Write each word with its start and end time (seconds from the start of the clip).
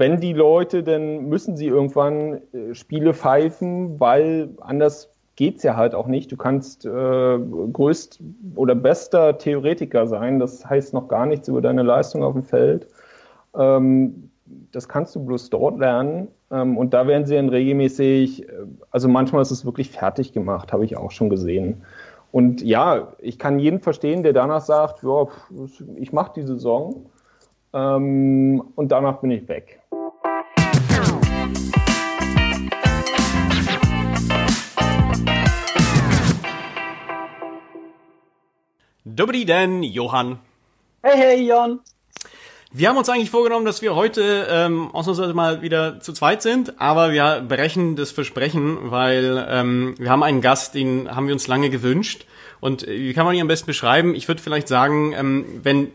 wenn 0.00 0.18
die 0.18 0.32
Leute, 0.32 0.82
dann 0.82 1.28
müssen 1.28 1.58
sie 1.58 1.66
irgendwann 1.66 2.40
äh, 2.54 2.74
Spiele 2.74 3.12
pfeifen, 3.12 4.00
weil 4.00 4.48
anders 4.60 5.12
geht's 5.36 5.62
ja 5.62 5.76
halt 5.76 5.94
auch 5.94 6.06
nicht. 6.06 6.32
Du 6.32 6.38
kannst 6.38 6.86
äh, 6.86 6.88
größt 6.88 8.18
oder 8.56 8.74
bester 8.74 9.36
Theoretiker 9.36 10.06
sein, 10.06 10.38
das 10.38 10.64
heißt 10.64 10.94
noch 10.94 11.06
gar 11.08 11.26
nichts 11.26 11.48
über 11.48 11.60
deine 11.60 11.82
Leistung 11.82 12.24
auf 12.24 12.32
dem 12.32 12.44
Feld. 12.44 12.88
Ähm, 13.54 14.30
das 14.72 14.88
kannst 14.88 15.14
du 15.14 15.24
bloß 15.24 15.50
dort 15.50 15.78
lernen. 15.78 16.28
Ähm, 16.50 16.78
und 16.78 16.94
da 16.94 17.06
werden 17.06 17.26
sie 17.26 17.34
dann 17.34 17.50
regelmäßig, 17.50 18.48
äh, 18.48 18.52
also 18.90 19.06
manchmal 19.06 19.42
ist 19.42 19.50
es 19.50 19.66
wirklich 19.66 19.90
fertig 19.90 20.32
gemacht, 20.32 20.72
habe 20.72 20.86
ich 20.86 20.96
auch 20.96 21.10
schon 21.10 21.28
gesehen. 21.28 21.82
Und 22.32 22.62
ja, 22.62 23.12
ich 23.18 23.38
kann 23.38 23.58
jeden 23.58 23.80
verstehen, 23.80 24.22
der 24.22 24.32
danach 24.32 24.62
sagt, 24.62 25.02
ja, 25.02 25.26
ich 25.96 26.14
mache 26.14 26.32
die 26.36 26.42
Saison 26.42 27.04
ähm, 27.74 28.62
und 28.76 28.92
danach 28.92 29.18
bin 29.18 29.30
ich 29.30 29.46
weg. 29.46 29.79
Dobri 39.20 39.44
denn, 39.44 39.82
Johann. 39.82 40.38
Hey, 41.02 41.14
hey, 41.14 41.46
Jon. 41.46 41.80
Wir 42.72 42.88
haben 42.88 42.96
uns 42.96 43.10
eigentlich 43.10 43.28
vorgenommen, 43.28 43.66
dass 43.66 43.82
wir 43.82 43.94
heute 43.94 44.46
ähm, 44.48 44.90
ausnahmsweise 44.94 45.34
mal 45.34 45.60
wieder 45.60 46.00
zu 46.00 46.14
zweit 46.14 46.40
sind, 46.40 46.80
aber 46.80 47.12
wir 47.12 47.44
brechen 47.46 47.96
das 47.96 48.12
Versprechen, 48.12 48.90
weil 48.90 49.46
ähm, 49.46 49.94
wir 49.98 50.08
haben 50.08 50.22
einen 50.22 50.40
Gast, 50.40 50.74
den 50.74 51.14
haben 51.14 51.26
wir 51.26 51.34
uns 51.34 51.48
lange 51.48 51.68
gewünscht. 51.68 52.24
Und 52.60 52.88
äh, 52.88 52.98
wie 52.98 53.12
kann 53.12 53.26
man 53.26 53.34
ihn 53.34 53.42
am 53.42 53.48
besten 53.48 53.66
beschreiben? 53.66 54.14
Ich 54.14 54.26
würde 54.26 54.40
vielleicht 54.40 54.68
sagen, 54.68 55.12
ähm, 55.12 55.44
wenn 55.64 55.92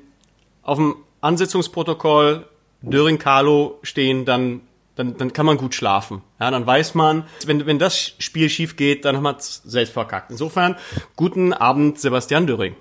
auf 0.61 0.77
dem 0.77 0.95
Ansetzungsprotokoll 1.21 2.45
Döring 2.83 3.17
Carlo 3.17 3.79
stehen, 3.81 4.25
dann 4.25 4.61
dann, 4.93 5.17
dann 5.17 5.33
kann 5.33 5.45
man 5.45 5.57
gut 5.57 5.75
schlafen. 5.75 6.21
Ja, 6.39 6.51
dann 6.51 6.65
weiß 6.65 6.93
man, 6.93 7.25
wenn, 7.45 7.65
wenn 7.65 7.79
das 7.79 8.13
Spiel 8.19 8.49
schief 8.49 8.77
geht, 8.77 9.03
dann 9.03 9.17
haben 9.17 9.23
wir 9.23 9.35
es 9.35 9.61
selbst 9.65 9.91
verkackt. 9.91 10.31
Insofern, 10.31 10.77
guten 11.17 11.51
Abend, 11.51 11.99
Sebastian 11.99 12.47
Döring. 12.47 12.77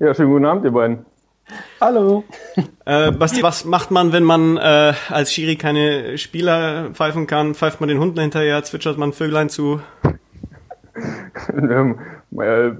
Ja, 0.00 0.14
schönen 0.14 0.30
guten 0.30 0.44
Abend, 0.44 0.64
ihr 0.64 0.70
beiden. 0.70 1.04
Hallo. 1.80 2.22
Äh, 2.84 3.10
Basti, 3.10 3.42
was 3.42 3.64
macht 3.64 3.90
man, 3.90 4.12
wenn 4.12 4.22
man 4.22 4.56
äh, 4.56 4.92
als 5.08 5.32
Schiri 5.32 5.56
keine 5.56 6.16
Spieler 6.18 6.90
pfeifen 6.92 7.26
kann? 7.26 7.54
Pfeift 7.54 7.80
man 7.80 7.88
den 7.88 7.98
Hunden 7.98 8.20
hinterher, 8.20 8.62
zwitschert 8.62 8.96
man 8.96 9.12
Vöglein 9.12 9.48
zu? 9.48 9.80
ähm, 11.52 11.98
äh, 12.38 12.70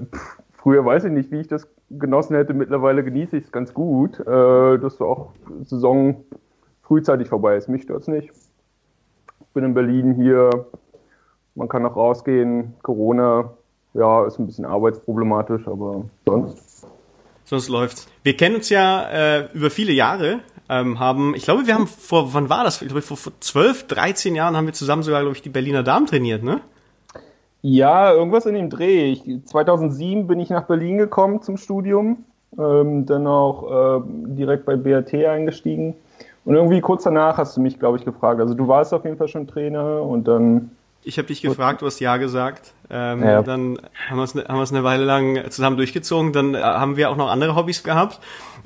früher 0.53 0.85
weiß 0.85 1.03
ich 1.03 1.11
nicht, 1.11 1.29
wie 1.29 1.41
ich 1.41 1.49
das 1.49 1.67
genossen 1.89 2.37
hätte. 2.37 2.53
Mittlerweile 2.53 3.03
genieße 3.03 3.35
ich 3.35 3.43
es 3.43 3.51
ganz 3.51 3.73
gut, 3.73 4.17
äh, 4.21 4.77
dass 4.77 4.95
so 4.95 5.05
auch 5.05 5.31
Saison 5.63 6.23
frühzeitig 6.83 7.27
vorbei 7.27 7.57
ist. 7.57 7.67
Mich 7.67 7.83
stört 7.83 8.03
es 8.03 8.07
nicht. 8.07 8.29
Ich 9.41 9.53
bin 9.53 9.65
in 9.65 9.73
Berlin 9.73 10.13
hier. 10.13 10.67
Man 11.53 11.67
kann 11.67 11.83
noch 11.83 11.97
rausgehen. 11.97 12.75
Corona, 12.81 13.51
ja, 13.93 14.25
ist 14.25 14.39
ein 14.39 14.45
bisschen 14.45 14.65
arbeitsproblematisch, 14.65 15.67
aber 15.67 16.05
sonst 16.25 16.68
sonst 17.49 17.67
läuft's. 17.69 18.07
Wir 18.23 18.37
kennen 18.37 18.55
uns 18.55 18.69
ja 18.69 19.09
äh, 19.09 19.47
über 19.53 19.69
viele 19.69 19.91
Jahre, 19.91 20.39
ähm, 20.69 20.99
haben, 20.99 21.33
ich 21.35 21.43
glaube, 21.43 21.65
wir 21.65 21.73
haben 21.73 21.87
vor, 21.87 22.33
wann 22.33 22.49
war 22.49 22.63
das? 22.63 22.81
Ich 22.81 22.87
glaube, 22.87 23.01
vor, 23.01 23.17
vor 23.17 23.33
12, 23.39 23.87
13 23.87 24.35
Jahren 24.35 24.55
haben 24.55 24.67
wir 24.67 24.73
zusammen 24.73 25.01
sogar, 25.01 25.21
glaube 25.21 25.35
ich, 25.35 25.41
die 25.41 25.49
Berliner 25.49 25.81
Damen 25.81 26.05
trainiert, 26.05 26.43
ne? 26.43 26.61
Ja, 27.61 28.13
irgendwas 28.13 28.45
in 28.45 28.53
dem 28.53 28.69
Dreh. 28.69 29.11
Ich, 29.11 29.23
2007 29.45 30.27
bin 30.27 30.39
ich 30.39 30.49
nach 30.49 30.63
Berlin 30.63 30.97
gekommen 30.97 31.41
zum 31.41 31.57
Studium, 31.57 32.23
ähm, 32.57 33.05
dann 33.05 33.27
auch 33.27 33.99
äh, 33.99 34.01
direkt 34.05 34.65
bei 34.65 34.77
BRT 34.77 35.13
eingestiegen. 35.25 35.95
Und 36.45 36.55
irgendwie 36.55 36.79
kurz 36.79 37.03
danach 37.03 37.37
hast 37.37 37.57
du 37.57 37.61
mich, 37.61 37.79
glaube 37.79 37.97
ich, 37.97 38.05
gefragt. 38.05 38.39
Also 38.39 38.53
du 38.53 38.67
warst 38.67 38.93
auf 38.93 39.03
jeden 39.03 39.17
Fall 39.17 39.27
schon 39.27 39.47
Trainer 39.47 40.03
und 40.03 40.27
dann 40.27 40.71
ich 41.03 41.17
habe 41.17 41.27
dich 41.27 41.41
gefragt, 41.41 41.81
du 41.81 41.85
hast 41.85 41.99
ja 41.99 42.17
gesagt. 42.17 42.73
Ähm, 42.89 43.23
ja. 43.23 43.43
Dann 43.43 43.79
haben 44.09 44.17
wir 44.17 44.23
es 44.23 44.35
ne, 44.35 44.49
eine 44.49 44.83
Weile 44.83 45.05
lang 45.05 45.49
zusammen 45.51 45.77
durchgezogen. 45.77 46.33
Dann 46.33 46.55
äh, 46.55 46.61
haben 46.61 46.97
wir 46.97 47.09
auch 47.09 47.15
noch 47.15 47.29
andere 47.29 47.55
Hobbys 47.55 47.83
gehabt. 47.83 48.19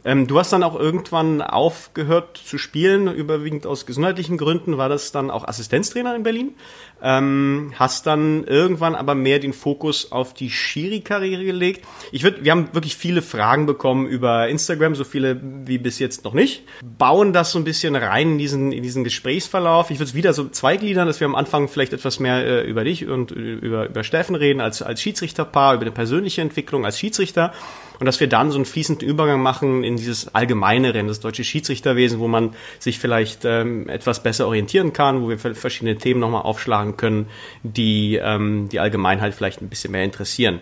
Ähm, 0.06 0.28
du 0.28 0.38
hast 0.38 0.51
dann 0.51 0.63
auch 0.63 0.78
irgendwann 0.78 1.41
aufgehört 1.41 2.38
zu 2.38 2.57
spielen, 2.57 3.07
überwiegend 3.13 3.66
aus 3.66 3.85
gesundheitlichen 3.85 4.38
Gründen. 4.38 4.78
War 4.78 4.89
das 4.89 5.12
dann 5.12 5.31
auch 5.31 5.47
Assistenztrainer 5.47 6.16
in 6.16 6.23
Berlin? 6.23 6.56
Ähm, 7.01 7.73
hast 7.75 8.06
dann 8.07 8.44
irgendwann 8.45 8.95
aber 8.95 9.16
mehr 9.16 9.39
den 9.39 9.53
Fokus 9.53 10.12
auf 10.12 10.33
die 10.33 10.50
Schiri-Karriere 10.50 11.44
gelegt. 11.44 11.85
Ich 12.12 12.23
würde, 12.23 12.44
wir 12.44 12.51
haben 12.51 12.69
wirklich 12.73 12.95
viele 12.95 13.22
Fragen 13.22 13.66
bekommen 13.66 14.07
über 14.07 14.47
Instagram, 14.47 14.95
so 14.95 15.03
viele 15.03 15.39
wie 15.66 15.78
bis 15.78 16.00
jetzt 16.00 16.23
noch 16.23 16.33
nicht. 16.33 16.63
Bauen 16.81 17.33
das 17.33 17.51
so 17.51 17.59
ein 17.59 17.66
bisschen 17.66 17.95
rein 17.95 18.33
in 18.33 18.38
diesen, 18.38 18.72
in 18.72 18.83
diesen 18.83 19.03
Gesprächsverlauf. 19.03 19.89
Ich 19.89 20.00
würde 20.00 20.09
es 20.09 20.16
wieder 20.16 20.33
so 20.33 20.47
zweigliedern, 20.47 21.07
dass 21.07 21.19
wir 21.19 21.25
am 21.25 21.35
Anfang 21.35 21.67
vielleicht 21.67 21.94
etwas 21.94 22.19
mehr 22.19 22.45
äh, 22.45 22.69
über 22.69 22.83
dich 22.83 23.07
und 23.07 23.31
über, 23.31 23.88
über 23.88 24.03
Steffen 24.13 24.35
reden 24.35 24.62
als, 24.62 24.84
als 24.84 25.01
Schiedsrichterpaar, 25.01 25.74
über 25.74 25.85
die 25.85 25.91
persönliche 25.91 26.41
Entwicklung 26.41 26.85
als 26.85 27.00
Schiedsrichter 27.00 27.51
und 28.00 28.06
dass 28.06 28.19
wir 28.19 28.29
dann 28.29 28.51
so 28.51 28.57
einen 28.57 28.66
fließenden 28.66 29.07
Übergang 29.07 29.41
machen 29.41 29.84
in 29.84 29.97
dieses 29.97 30.35
allgemeinere, 30.35 31.00
in 31.00 31.07
das 31.07 31.19
deutsche 31.19 31.44
Schiedsrichterwesen, 31.44 32.19
wo 32.19 32.28
man 32.28 32.53
sich 32.78 33.00
vielleicht 33.00 33.44
ähm, 33.44 33.90
etwas 33.90 34.22
besser 34.22 34.46
orientieren 34.46 34.94
kann, 34.94 35.24
wo 35.24 35.29
wir 35.29 35.40
verschiedene 35.40 35.97
Themen 35.97 36.19
nochmal 36.19 36.44
aufschlagen 36.44 36.96
können, 36.96 37.25
die 37.63 38.19
ähm, 38.22 38.69
die 38.69 38.79
Allgemeinheit 38.79 39.34
vielleicht 39.34 39.63
ein 39.63 39.69
bisschen 39.69 39.91
mehr 39.91 40.03
interessieren. 40.03 40.59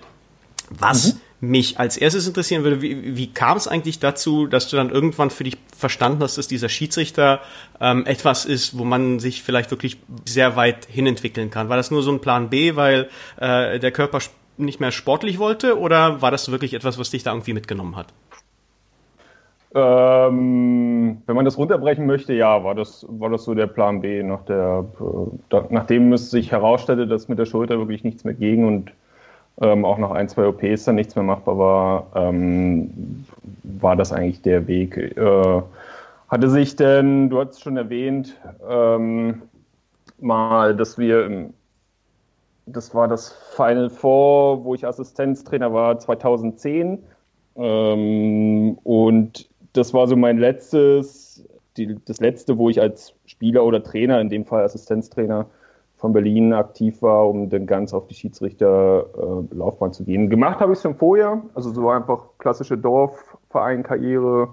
Was 0.69 1.15
mhm. 1.15 1.21
Mich 1.41 1.79
als 1.79 1.97
erstes 1.97 2.27
interessieren 2.27 2.63
würde, 2.63 2.81
wie, 2.81 3.17
wie 3.17 3.33
kam 3.33 3.57
es 3.57 3.67
eigentlich 3.67 3.99
dazu, 3.99 4.45
dass 4.45 4.69
du 4.69 4.77
dann 4.77 4.91
irgendwann 4.91 5.31
für 5.31 5.43
dich 5.43 5.57
verstanden 5.75 6.21
hast, 6.21 6.37
dass 6.37 6.47
dieser 6.47 6.69
Schiedsrichter 6.69 7.41
ähm, 7.79 8.05
etwas 8.05 8.45
ist, 8.45 8.77
wo 8.77 8.83
man 8.83 9.19
sich 9.19 9.41
vielleicht 9.41 9.71
wirklich 9.71 9.97
sehr 10.25 10.55
weit 10.55 10.85
hinentwickeln 10.85 11.49
kann? 11.49 11.67
War 11.67 11.77
das 11.77 11.89
nur 11.89 12.03
so 12.03 12.11
ein 12.11 12.21
Plan 12.21 12.49
B, 12.49 12.75
weil 12.75 13.09
äh, 13.37 13.79
der 13.79 13.91
Körper 13.91 14.19
nicht 14.57 14.79
mehr 14.79 14.91
sportlich 14.91 15.39
wollte 15.39 15.79
oder 15.79 16.21
war 16.21 16.29
das 16.29 16.51
wirklich 16.51 16.75
etwas, 16.75 16.99
was 16.99 17.09
dich 17.09 17.23
da 17.23 17.31
irgendwie 17.31 17.53
mitgenommen 17.53 17.95
hat? 17.95 18.13
Ähm, 19.73 21.21
wenn 21.25 21.35
man 21.35 21.45
das 21.45 21.57
runterbrechen 21.57 22.05
möchte, 22.05 22.33
ja, 22.33 22.63
war 22.63 22.75
das, 22.75 23.05
war 23.09 23.29
das 23.29 23.45
so 23.45 23.55
der 23.55 23.67
Plan 23.67 24.01
B, 24.01 24.21
nach 24.21 24.43
der, 24.43 24.85
äh, 24.99 25.37
da, 25.49 25.65
nachdem 25.69 26.11
es 26.11 26.29
sich 26.29 26.51
herausstellte, 26.51 27.07
dass 27.07 27.29
mit 27.29 27.39
der 27.39 27.45
Schulter 27.45 27.77
wirklich 27.79 28.03
nichts 28.03 28.25
mehr 28.25 28.33
ging 28.33 28.65
und 28.65 28.91
ähm, 29.59 29.85
auch 29.85 29.97
nach 29.97 30.11
ein, 30.11 30.29
zwei 30.29 30.47
OPs 30.47 30.85
dann 30.85 30.95
nichts 30.95 31.15
mehr 31.15 31.23
machbar 31.23 31.57
war, 31.57 32.07
ähm, 32.15 33.25
war 33.63 33.95
das 33.95 34.11
eigentlich 34.13 34.41
der 34.41 34.67
Weg. 34.67 34.97
Äh, 34.97 35.61
hatte 36.29 36.49
sich 36.49 36.75
denn, 36.75 37.29
du 37.29 37.39
hast 37.39 37.51
es 37.51 37.61
schon 37.61 37.77
erwähnt, 37.77 38.37
ähm, 38.67 39.41
mal, 40.19 40.75
dass 40.75 40.97
wir 40.97 41.51
das 42.65 42.93
war 42.93 43.07
das 43.07 43.33
Final 43.55 43.89
Four, 43.89 44.63
wo 44.63 44.75
ich 44.75 44.85
Assistenztrainer 44.85 45.73
war, 45.73 45.99
2010. 45.99 46.99
Ähm, 47.55 48.77
und 48.83 49.49
das 49.73 49.93
war 49.93 50.07
so 50.07 50.15
mein 50.15 50.37
letztes, 50.37 51.45
die, 51.77 51.97
das 52.05 52.19
letzte, 52.19 52.57
wo 52.57 52.69
ich 52.69 52.81
als 52.81 53.13
Spieler 53.25 53.63
oder 53.63 53.83
Trainer, 53.83 54.19
in 54.21 54.29
dem 54.29 54.45
Fall 54.45 54.63
Assistenztrainer 54.63 55.47
von 56.01 56.13
Berlin 56.13 56.51
aktiv 56.51 57.03
war, 57.03 57.29
um 57.29 57.49
dann 57.49 57.67
ganz 57.67 57.93
auf 57.93 58.07
die 58.07 58.15
Schiedsrichterlaufbahn 58.15 59.89
äh, 59.91 59.93
zu 59.93 60.03
gehen. 60.03 60.31
Gemacht 60.31 60.59
habe 60.59 60.73
ich 60.73 60.79
es 60.79 60.81
schon 60.81 60.95
vorher, 60.95 61.43
also 61.53 61.71
so 61.71 61.89
einfach 61.91 62.23
klassische 62.39 62.75
Dorfverein-Karriere, 62.75 64.49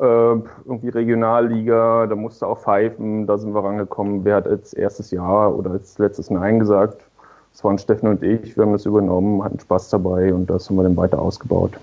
äh, 0.00 0.02
irgendwie 0.02 0.88
Regionalliga, 0.88 2.08
da 2.08 2.16
musste 2.16 2.48
auch 2.48 2.58
pfeifen, 2.58 3.28
da 3.28 3.38
sind 3.38 3.54
wir 3.54 3.62
rangekommen. 3.62 4.24
Wer 4.24 4.34
hat 4.34 4.48
als 4.48 4.74
erstes 4.74 5.12
Jahr 5.12 5.56
oder 5.56 5.70
als 5.70 5.96
letztes 5.98 6.28
Nein 6.28 6.58
gesagt? 6.58 7.00
Das 7.52 7.62
waren 7.62 7.78
Steffen 7.78 8.08
und 8.08 8.24
ich, 8.24 8.56
wir 8.56 8.64
haben 8.64 8.72
das 8.72 8.84
übernommen, 8.84 9.44
hatten 9.44 9.60
Spaß 9.60 9.90
dabei 9.90 10.34
und 10.34 10.50
das 10.50 10.68
haben 10.68 10.76
wir 10.76 10.82
dann 10.82 10.96
weiter 10.96 11.22
ausgebaut. 11.22 11.74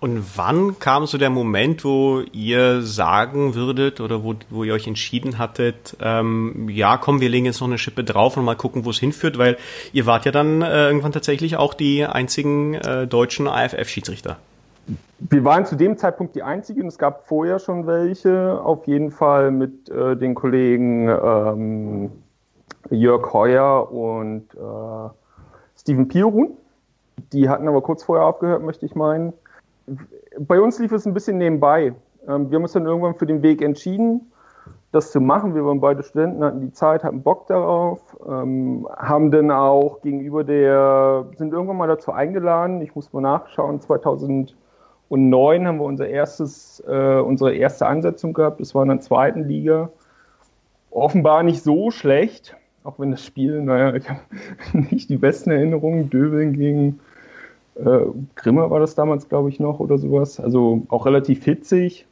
Und 0.00 0.36
wann 0.36 0.78
kam 0.78 1.06
so 1.06 1.18
der 1.18 1.30
Moment, 1.30 1.84
wo 1.84 2.22
ihr 2.32 2.82
sagen 2.82 3.54
würdet 3.54 4.00
oder 4.00 4.22
wo, 4.24 4.34
wo 4.50 4.64
ihr 4.64 4.74
euch 4.74 4.86
entschieden 4.86 5.38
hattet, 5.38 5.96
ähm, 6.00 6.68
ja, 6.68 6.96
komm, 6.96 7.20
wir 7.20 7.28
legen 7.28 7.46
jetzt 7.46 7.60
noch 7.60 7.68
eine 7.68 7.78
Schippe 7.78 8.04
drauf 8.04 8.36
und 8.36 8.44
mal 8.44 8.56
gucken, 8.56 8.84
wo 8.84 8.90
es 8.90 8.98
hinführt, 8.98 9.38
weil 9.38 9.56
ihr 9.92 10.06
wart 10.06 10.24
ja 10.24 10.32
dann 10.32 10.62
äh, 10.62 10.86
irgendwann 10.86 11.12
tatsächlich 11.12 11.56
auch 11.56 11.74
die 11.74 12.04
einzigen 12.04 12.74
äh, 12.74 13.06
deutschen 13.06 13.48
AFF-Schiedsrichter. 13.48 14.36
Wir 15.18 15.44
waren 15.44 15.66
zu 15.66 15.76
dem 15.76 15.98
Zeitpunkt 15.98 16.34
die 16.34 16.42
einzigen. 16.42 16.86
Es 16.86 16.96
gab 16.96 17.26
vorher 17.26 17.58
schon 17.58 17.86
welche, 17.86 18.60
auf 18.62 18.86
jeden 18.86 19.10
Fall 19.10 19.50
mit 19.50 19.88
äh, 19.90 20.16
den 20.16 20.34
Kollegen 20.34 21.08
ähm, 21.08 22.10
Jörg 22.90 23.32
Heuer 23.32 23.90
und 23.92 24.54
äh, 24.54 25.10
Steven 25.78 26.08
Pirun. 26.08 26.56
Die 27.32 27.48
hatten 27.48 27.68
aber 27.68 27.82
kurz 27.82 28.04
vorher 28.04 28.26
aufgehört, 28.26 28.62
möchte 28.62 28.86
ich 28.86 28.94
meinen. 28.94 29.32
Bei 30.38 30.60
uns 30.60 30.78
lief 30.78 30.92
es 30.92 31.06
ein 31.06 31.14
bisschen 31.14 31.38
nebenbei. 31.38 31.94
Ähm, 32.26 32.50
wir 32.50 32.56
haben 32.56 32.62
uns 32.62 32.72
dann 32.72 32.86
irgendwann 32.86 33.14
für 33.14 33.26
den 33.26 33.42
Weg 33.42 33.62
entschieden, 33.62 34.32
das 34.92 35.12
zu 35.12 35.20
machen. 35.20 35.54
Wir 35.54 35.64
waren 35.64 35.80
beide 35.80 36.02
Studenten, 36.02 36.44
hatten 36.44 36.60
die 36.60 36.72
Zeit, 36.72 37.04
hatten 37.04 37.22
Bock 37.22 37.46
darauf, 37.46 38.16
ähm, 38.26 38.88
haben 38.96 39.30
dann 39.30 39.50
auch 39.50 40.00
gegenüber 40.02 40.44
der, 40.44 41.26
sind 41.36 41.52
irgendwann 41.52 41.76
mal 41.76 41.88
dazu 41.88 42.12
eingeladen. 42.12 42.80
Ich 42.82 42.94
muss 42.94 43.12
mal 43.12 43.20
nachschauen, 43.20 43.80
2009 43.80 45.66
haben 45.66 45.78
wir 45.78 45.84
unser 45.84 46.08
erstes, 46.08 46.82
äh, 46.86 47.20
unsere 47.20 47.54
erste 47.54 47.86
Ansetzung 47.86 48.32
gehabt. 48.32 48.60
Das 48.60 48.74
war 48.74 48.82
in 48.82 48.88
der 48.88 49.00
zweiten 49.00 49.44
Liga 49.44 49.90
offenbar 50.90 51.42
nicht 51.42 51.62
so 51.62 51.90
schlecht, 51.90 52.56
auch 52.84 52.98
wenn 52.98 53.10
das 53.10 53.24
Spiel, 53.24 53.62
naja, 53.62 53.94
ich 53.94 54.08
habe 54.08 54.20
nicht 54.72 55.10
die 55.10 55.16
besten 55.16 55.50
Erinnerungen. 55.50 56.10
Döbeln 56.10 56.54
gegen 56.54 57.00
äh, 57.78 58.00
Grimmer 58.34 58.70
war 58.70 58.80
das 58.80 58.94
damals, 58.94 59.28
glaube 59.28 59.48
ich, 59.48 59.60
noch 59.60 59.80
oder 59.80 59.98
sowas. 59.98 60.40
Also 60.40 60.82
auch 60.88 61.06
relativ 61.06 61.44
hitzig. 61.44 62.06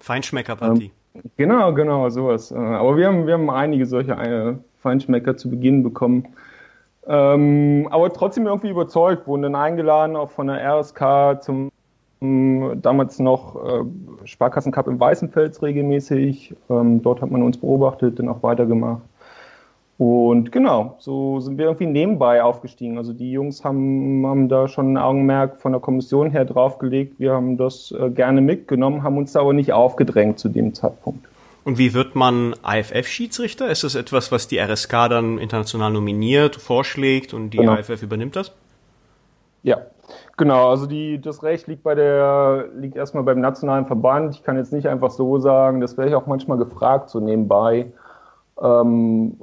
Feinschmeckerpartie. 0.00 0.90
Ähm, 1.14 1.22
genau, 1.36 1.72
genau, 1.72 2.08
sowas. 2.10 2.50
Äh, 2.50 2.56
aber 2.56 2.96
wir 2.96 3.06
haben, 3.06 3.26
wir 3.26 3.34
haben 3.34 3.50
einige 3.50 3.86
solche 3.86 4.12
äh, 4.12 4.54
Feinschmecker 4.78 5.36
zu 5.36 5.50
Beginn 5.50 5.82
bekommen. 5.82 6.28
Ähm, 7.06 7.88
aber 7.90 8.12
trotzdem 8.12 8.46
irgendwie 8.46 8.70
überzeugt, 8.70 9.26
wurden 9.26 9.42
dann 9.42 9.54
eingeladen, 9.54 10.16
auch 10.16 10.30
von 10.30 10.46
der 10.46 10.60
RSK 10.78 11.42
zum 11.42 11.70
ähm, 12.20 12.78
damals 12.80 13.18
noch 13.18 13.56
äh, 13.56 13.84
Sparkassencup 14.24 14.86
im 14.86 15.00
Weißenfels 15.00 15.62
regelmäßig. 15.62 16.54
Ähm, 16.70 17.02
dort 17.02 17.20
hat 17.20 17.30
man 17.30 17.42
uns 17.42 17.58
beobachtet, 17.58 18.18
dann 18.18 18.28
auch 18.28 18.42
weitergemacht. 18.42 19.02
Und 20.04 20.50
genau, 20.50 20.96
so 20.98 21.38
sind 21.38 21.58
wir 21.58 21.66
irgendwie 21.66 21.86
nebenbei 21.86 22.42
aufgestiegen. 22.42 22.98
Also 22.98 23.12
die 23.12 23.30
Jungs 23.30 23.62
haben, 23.62 24.26
haben 24.26 24.48
da 24.48 24.66
schon 24.66 24.94
ein 24.94 24.96
Augenmerk 24.96 25.60
von 25.60 25.70
der 25.70 25.80
Kommission 25.80 26.32
her 26.32 26.44
draufgelegt. 26.44 27.20
Wir 27.20 27.34
haben 27.34 27.56
das 27.56 27.92
äh, 27.92 28.10
gerne 28.10 28.40
mitgenommen, 28.40 29.04
haben 29.04 29.16
uns 29.16 29.30
da 29.30 29.42
aber 29.42 29.52
nicht 29.52 29.72
aufgedrängt 29.72 30.40
zu 30.40 30.48
dem 30.48 30.74
Zeitpunkt. 30.74 31.24
Und 31.62 31.78
wie 31.78 31.94
wird 31.94 32.16
man 32.16 32.56
AFF-Schiedsrichter? 32.62 33.70
Ist 33.70 33.84
das 33.84 33.94
etwas, 33.94 34.32
was 34.32 34.48
die 34.48 34.58
RSK 34.58 34.90
dann 35.08 35.38
international 35.38 35.92
nominiert, 35.92 36.56
vorschlägt 36.56 37.32
und 37.32 37.50
die 37.50 37.58
genau. 37.58 37.74
AFF 37.74 38.02
übernimmt 38.02 38.34
das? 38.34 38.50
Ja, 39.62 39.82
genau. 40.36 40.70
Also 40.70 40.86
die, 40.86 41.20
das 41.20 41.44
Recht 41.44 41.68
liegt 41.68 41.84
bei 41.84 41.94
der, 41.94 42.64
liegt 42.74 42.96
erstmal 42.96 43.22
beim 43.22 43.38
nationalen 43.38 43.86
Verband. 43.86 44.34
Ich 44.34 44.42
kann 44.42 44.56
jetzt 44.56 44.72
nicht 44.72 44.88
einfach 44.88 45.12
so 45.12 45.38
sagen, 45.38 45.80
das 45.80 45.96
wäre 45.96 46.08
ich 46.08 46.16
auch 46.16 46.26
manchmal 46.26 46.58
gefragt, 46.58 47.08
so 47.08 47.20
nebenbei. 47.20 47.92
Ähm, 48.60 49.36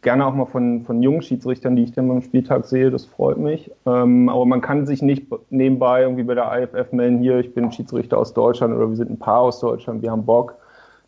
gerne 0.00 0.26
auch 0.26 0.34
mal 0.34 0.46
von, 0.46 0.82
von 0.84 1.02
jungen 1.02 1.22
Schiedsrichtern, 1.22 1.76
die 1.76 1.84
ich 1.84 1.92
dann 1.92 2.08
beim 2.08 2.22
Spieltag 2.22 2.64
sehe, 2.64 2.90
das 2.90 3.04
freut 3.04 3.38
mich. 3.38 3.70
Ähm, 3.86 4.28
aber 4.28 4.46
man 4.46 4.60
kann 4.60 4.86
sich 4.86 5.02
nicht 5.02 5.26
nebenbei 5.50 6.02
irgendwie 6.02 6.24
bei 6.24 6.34
der 6.34 6.50
IFF 6.62 6.92
melden, 6.92 7.18
hier, 7.18 7.38
ich 7.38 7.54
bin 7.54 7.70
Schiedsrichter 7.72 8.18
aus 8.18 8.34
Deutschland 8.34 8.74
oder 8.74 8.88
wir 8.88 8.96
sind 8.96 9.10
ein 9.10 9.18
Paar 9.18 9.40
aus 9.40 9.60
Deutschland, 9.60 10.02
wir 10.02 10.10
haben 10.10 10.24
Bock 10.24 10.56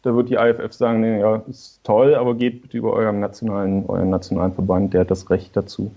da 0.03 0.15
wird 0.15 0.29
die 0.29 0.35
IFF 0.35 0.73
sagen, 0.73 1.01
nee, 1.01 1.21
ja, 1.21 1.43
ist 1.49 1.83
toll, 1.85 2.15
aber 2.15 2.35
geht 2.35 2.63
bitte 2.63 2.79
über 2.79 2.93
euren 2.93 3.21
nationalen, 3.21 3.85
euren 3.87 4.11
nationalen 4.11 4.53
Verband, 4.53 4.95
der 4.95 5.03
hat 5.03 5.11
das 5.11 5.29
Recht 5.31 5.57
dazu, 5.57 5.91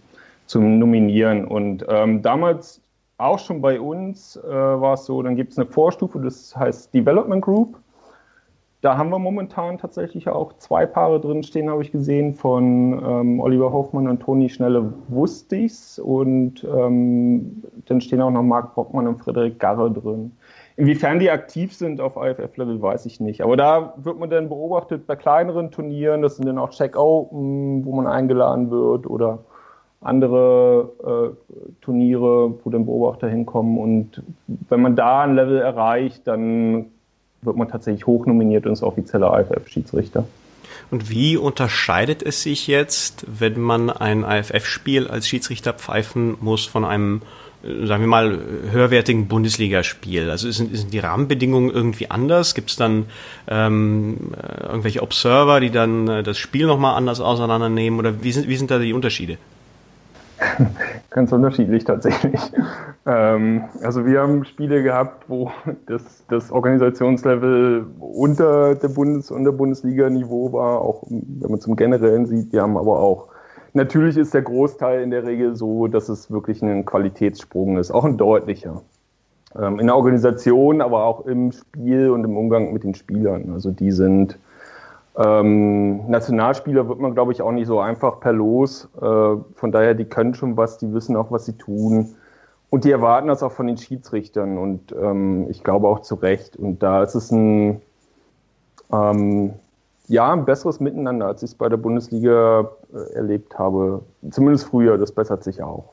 zum 0.47 0.79
Nominieren. 0.79 1.45
Und 1.45 1.85
ähm, 1.87 2.21
damals 2.21 2.81
auch 3.17 3.39
schon 3.39 3.61
bei 3.61 3.79
uns 3.79 4.37
äh, 4.37 4.49
war 4.49 4.95
es 4.95 5.05
so, 5.05 5.21
dann 5.21 5.35
gibt 5.35 5.51
es 5.51 5.59
eine 5.59 5.67
Vorstufe, 5.67 6.19
das 6.19 6.55
heißt 6.55 6.93
Development 6.93 7.41
Group. 7.41 7.77
Da 8.81 8.97
haben 8.97 9.11
wir 9.11 9.19
momentan 9.19 9.77
tatsächlich 9.77 10.27
auch 10.27 10.53
zwei 10.57 10.87
Paare 10.87 11.21
drin 11.21 11.43
stehen, 11.43 11.69
habe 11.69 11.83
ich 11.83 11.91
gesehen, 11.91 12.33
von 12.33 12.93
ähm, 12.93 13.39
Oliver 13.39 13.71
Hoffmann 13.71 14.07
und 14.07 14.21
Toni 14.21 14.49
Schnelle 14.49 14.91
Wustis. 15.07 15.99
Und 15.99 16.63
ähm, 16.63 17.63
dann 17.85 18.01
stehen 18.01 18.21
auch 18.21 18.31
noch 18.31 18.41
Marc 18.41 18.73
Bockmann 18.73 19.07
und 19.07 19.19
Frederik 19.19 19.59
Garre 19.59 19.91
drin. 19.91 20.31
Inwiefern 20.77 21.19
die 21.19 21.29
aktiv 21.29 21.75
sind 21.75 22.01
auf 22.01 22.15
IFF-Level, 22.15 22.81
weiß 22.81 23.05
ich 23.05 23.19
nicht. 23.19 23.43
Aber 23.43 23.55
da 23.55 23.93
wird 23.97 24.17
man 24.17 24.31
dann 24.31 24.49
beobachtet 24.49 25.05
bei 25.05 25.15
kleineren 25.15 25.69
Turnieren. 25.69 26.23
Das 26.23 26.37
sind 26.37 26.47
dann 26.47 26.57
auch 26.57 26.71
Check 26.71 26.97
Open, 26.97 27.85
wo 27.85 27.93
man 27.93 28.07
eingeladen 28.07 28.71
wird 28.71 29.05
oder 29.05 29.39
andere 29.99 31.35
äh, 31.37 31.61
Turniere, 31.81 32.55
wo 32.63 32.69
dann 32.71 32.85
Beobachter 32.85 33.27
hinkommen. 33.27 33.77
Und 33.77 34.23
wenn 34.47 34.81
man 34.81 34.95
da 34.95 35.21
ein 35.21 35.35
Level 35.35 35.59
erreicht, 35.59 36.25
dann 36.25 36.87
wird 37.41 37.55
man 37.55 37.67
tatsächlich 37.67 38.05
hochnominiert 38.05 38.65
und 38.65 38.73
ist 38.73 38.83
offizieller 38.83 39.39
IFF-Schiedsrichter. 39.39 40.25
Und 40.89 41.09
wie 41.09 41.37
unterscheidet 41.37 42.21
es 42.21 42.43
sich 42.43 42.67
jetzt, 42.67 43.25
wenn 43.27 43.59
man 43.59 43.89
ein 43.89 44.23
IFF-Spiel 44.23 45.07
als 45.07 45.27
Schiedsrichter 45.27 45.73
pfeifen 45.73 46.35
muss 46.41 46.65
von 46.65 46.83
einem 46.83 47.21
äh, 47.63 47.85
sagen 47.85 48.03
wir 48.03 48.07
mal, 48.07 48.39
höherwertigen 48.71 49.27
Bundesligaspiel? 49.27 50.29
Also 50.29 50.51
sind, 50.51 50.75
sind 50.75 50.93
die 50.93 50.99
Rahmenbedingungen 50.99 51.71
irgendwie 51.71 52.11
anders? 52.11 52.55
Gibt 52.55 52.71
es 52.71 52.75
dann 52.75 53.05
ähm, 53.47 54.33
äh, 54.35 54.65
irgendwelche 54.65 55.01
Observer, 55.01 55.59
die 55.59 55.71
dann 55.71 56.07
äh, 56.07 56.23
das 56.23 56.37
Spiel 56.37 56.67
nochmal 56.67 56.95
anders 56.95 57.21
auseinandernehmen? 57.21 57.99
Oder 57.99 58.23
wie 58.23 58.31
sind, 58.31 58.47
wie 58.47 58.57
sind 58.57 58.69
da 58.69 58.79
die 58.79 58.93
Unterschiede? 58.93 59.37
Ganz 61.09 61.31
unterschiedlich 61.31 61.83
tatsächlich. 61.83 62.39
Ähm, 63.05 63.63
also 63.83 64.05
wir 64.05 64.21
haben 64.21 64.45
Spiele 64.45 64.83
gehabt, 64.83 65.25
wo 65.27 65.51
das, 65.85 66.23
das 66.29 66.51
Organisationslevel 66.51 67.85
unter 67.99 68.75
der 68.75 68.87
Bundes- 68.89 69.31
und 69.31 69.43
der 69.43 69.51
Bundesliga-Niveau 69.51 70.53
war, 70.53 70.81
auch 70.81 71.03
wenn 71.09 71.51
man 71.51 71.59
zum 71.59 71.75
Generellen 71.75 72.25
sieht. 72.25 72.51
Wir 72.51 72.61
haben 72.61 72.77
aber 72.77 72.99
auch 72.99 73.29
Natürlich 73.73 74.17
ist 74.17 74.33
der 74.33 74.41
Großteil 74.41 75.01
in 75.01 75.11
der 75.11 75.25
Regel 75.25 75.55
so, 75.55 75.87
dass 75.87 76.09
es 76.09 76.29
wirklich 76.29 76.61
ein 76.61 76.85
Qualitätssprung 76.85 77.77
ist, 77.77 77.91
auch 77.91 78.03
ein 78.03 78.17
deutlicher. 78.17 78.81
Ähm, 79.57 79.79
in 79.79 79.87
der 79.87 79.95
Organisation, 79.95 80.81
aber 80.81 81.05
auch 81.05 81.25
im 81.25 81.51
Spiel 81.53 82.09
und 82.09 82.23
im 82.25 82.35
Umgang 82.35 82.73
mit 82.73 82.83
den 82.83 82.95
Spielern. 82.95 83.51
Also 83.53 83.71
die 83.71 83.91
sind 83.91 84.37
ähm, 85.17 86.09
Nationalspieler 86.09 86.87
wird 86.87 86.99
man, 86.99 87.13
glaube 87.13 87.31
ich, 87.31 87.41
auch 87.41 87.51
nicht 87.51 87.67
so 87.67 87.79
einfach 87.79 88.19
per 88.19 88.33
Los. 88.33 88.89
Äh, 88.95 89.35
von 89.55 89.71
daher, 89.71 89.93
die 89.93 90.05
können 90.05 90.33
schon 90.33 90.55
was, 90.57 90.77
die 90.77 90.93
wissen 90.93 91.15
auch, 91.15 91.31
was 91.31 91.45
sie 91.45 91.57
tun. 91.57 92.15
Und 92.69 92.85
die 92.85 92.91
erwarten 92.91 93.27
das 93.27 93.43
auch 93.43 93.51
von 93.51 93.67
den 93.67 93.77
Schiedsrichtern 93.77 94.57
und 94.57 94.93
ähm, 94.93 95.47
ich 95.49 95.61
glaube 95.61 95.89
auch 95.89 95.99
zu 95.99 96.15
Recht. 96.15 96.55
Und 96.55 96.81
da 96.81 97.03
ist 97.03 97.15
es 97.15 97.29
ein, 97.29 97.81
ähm, 98.93 99.53
ja, 100.07 100.31
ein 100.31 100.45
besseres 100.45 100.79
Miteinander, 100.79 101.27
als 101.27 101.43
ich 101.43 101.51
es 101.51 101.55
bei 101.55 101.67
der 101.67 101.75
Bundesliga 101.75 102.71
äh, 102.93 103.13
erlebt 103.13 103.59
habe. 103.59 104.03
Zumindest 104.29 104.67
früher, 104.67 104.97
das 104.97 105.11
bessert 105.11 105.43
sich 105.43 105.61
auch. 105.61 105.89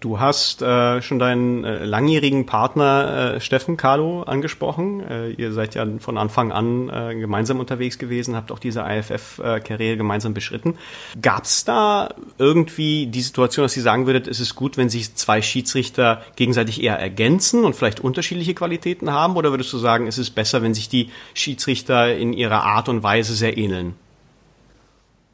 Du 0.00 0.20
hast 0.20 0.62
äh, 0.62 1.02
schon 1.02 1.18
deinen 1.18 1.64
äh, 1.64 1.84
langjährigen 1.84 2.46
Partner 2.46 3.34
äh, 3.34 3.40
Steffen 3.40 3.76
Carlo 3.76 4.22
angesprochen. 4.22 5.00
Äh, 5.00 5.30
ihr 5.30 5.52
seid 5.52 5.74
ja 5.74 5.84
von 5.98 6.16
Anfang 6.16 6.52
an 6.52 6.88
äh, 6.88 7.16
gemeinsam 7.16 7.58
unterwegs 7.58 7.98
gewesen, 7.98 8.36
habt 8.36 8.52
auch 8.52 8.60
diese 8.60 8.82
IFF-Karriere 8.82 9.96
gemeinsam 9.96 10.34
beschritten. 10.34 10.78
Gab 11.20 11.42
es 11.42 11.64
da 11.64 12.10
irgendwie 12.38 13.08
die 13.08 13.22
Situation, 13.22 13.64
dass 13.64 13.76
ihr 13.76 13.82
sagen 13.82 14.06
würdet, 14.06 14.28
es 14.28 14.38
ist 14.38 14.54
gut, 14.54 14.76
wenn 14.76 14.88
sich 14.88 15.16
zwei 15.16 15.42
Schiedsrichter 15.42 16.22
gegenseitig 16.36 16.80
eher 16.80 16.96
ergänzen 16.96 17.64
und 17.64 17.74
vielleicht 17.74 17.98
unterschiedliche 17.98 18.54
Qualitäten 18.54 19.10
haben? 19.10 19.34
Oder 19.34 19.50
würdest 19.50 19.72
du 19.72 19.78
sagen, 19.78 20.06
es 20.06 20.16
ist 20.16 20.30
besser, 20.30 20.62
wenn 20.62 20.74
sich 20.74 20.88
die 20.88 21.10
Schiedsrichter 21.34 22.14
in 22.16 22.32
ihrer 22.32 22.62
Art 22.62 22.88
und 22.88 23.02
Weise 23.02 23.34
sehr 23.34 23.58
ähneln? 23.58 23.96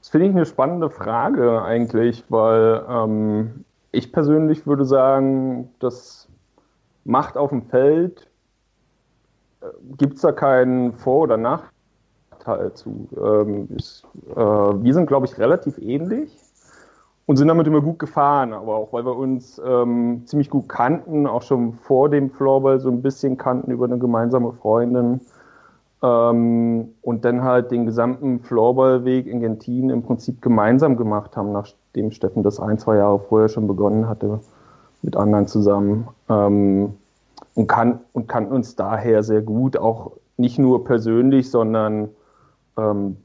Das 0.00 0.08
finde 0.08 0.28
ich 0.28 0.32
eine 0.32 0.46
spannende 0.46 0.88
Frage 0.88 1.62
eigentlich, 1.62 2.24
weil 2.30 2.82
ähm, 2.88 3.64
ich 3.94 4.12
persönlich 4.12 4.66
würde 4.66 4.84
sagen, 4.84 5.70
das 5.78 6.28
Macht 7.04 7.36
auf 7.36 7.50
dem 7.50 7.62
Feld 7.62 8.28
äh, 9.60 9.66
gibt 9.96 10.14
es 10.14 10.22
da 10.22 10.32
keinen 10.32 10.94
Vor- 10.94 11.22
oder 11.22 11.36
Nachteil 11.36 12.72
zu. 12.74 13.08
Ähm, 13.16 13.68
ist, 13.76 14.04
äh, 14.30 14.36
wir 14.36 14.94
sind, 14.94 15.06
glaube 15.06 15.26
ich, 15.26 15.38
relativ 15.38 15.78
ähnlich 15.78 16.34
und 17.26 17.36
sind 17.36 17.48
damit 17.48 17.66
immer 17.66 17.80
gut 17.80 17.98
gefahren, 17.98 18.52
aber 18.52 18.74
auch 18.76 18.92
weil 18.92 19.04
wir 19.04 19.16
uns 19.16 19.60
ähm, 19.64 20.22
ziemlich 20.26 20.50
gut 20.50 20.68
kannten, 20.68 21.26
auch 21.26 21.42
schon 21.42 21.74
vor 21.74 22.08
dem 22.08 22.30
Floorball 22.30 22.80
so 22.80 22.90
ein 22.90 23.02
bisschen 23.02 23.38
kannten 23.38 23.70
über 23.70 23.86
eine 23.86 23.98
gemeinsame 23.98 24.52
Freundin. 24.52 25.20
Ähm, 26.02 26.94
und 27.00 27.24
dann 27.24 27.42
halt 27.42 27.70
den 27.70 27.86
gesamten 27.86 28.40
Floorballweg 28.40 29.26
in 29.26 29.40
Gentin 29.40 29.88
im 29.90 30.02
Prinzip 30.02 30.42
gemeinsam 30.42 30.96
gemacht 30.96 31.36
haben, 31.36 31.52
nachdem 31.94 32.10
Steffen 32.10 32.42
das 32.42 32.58
ein, 32.58 32.78
zwei 32.78 32.96
Jahre 32.96 33.20
vorher 33.20 33.48
schon 33.48 33.68
begonnen 33.68 34.08
hatte 34.08 34.40
mit 35.02 35.16
anderen 35.16 35.46
zusammen. 35.46 36.08
Ähm, 36.28 36.94
und, 37.54 37.68
kann, 37.68 38.00
und 38.12 38.26
kannten 38.26 38.52
uns 38.52 38.74
daher 38.74 39.22
sehr 39.22 39.42
gut, 39.42 39.76
auch 39.76 40.12
nicht 40.36 40.58
nur 40.58 40.84
persönlich, 40.84 41.50
sondern 41.50 42.08
ähm, 42.76 43.16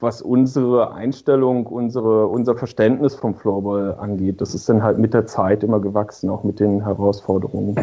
was 0.00 0.20
unsere 0.20 0.92
Einstellung, 0.92 1.66
unsere, 1.66 2.26
unser 2.26 2.56
Verständnis 2.56 3.14
vom 3.14 3.34
Floorball 3.36 3.94
angeht. 3.94 4.42
Das 4.42 4.54
ist 4.54 4.68
dann 4.68 4.82
halt 4.82 4.98
mit 4.98 5.14
der 5.14 5.24
Zeit 5.24 5.64
immer 5.64 5.80
gewachsen, 5.80 6.28
auch 6.28 6.44
mit 6.44 6.60
den 6.60 6.84
Herausforderungen. 6.84 7.76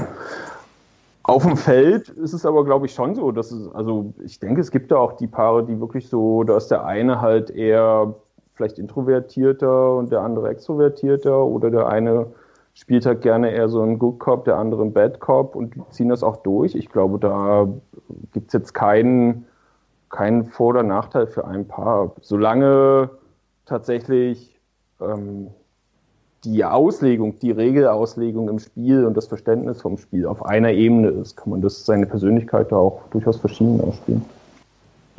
Auf 1.23 1.43
dem 1.43 1.57
Feld 1.57 2.09
ist 2.09 2.33
es 2.33 2.45
aber, 2.45 2.63
glaube 2.63 2.85
ich, 2.85 2.93
schon 2.93 3.15
so, 3.15 3.31
dass 3.31 3.51
es, 3.51 3.73
also 3.73 4.13
ich 4.23 4.39
denke, 4.39 4.61
es 4.61 4.69
gibt 4.69 4.91
da 4.91 4.97
auch 4.97 5.13
die 5.13 5.27
Paare, 5.27 5.63
die 5.63 5.79
wirklich 5.79 6.09
so, 6.09 6.43
da 6.43 6.57
ist 6.57 6.67
der 6.67 6.85
eine 6.85 7.21
halt 7.21 7.49
eher 7.49 8.13
vielleicht 8.61 8.77
introvertierter 8.77 9.95
und 9.95 10.11
der 10.11 10.21
andere 10.21 10.49
extrovertierter 10.49 11.43
oder 11.43 11.71
der 11.71 11.87
eine 11.87 12.27
spielt 12.73 13.05
halt 13.05 13.21
gerne 13.21 13.51
eher 13.51 13.69
so 13.69 13.81
einen 13.81 13.97
Good 13.97 14.19
Cop, 14.19 14.45
der 14.45 14.57
andere 14.57 14.83
einen 14.83 14.93
Bad 14.93 15.19
Cop 15.19 15.55
und 15.55 15.73
ziehen 15.89 16.09
das 16.09 16.23
auch 16.23 16.37
durch. 16.37 16.75
Ich 16.75 16.89
glaube, 16.89 17.19
da 17.19 17.67
gibt 18.33 18.47
es 18.47 18.53
jetzt 18.53 18.73
keinen, 18.73 19.45
keinen 20.09 20.45
Vor- 20.45 20.69
oder 20.69 20.83
Nachteil 20.83 21.27
für 21.27 21.45
ein 21.45 21.67
Paar. 21.67 22.13
Solange 22.21 23.09
tatsächlich 23.65 24.59
ähm, 25.01 25.47
die 26.43 26.63
Auslegung, 26.63 27.39
die 27.39 27.51
Regelauslegung 27.51 28.47
im 28.47 28.59
Spiel 28.59 29.05
und 29.05 29.17
das 29.17 29.27
Verständnis 29.27 29.81
vom 29.81 29.97
Spiel 29.97 30.25
auf 30.27 30.45
einer 30.45 30.71
Ebene 30.71 31.09
ist, 31.09 31.35
kann 31.35 31.49
man 31.49 31.61
das 31.61 31.85
seine 31.85 32.05
Persönlichkeit 32.05 32.71
da 32.71 32.77
auch 32.77 33.01
durchaus 33.09 33.37
verschieden 33.37 33.81
ausspielen. 33.81 34.23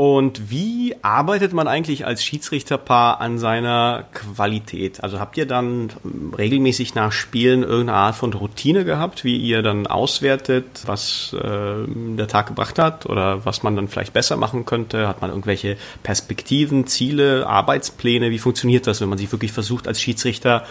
Und 0.04 0.50
wie 0.50 0.96
arbeitet 1.02 1.52
man 1.52 1.68
eigentlich 1.68 2.04
als 2.04 2.24
Schiedsrichterpaar 2.24 3.20
an 3.20 3.38
seiner 3.38 4.06
Qualität? 4.12 5.00
Also 5.04 5.20
habt 5.20 5.36
ihr 5.36 5.46
dann 5.46 5.90
regelmäßig 6.36 6.96
nach 6.96 7.12
Spielen 7.12 7.62
irgendeine 7.62 7.98
Art 7.98 8.16
von 8.16 8.32
Routine 8.32 8.84
gehabt, 8.84 9.22
wie 9.22 9.36
ihr 9.36 9.62
dann 9.62 9.86
auswertet, 9.86 10.82
was 10.86 11.36
äh, 11.40 11.86
der 12.16 12.26
Tag 12.26 12.48
gebracht 12.48 12.80
hat 12.80 13.06
oder 13.06 13.46
was 13.46 13.62
man 13.62 13.76
dann 13.76 13.86
vielleicht 13.86 14.12
besser 14.12 14.36
machen 14.36 14.64
könnte? 14.64 15.06
Hat 15.06 15.20
man 15.20 15.30
irgendwelche 15.30 15.76
Perspektiven, 16.02 16.88
Ziele, 16.88 17.46
Arbeitspläne? 17.46 18.30
Wie 18.32 18.40
funktioniert 18.40 18.88
das, 18.88 19.00
wenn 19.00 19.08
man 19.08 19.18
sich 19.18 19.30
wirklich 19.30 19.52
versucht, 19.52 19.86
als 19.86 20.00
Schiedsrichter 20.00 20.64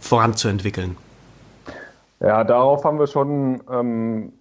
voranzuentwickeln? 0.00 0.96
Ja, 2.20 2.42
darauf 2.42 2.84
haben 2.84 2.98
wir 2.98 3.06
schon 3.06 3.60
ähm, 3.70 4.32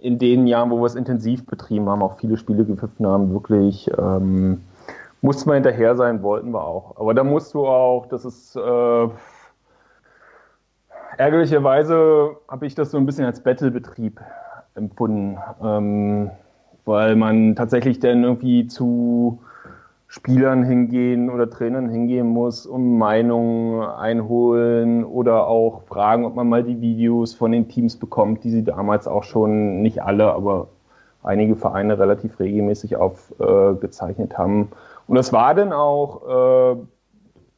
in 0.00 0.18
den 0.18 0.46
Jahren, 0.46 0.70
wo 0.70 0.78
wir 0.78 0.86
es 0.86 0.94
intensiv 0.94 1.44
betrieben 1.46 1.88
haben, 1.88 2.02
auch 2.02 2.18
viele 2.18 2.36
Spiele 2.36 2.64
gepfiffen 2.64 3.06
haben, 3.06 3.32
wirklich 3.32 3.90
ähm, 3.98 4.62
mussten 5.20 5.50
wir 5.50 5.54
hinterher 5.54 5.96
sein, 5.96 6.22
wollten 6.22 6.52
wir 6.52 6.64
auch. 6.64 6.96
Aber 6.96 7.14
da 7.14 7.24
musst 7.24 7.54
du 7.54 7.66
auch, 7.66 8.06
das 8.06 8.24
ist 8.24 8.54
äh, 8.56 9.08
ärgerlicherweise 11.16 12.36
habe 12.48 12.66
ich 12.66 12.74
das 12.74 12.90
so 12.90 12.98
ein 12.98 13.06
bisschen 13.06 13.24
als 13.24 13.42
Battlebetrieb 13.42 14.20
empfunden, 14.74 15.38
ähm, 15.62 16.30
weil 16.84 17.16
man 17.16 17.56
tatsächlich 17.56 17.98
dann 17.98 18.22
irgendwie 18.22 18.66
zu 18.68 19.40
Spielern 20.10 20.64
hingehen 20.64 21.28
oder 21.28 21.50
Trainern 21.50 21.90
hingehen 21.90 22.28
muss, 22.28 22.64
um 22.64 22.96
Meinungen 22.96 23.82
einholen 23.82 25.04
oder 25.04 25.46
auch 25.46 25.82
fragen, 25.82 26.24
ob 26.24 26.34
man 26.34 26.48
mal 26.48 26.64
die 26.64 26.80
Videos 26.80 27.34
von 27.34 27.52
den 27.52 27.68
Teams 27.68 27.96
bekommt, 27.96 28.42
die 28.42 28.50
sie 28.50 28.64
damals 28.64 29.06
auch 29.06 29.22
schon, 29.22 29.82
nicht 29.82 30.02
alle, 30.02 30.32
aber 30.32 30.68
einige 31.22 31.56
Vereine 31.56 31.98
relativ 31.98 32.40
regelmäßig 32.40 32.96
aufgezeichnet 32.96 34.32
äh, 34.32 34.36
haben. 34.36 34.70
Und 35.08 35.16
das 35.16 35.30
war 35.34 35.54
dann 35.54 35.74
auch, 35.74 36.72
äh, 36.72 36.76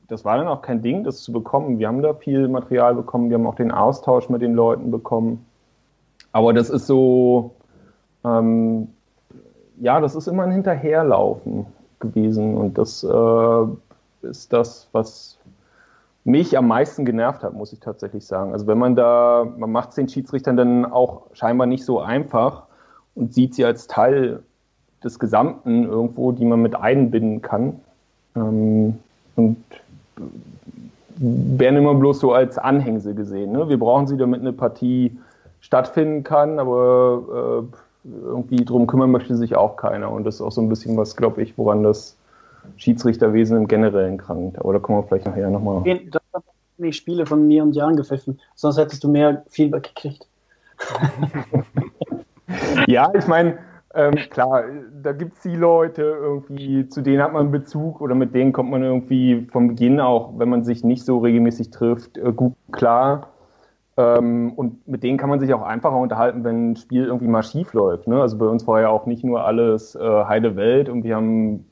das 0.08 0.24
war 0.24 0.36
dann 0.36 0.48
auch 0.48 0.60
kein 0.60 0.82
Ding, 0.82 1.04
das 1.04 1.22
zu 1.22 1.32
bekommen. 1.32 1.78
Wir 1.78 1.86
haben 1.86 2.02
da 2.02 2.14
viel 2.14 2.48
Material 2.48 2.96
bekommen, 2.96 3.30
wir 3.30 3.38
haben 3.38 3.46
auch 3.46 3.54
den 3.54 3.70
Austausch 3.70 4.28
mit 4.28 4.42
den 4.42 4.54
Leuten 4.54 4.90
bekommen. 4.90 5.46
Aber 6.32 6.52
das 6.52 6.68
ist 6.68 6.88
so, 6.88 7.52
ähm, 8.24 8.88
ja, 9.80 10.00
das 10.00 10.16
ist 10.16 10.26
immer 10.26 10.42
ein 10.42 10.50
Hinterherlaufen 10.50 11.66
gewesen. 12.00 12.56
Und 12.56 12.78
das 12.78 13.04
äh, 13.04 14.26
ist 14.26 14.52
das, 14.52 14.88
was 14.92 15.38
mich 16.24 16.56
am 16.58 16.68
meisten 16.68 17.04
genervt 17.04 17.42
hat, 17.42 17.54
muss 17.54 17.72
ich 17.72 17.80
tatsächlich 17.80 18.26
sagen. 18.26 18.52
Also 18.52 18.66
wenn 18.66 18.78
man 18.78 18.94
da, 18.94 19.46
man 19.56 19.72
macht 19.72 19.90
es 19.90 19.94
den 19.94 20.08
Schiedsrichtern 20.08 20.56
dann 20.56 20.84
auch 20.84 21.22
scheinbar 21.32 21.66
nicht 21.66 21.84
so 21.84 22.00
einfach 22.00 22.64
und 23.14 23.32
sieht 23.32 23.54
sie 23.54 23.64
als 23.64 23.86
Teil 23.86 24.42
des 25.02 25.18
Gesamten 25.18 25.84
irgendwo, 25.84 26.32
die 26.32 26.44
man 26.44 26.60
mit 26.60 26.74
einbinden 26.74 27.40
kann. 27.40 27.80
Ähm, 28.36 28.98
und 29.36 29.56
werden 31.16 31.76
immer 31.76 31.94
bloß 31.94 32.20
so 32.20 32.32
als 32.32 32.58
Anhängsel 32.58 33.14
gesehen. 33.14 33.52
Ne? 33.52 33.68
Wir 33.68 33.78
brauchen 33.78 34.06
sie, 34.06 34.16
damit 34.16 34.40
eine 34.40 34.52
Partie 34.52 35.18
stattfinden 35.60 36.24
kann, 36.24 36.58
aber 36.58 37.62
äh, 37.62 37.76
irgendwie 38.04 38.64
drum 38.64 38.86
kümmern 38.86 39.10
möchte 39.10 39.36
sich 39.36 39.56
auch 39.56 39.76
keiner. 39.76 40.10
Und 40.10 40.24
das 40.24 40.36
ist 40.36 40.40
auch 40.40 40.52
so 40.52 40.60
ein 40.60 40.68
bisschen 40.68 40.96
was, 40.96 41.16
glaube 41.16 41.42
ich, 41.42 41.56
woran 41.58 41.82
das 41.82 42.16
Schiedsrichterwesen 42.76 43.56
im 43.56 43.68
Generellen 43.68 44.18
krankt. 44.18 44.58
Aber 44.58 44.72
da 44.72 44.78
kommen 44.78 44.98
wir 44.98 45.02
vielleicht 45.04 45.26
nachher 45.26 45.50
nochmal. 45.50 45.82
Das 46.10 46.22
sind 46.32 46.44
die 46.78 46.92
Spiele 46.92 47.26
von 47.26 47.46
mir 47.46 47.62
und 47.62 47.74
Jan 47.74 47.96
gepfiffen, 47.96 48.40
sonst 48.54 48.78
hättest 48.78 49.04
du 49.04 49.08
mehr 49.08 49.44
Feedback 49.48 49.94
gekriegt. 49.94 50.26
ja, 52.86 53.12
ich 53.14 53.26
meine, 53.26 53.58
ähm, 53.94 54.14
klar, 54.30 54.64
da 55.02 55.12
gibt 55.12 55.36
es 55.36 55.42
die 55.42 55.56
Leute 55.56 56.02
irgendwie, 56.02 56.88
zu 56.88 57.02
denen 57.02 57.22
hat 57.22 57.32
man 57.32 57.50
Bezug 57.50 58.00
oder 58.00 58.14
mit 58.14 58.34
denen 58.34 58.52
kommt 58.52 58.70
man 58.70 58.82
irgendwie 58.82 59.46
vom 59.50 59.68
Beginn 59.68 60.00
auch, 60.00 60.38
wenn 60.38 60.48
man 60.48 60.64
sich 60.64 60.84
nicht 60.84 61.04
so 61.04 61.18
regelmäßig 61.18 61.70
trifft, 61.70 62.16
äh, 62.16 62.32
gut 62.32 62.54
klar. 62.72 63.29
Ähm, 64.00 64.52
und 64.52 64.86
mit 64.88 65.02
denen 65.02 65.18
kann 65.18 65.28
man 65.28 65.40
sich 65.40 65.52
auch 65.52 65.62
einfacher 65.62 65.96
unterhalten, 65.96 66.44
wenn 66.44 66.72
ein 66.72 66.76
Spiel 66.76 67.04
irgendwie 67.04 67.26
mal 67.26 67.42
schief 67.42 67.72
läuft. 67.72 68.06
Ne? 68.06 68.20
Also 68.20 68.38
bei 68.38 68.46
uns 68.46 68.66
war 68.66 68.80
ja 68.80 68.88
auch 68.88 69.06
nicht 69.06 69.24
nur 69.24 69.44
alles 69.44 69.94
äh, 69.94 70.24
heile 70.24 70.56
Welt 70.56 70.88
und 70.88 71.04
wir 71.04 71.16
haben, 71.16 71.66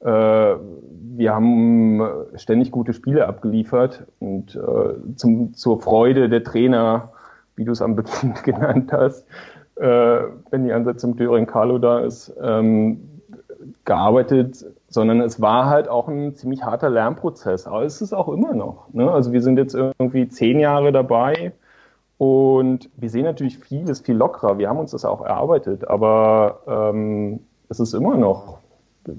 äh, 0.00 0.06
wir 0.06 1.34
haben 1.34 2.02
ständig 2.36 2.70
gute 2.70 2.92
Spiele 2.92 3.26
abgeliefert 3.26 4.06
und 4.20 4.56
äh, 4.56 5.16
zum, 5.16 5.54
zur 5.54 5.80
Freude 5.80 6.28
der 6.28 6.44
Trainer, 6.44 7.10
wie 7.56 7.64
du 7.64 7.72
es 7.72 7.82
am 7.82 7.96
Beginn 7.96 8.34
genannt 8.44 8.92
hast, 8.92 9.26
äh, 9.76 10.20
wenn 10.50 10.64
die 10.64 10.72
Ansätze 10.72 10.98
zum 10.98 11.16
Döring 11.16 11.46
Carlo 11.46 11.78
da 11.78 11.98
ist, 12.00 12.34
ähm, 12.40 13.00
gearbeitet, 13.84 14.64
sondern 14.88 15.20
es 15.20 15.40
war 15.40 15.66
halt 15.66 15.88
auch 15.88 16.08
ein 16.08 16.34
ziemlich 16.36 16.62
harter 16.62 16.88
Lernprozess. 16.88 17.66
Aber 17.66 17.82
es 17.82 18.00
ist 18.00 18.12
auch 18.12 18.28
immer 18.28 18.54
noch. 18.54 18.92
Ne? 18.92 19.10
Also 19.10 19.32
wir 19.32 19.42
sind 19.42 19.58
jetzt 19.58 19.74
irgendwie 19.74 20.28
zehn 20.28 20.60
Jahre 20.60 20.92
dabei 20.92 21.52
und 22.18 22.88
wir 22.96 23.10
sehen 23.10 23.24
natürlich 23.24 23.58
vieles 23.58 24.00
viel 24.00 24.16
lockerer. 24.16 24.58
Wir 24.58 24.68
haben 24.68 24.78
uns 24.78 24.92
das 24.92 25.04
auch 25.04 25.22
erarbeitet, 25.22 25.86
aber 25.86 26.60
ähm, 26.66 27.40
es 27.68 27.80
ist 27.80 27.92
immer 27.94 28.16
noch, 28.16 28.58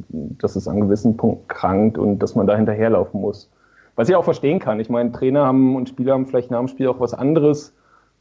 dass 0.10 0.56
es 0.56 0.68
an 0.68 0.82
gewissen 0.82 1.16
Punkten 1.16 1.48
krankt 1.48 1.98
und 1.98 2.20
dass 2.20 2.36
man 2.36 2.48
da 2.48 2.56
hinterherlaufen 2.56 3.22
muss. 3.22 3.50
Was 3.96 4.10
ich 4.10 4.16
auch 4.16 4.24
verstehen 4.24 4.60
kann. 4.60 4.80
Ich 4.80 4.90
meine, 4.90 5.12
Trainer 5.12 5.46
haben 5.46 5.76
und 5.76 5.90
Spieler 5.90 6.14
haben 6.14 6.26
vielleicht 6.26 6.52
nach 6.52 6.60
dem 6.60 6.68
Spiel 6.68 6.88
auch 6.88 7.00
was 7.00 7.14
anderes 7.14 7.74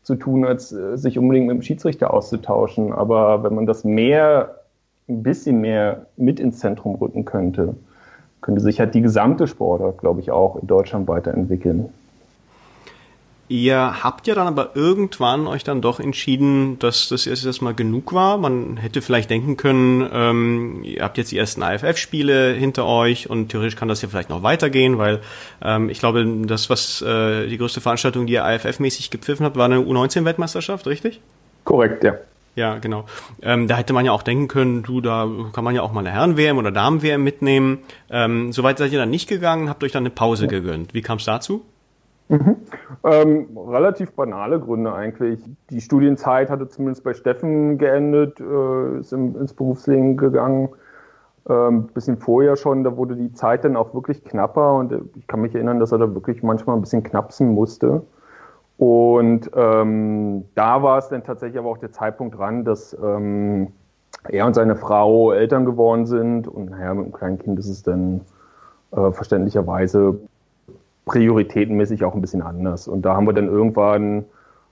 zu 0.02 0.14
tun, 0.14 0.44
als 0.44 0.72
äh, 0.72 0.96
sich 0.96 1.18
unbedingt 1.18 1.48
mit 1.48 1.56
dem 1.56 1.62
Schiedsrichter 1.62 2.12
auszutauschen. 2.12 2.92
Aber 2.92 3.42
wenn 3.42 3.54
man 3.54 3.66
das 3.66 3.84
mehr, 3.84 4.60
ein 5.08 5.22
bisschen 5.22 5.60
mehr 5.60 6.06
mit 6.16 6.38
ins 6.38 6.58
Zentrum 6.58 6.94
rücken 6.94 7.24
könnte, 7.24 7.74
könnte 8.40 8.60
sich 8.60 8.78
halt 8.78 8.94
die 8.94 9.02
gesamte 9.02 9.46
Sportart, 9.46 9.98
glaube 9.98 10.20
ich, 10.20 10.30
auch 10.30 10.56
in 10.56 10.66
Deutschland 10.66 11.08
weiterentwickeln. 11.08 11.92
Ihr 13.48 14.02
habt 14.02 14.26
ja 14.26 14.34
dann 14.34 14.48
aber 14.48 14.74
irgendwann 14.74 15.46
euch 15.46 15.62
dann 15.62 15.80
doch 15.80 16.00
entschieden, 16.00 16.80
dass 16.80 17.08
das 17.08 17.28
erst 17.28 17.46
erstmal 17.46 17.74
genug 17.74 18.12
war. 18.12 18.38
Man 18.38 18.76
hätte 18.76 19.02
vielleicht 19.02 19.30
denken 19.30 19.56
können, 19.56 20.08
ähm, 20.12 20.82
ihr 20.82 21.02
habt 21.02 21.16
jetzt 21.16 21.30
die 21.30 21.38
ersten 21.38 21.62
AFF-Spiele 21.62 22.54
hinter 22.54 22.86
euch 22.86 23.30
und 23.30 23.50
theoretisch 23.50 23.76
kann 23.76 23.86
das 23.86 24.02
ja 24.02 24.08
vielleicht 24.08 24.30
noch 24.30 24.42
weitergehen, 24.42 24.98
weil 24.98 25.20
ähm, 25.62 25.90
ich 25.90 26.00
glaube, 26.00 26.26
das, 26.46 26.70
was 26.70 27.02
äh, 27.02 27.46
die 27.46 27.56
größte 27.56 27.80
Veranstaltung, 27.80 28.26
die 28.26 28.32
ihr 28.32 28.44
AFF-mäßig 28.44 29.10
gepfiffen 29.10 29.46
habt, 29.46 29.56
war 29.56 29.66
eine 29.66 29.78
U19-Weltmeisterschaft, 29.78 30.88
richtig? 30.88 31.20
Korrekt, 31.62 32.02
ja. 32.02 32.14
Ja, 32.56 32.78
genau. 32.78 33.04
Ähm, 33.42 33.68
da 33.68 33.76
hätte 33.76 33.92
man 33.92 34.06
ja 34.06 34.12
auch 34.12 34.22
denken 34.22 34.48
können, 34.48 34.82
du, 34.82 35.00
da 35.00 35.28
kann 35.52 35.62
man 35.62 35.74
ja 35.74 35.82
auch 35.82 35.92
mal 35.92 36.00
eine 36.00 36.10
Herren-WM 36.10 36.56
oder 36.58 36.72
Damen-WM 36.72 37.22
mitnehmen. 37.22 37.80
Ähm, 38.10 38.50
Soweit 38.50 38.78
seid 38.78 38.92
ihr 38.92 38.98
dann 38.98 39.10
nicht 39.10 39.28
gegangen, 39.28 39.68
habt 39.68 39.84
euch 39.84 39.92
dann 39.92 40.02
eine 40.02 40.10
Pause 40.10 40.44
ja. 40.44 40.50
gegönnt. 40.50 40.94
Wie 40.94 41.02
kam 41.02 41.18
es 41.18 41.26
dazu? 41.26 41.64
Mhm. 42.28 42.56
Ähm, 43.04 43.48
relativ 43.56 44.12
banale 44.12 44.58
Gründe 44.58 44.92
eigentlich. 44.92 45.40
Die 45.70 45.80
Studienzeit 45.80 46.50
hatte 46.50 46.68
zumindest 46.68 47.04
bei 47.04 47.14
Steffen 47.14 47.78
geendet, 47.78 48.40
äh, 48.40 48.98
ist 48.98 49.12
im, 49.12 49.36
ins 49.36 49.52
Berufsleben 49.52 50.16
gegangen. 50.16 50.70
Ähm, 51.48 51.86
bisschen 51.94 52.16
vorher 52.16 52.56
schon, 52.56 52.82
da 52.82 52.96
wurde 52.96 53.14
die 53.14 53.32
Zeit 53.32 53.64
dann 53.64 53.76
auch 53.76 53.94
wirklich 53.94 54.24
knapper 54.24 54.74
und 54.74 54.92
ich 55.14 55.28
kann 55.28 55.40
mich 55.40 55.54
erinnern, 55.54 55.78
dass 55.78 55.92
er 55.92 55.98
da 55.98 56.12
wirklich 56.12 56.42
manchmal 56.42 56.74
ein 56.74 56.82
bisschen 56.82 57.04
knapsen 57.04 57.54
musste. 57.54 58.02
Und 58.78 59.50
ähm, 59.54 60.44
da 60.56 60.82
war 60.82 60.98
es 60.98 61.08
dann 61.08 61.22
tatsächlich 61.22 61.58
aber 61.58 61.70
auch 61.70 61.78
der 61.78 61.92
Zeitpunkt 61.92 62.36
dran, 62.36 62.64
dass 62.64 62.96
ähm, 63.00 63.68
er 64.28 64.46
und 64.46 64.54
seine 64.54 64.74
Frau 64.74 65.32
Eltern 65.32 65.64
geworden 65.64 66.06
sind 66.06 66.48
und 66.48 66.70
naja, 66.70 66.92
mit 66.92 67.04
einem 67.04 67.12
kleinen 67.12 67.38
Kind 67.38 67.58
ist 67.60 67.68
es 67.68 67.84
dann 67.84 68.22
äh, 68.90 69.12
verständlicherweise 69.12 70.18
prioritätenmäßig 71.06 72.04
auch 72.04 72.14
ein 72.14 72.20
bisschen 72.20 72.42
anders. 72.42 72.86
Und 72.86 73.02
da 73.02 73.16
haben 73.16 73.26
wir 73.26 73.32
dann 73.32 73.46
irgendwann, 73.46 74.26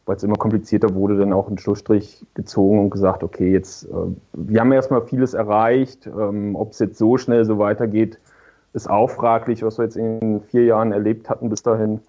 weil 0.04 0.16
es 0.16 0.22
immer 0.22 0.36
komplizierter 0.36 0.94
wurde, 0.94 1.16
dann 1.16 1.32
auch 1.32 1.48
einen 1.48 1.58
Schlussstrich 1.58 2.26
gezogen 2.34 2.80
und 2.80 2.90
gesagt, 2.90 3.22
okay, 3.22 3.50
jetzt, 3.50 3.84
äh, 3.84 3.94
wir 4.34 4.60
haben 4.60 4.72
erstmal 4.72 5.02
vieles 5.02 5.32
erreicht. 5.32 6.06
Ähm, 6.06 6.56
Ob 6.56 6.72
es 6.72 6.80
jetzt 6.80 6.98
so 6.98 7.16
schnell 7.16 7.44
so 7.44 7.58
weitergeht, 7.58 8.18
ist 8.74 8.90
auch 8.90 9.10
fraglich, 9.10 9.62
was 9.62 9.78
wir 9.78 9.84
jetzt 9.84 9.96
in 9.96 10.42
vier 10.42 10.64
Jahren 10.64 10.92
erlebt 10.92 11.30
hatten 11.30 11.48
bis 11.48 11.62
dahin. 11.62 12.00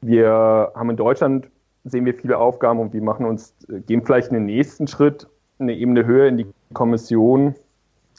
Wir 0.00 0.72
haben 0.74 0.90
in 0.90 0.96
Deutschland, 0.96 1.48
sehen 1.84 2.06
wir 2.06 2.14
viele 2.14 2.38
Aufgaben 2.38 2.80
und 2.80 2.94
wir 2.94 3.02
machen 3.02 3.26
uns, 3.26 3.54
gehen 3.86 4.02
vielleicht 4.02 4.30
einen 4.30 4.46
nächsten 4.46 4.86
Schritt, 4.86 5.28
eine 5.58 5.74
Ebene 5.74 6.06
höher 6.06 6.26
in 6.26 6.38
die 6.38 6.46
Kommission 6.72 7.54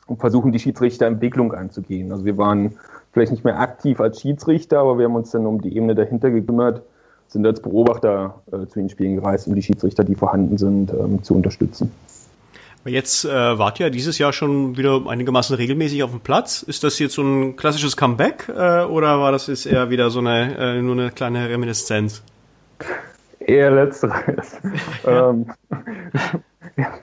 und 0.07 0.19
versuchen 0.19 0.51
die 0.51 0.59
Schiedsrichterentwicklung 0.59 1.53
anzugehen. 1.53 2.11
Also 2.11 2.25
wir 2.25 2.37
waren 2.37 2.73
vielleicht 3.11 3.31
nicht 3.31 3.43
mehr 3.43 3.59
aktiv 3.59 3.99
als 3.99 4.21
Schiedsrichter, 4.21 4.79
aber 4.79 4.97
wir 4.97 5.05
haben 5.05 5.15
uns 5.15 5.31
dann 5.31 5.45
um 5.45 5.61
die 5.61 5.75
Ebene 5.75 5.95
dahinter 5.95 6.31
gekümmert, 6.31 6.81
sind 7.27 7.45
als 7.45 7.61
Beobachter 7.61 8.41
äh, 8.47 8.67
zu 8.67 8.79
den 8.79 8.89
Spielen 8.89 9.15
gereist, 9.15 9.47
um 9.47 9.55
die 9.55 9.61
Schiedsrichter, 9.61 10.03
die 10.03 10.15
vorhanden 10.15 10.57
sind, 10.57 10.91
ähm, 10.91 11.23
zu 11.23 11.35
unterstützen. 11.35 11.91
Jetzt 12.85 13.25
äh, 13.25 13.29
wart 13.29 13.79
ihr 13.79 13.89
dieses 13.89 14.17
Jahr 14.17 14.31
schon 14.31 14.77
wieder 14.77 15.01
einigermaßen 15.07 15.55
regelmäßig 15.55 16.03
auf 16.03 16.11
dem 16.11 16.21
Platz. 16.21 16.63
Ist 16.63 16.83
das 16.83 16.99
jetzt 16.99 17.15
so 17.15 17.21
ein 17.21 17.57
klassisches 17.57 17.97
Comeback 17.97 18.47
äh, 18.49 18.83
oder 18.83 19.19
war 19.19 19.33
das 19.33 19.47
jetzt 19.47 19.65
eher 19.65 19.89
wieder 19.89 20.09
so 20.09 20.19
eine 20.19 20.57
äh, 20.57 20.81
nur 20.81 20.93
eine 20.93 21.11
kleine 21.11 21.49
Reminiszenz? 21.49 22.23
Eher 23.39 23.71
letzteres. 23.71 24.57
ähm, 25.05 25.47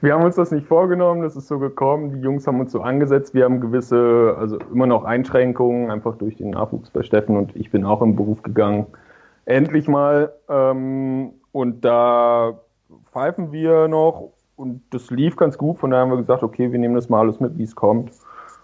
wir 0.00 0.14
haben 0.14 0.24
uns 0.24 0.36
das 0.36 0.52
nicht 0.52 0.66
vorgenommen, 0.66 1.22
das 1.22 1.36
ist 1.36 1.48
so 1.48 1.58
gekommen. 1.58 2.12
Die 2.12 2.20
Jungs 2.20 2.46
haben 2.46 2.60
uns 2.60 2.72
so 2.72 2.80
angesetzt. 2.80 3.34
Wir 3.34 3.44
haben 3.44 3.60
gewisse, 3.60 4.36
also 4.38 4.58
immer 4.72 4.86
noch 4.86 5.04
Einschränkungen, 5.04 5.90
einfach 5.90 6.16
durch 6.16 6.36
den 6.36 6.50
Nachwuchs 6.50 6.90
bei 6.90 7.02
Steffen 7.02 7.36
und 7.36 7.54
ich 7.56 7.70
bin 7.70 7.84
auch 7.84 8.00
im 8.00 8.14
Beruf 8.14 8.42
gegangen. 8.42 8.86
Endlich 9.46 9.88
mal. 9.88 10.32
Ähm, 10.48 11.32
und 11.52 11.84
da 11.84 12.60
pfeifen 13.12 13.52
wir 13.52 13.88
noch 13.88 14.30
und 14.56 14.82
das 14.90 15.10
lief 15.10 15.36
ganz 15.36 15.58
gut. 15.58 15.78
Von 15.78 15.90
daher 15.90 16.02
haben 16.02 16.10
wir 16.10 16.18
gesagt, 16.18 16.42
okay, 16.42 16.70
wir 16.70 16.78
nehmen 16.78 16.94
das 16.94 17.08
mal 17.08 17.20
alles 17.20 17.40
mit, 17.40 17.58
wie 17.58 17.64
es 17.64 17.74
kommt. 17.74 18.12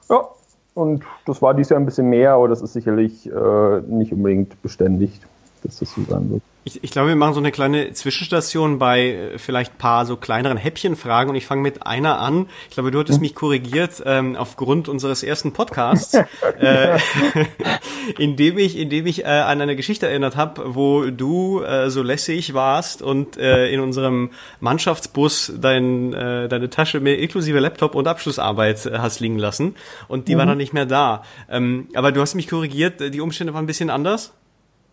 Ja, 0.08 0.28
und 0.74 1.04
das 1.26 1.42
war 1.42 1.54
dieses 1.54 1.70
Jahr 1.70 1.80
ein 1.80 1.86
bisschen 1.86 2.08
mehr, 2.08 2.32
aber 2.32 2.48
das 2.48 2.62
ist 2.62 2.72
sicherlich 2.72 3.28
äh, 3.30 3.80
nicht 3.82 4.12
unbedingt 4.12 4.62
beständig, 4.62 5.20
dass 5.62 5.78
das 5.78 5.92
so 5.92 6.02
sein 6.08 6.30
wird. 6.30 6.42
Ich, 6.64 6.84
ich 6.84 6.90
glaube, 6.90 7.08
wir 7.08 7.16
machen 7.16 7.32
so 7.32 7.40
eine 7.40 7.52
kleine 7.52 7.92
Zwischenstation 7.94 8.78
bei 8.78 9.12
äh, 9.12 9.38
vielleicht 9.38 9.78
paar 9.78 10.04
so 10.04 10.16
kleineren 10.16 10.58
Häppchenfragen 10.58 11.30
und 11.30 11.36
ich 11.36 11.46
fange 11.46 11.62
mit 11.62 11.86
einer 11.86 12.18
an. 12.18 12.48
Ich 12.68 12.74
glaube, 12.74 12.90
du 12.90 12.98
hattest 12.98 13.16
hm. 13.16 13.22
mich 13.22 13.34
korrigiert 13.34 14.02
ähm, 14.04 14.36
aufgrund 14.36 14.88
unseres 14.88 15.22
ersten 15.22 15.52
Podcasts, 15.52 16.14
äh, 16.60 16.98
indem 18.18 18.58
ich, 18.58 18.76
indem 18.76 19.06
ich 19.06 19.24
äh, 19.24 19.28
an 19.28 19.62
eine 19.62 19.74
Geschichte 19.74 20.06
erinnert 20.06 20.36
habe, 20.36 20.74
wo 20.74 21.06
du 21.06 21.62
äh, 21.62 21.88
so 21.88 22.02
lässig 22.02 22.52
warst 22.52 23.00
und 23.00 23.38
äh, 23.38 23.70
in 23.70 23.80
unserem 23.80 24.30
Mannschaftsbus 24.60 25.54
dein, 25.58 26.12
äh, 26.12 26.48
deine 26.48 26.68
Tasche 26.68 27.00
mit 27.00 27.20
inklusive 27.20 27.58
Laptop 27.58 27.94
und 27.94 28.06
Abschlussarbeit 28.06 28.84
äh, 28.84 28.98
hast 28.98 29.20
liegen 29.20 29.38
lassen 29.38 29.76
und 30.08 30.28
die 30.28 30.34
mhm. 30.34 30.38
war 30.40 30.46
dann 30.46 30.58
nicht 30.58 30.74
mehr 30.74 30.86
da. 30.86 31.22
Ähm, 31.48 31.88
aber 31.94 32.12
du 32.12 32.20
hast 32.20 32.34
mich 32.34 32.48
korrigiert, 32.48 33.00
die 33.00 33.20
Umstände 33.22 33.54
waren 33.54 33.64
ein 33.64 33.66
bisschen 33.66 33.88
anders. 33.88 34.34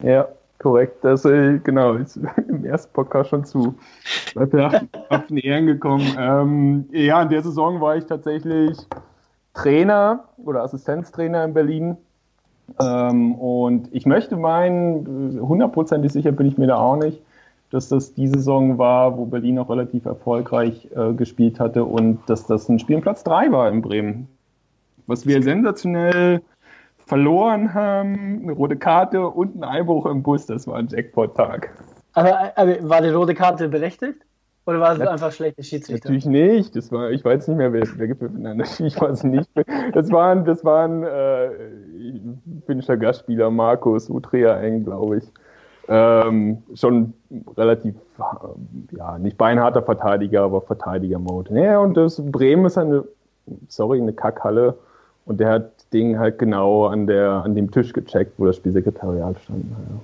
Ja, 0.01 0.29
Korrekt, 0.67 1.01
das 1.05 1.23
äh, 1.23 1.59
genau, 1.59 1.93
ist 1.93 2.19
im 2.49 2.65
ersten 2.65 2.91
Podcast 2.91 3.29
schon 3.29 3.45
zu 3.45 3.75
auf 4.35 5.27
den 5.27 5.37
Ehren 5.37 5.65
gekommen. 5.65 6.05
Ähm, 6.19 6.89
ja, 6.91 7.21
in 7.21 7.29
der 7.29 7.41
Saison 7.41 7.79
war 7.79 7.95
ich 7.95 8.03
tatsächlich 8.03 8.77
Trainer 9.53 10.25
oder 10.35 10.63
Assistenztrainer 10.63 11.45
in 11.45 11.53
Berlin. 11.53 11.97
Ähm, 12.81 13.35
und 13.35 13.87
ich 13.93 14.05
möchte 14.05 14.35
meinen, 14.35 15.39
hundertprozentig 15.39 16.11
sicher 16.11 16.33
bin 16.33 16.47
ich 16.47 16.57
mir 16.57 16.67
da 16.67 16.75
auch 16.75 16.97
nicht, 16.97 17.21
dass 17.69 17.87
das 17.87 18.13
die 18.13 18.27
Saison 18.27 18.77
war, 18.77 19.17
wo 19.17 19.23
Berlin 19.23 19.59
auch 19.59 19.69
relativ 19.69 20.05
erfolgreich 20.05 20.89
äh, 20.93 21.13
gespielt 21.13 21.61
hatte 21.61 21.85
und 21.85 22.19
dass 22.27 22.45
das 22.45 22.67
ein 22.67 22.79
Spiel 22.79 22.97
um 22.97 23.01
Platz 23.01 23.23
3 23.23 23.53
war 23.53 23.69
in 23.69 23.81
Bremen. 23.81 24.27
Was 25.05 25.25
wir 25.25 25.41
sensationell 25.41 26.41
verloren 27.07 27.73
haben, 27.73 28.41
eine 28.43 28.51
rote 28.51 28.75
Karte 28.75 29.27
und 29.27 29.55
ein 29.55 29.63
Einbruch 29.63 30.05
im 30.05 30.23
Bus. 30.23 30.45
Das 30.45 30.67
war 30.67 30.75
ein 30.75 30.87
Jackpot-Tag. 30.87 31.71
Aber, 32.13 32.51
aber, 32.55 32.89
war 32.89 33.01
die 33.01 33.09
rote 33.09 33.33
Karte 33.33 33.69
berechtigt? 33.69 34.21
Oder 34.65 34.81
war 34.81 34.91
es 34.91 34.99
das, 34.99 35.07
einfach 35.07 35.31
schlechte 35.31 35.63
Schiedsrichter? 35.63 36.09
Natürlich 36.09 36.25
nicht. 36.25 36.75
Das 36.75 36.91
war, 36.91 37.09
ich 37.11 37.23
weiß 37.23 37.47
nicht 37.47 37.57
mehr, 37.57 37.71
wer, 37.71 37.87
wer 37.95 38.07
gepfiffen 38.07 38.45
hat. 38.45 38.79
Ich 38.81 38.99
weiß 38.99 39.23
nicht. 39.23 39.49
Das 39.93 40.11
waren, 40.11 40.43
das 40.43 40.65
waren 40.65 41.03
äh, 41.03 41.49
finnischer 42.65 42.97
Gastspieler 42.97 43.49
Markus 43.49 44.09
Utreaeng, 44.09 44.83
glaube 44.83 45.19
ich. 45.19 45.31
Ähm, 45.87 46.63
schon 46.73 47.13
relativ, 47.55 47.95
ja, 48.91 49.17
nicht 49.17 49.37
beinharter 49.37 49.81
Verteidiger, 49.81 50.41
aber 50.41 50.59
Verteidiger-Mode. 50.59 51.57
Ja, 51.57 51.79
und 51.79 51.95
das 51.95 52.21
Bremen 52.21 52.65
ist 52.65 52.77
eine, 52.77 53.05
sorry, 53.69 54.01
eine 54.01 54.11
Kackhalle. 54.11 54.77
Und 55.27 55.39
der 55.39 55.49
hat 55.49 55.71
Ding 55.93 56.17
halt 56.17 56.39
genau 56.39 56.87
an, 56.87 57.05
der, 57.05 57.43
an 57.43 57.53
dem 57.53 57.69
Tisch 57.69 57.93
gecheckt, 57.93 58.33
wo 58.37 58.45
das 58.45 58.55
Spielsekretariat 58.55 59.35
stand. 59.43 59.65
Ja. 59.69 59.99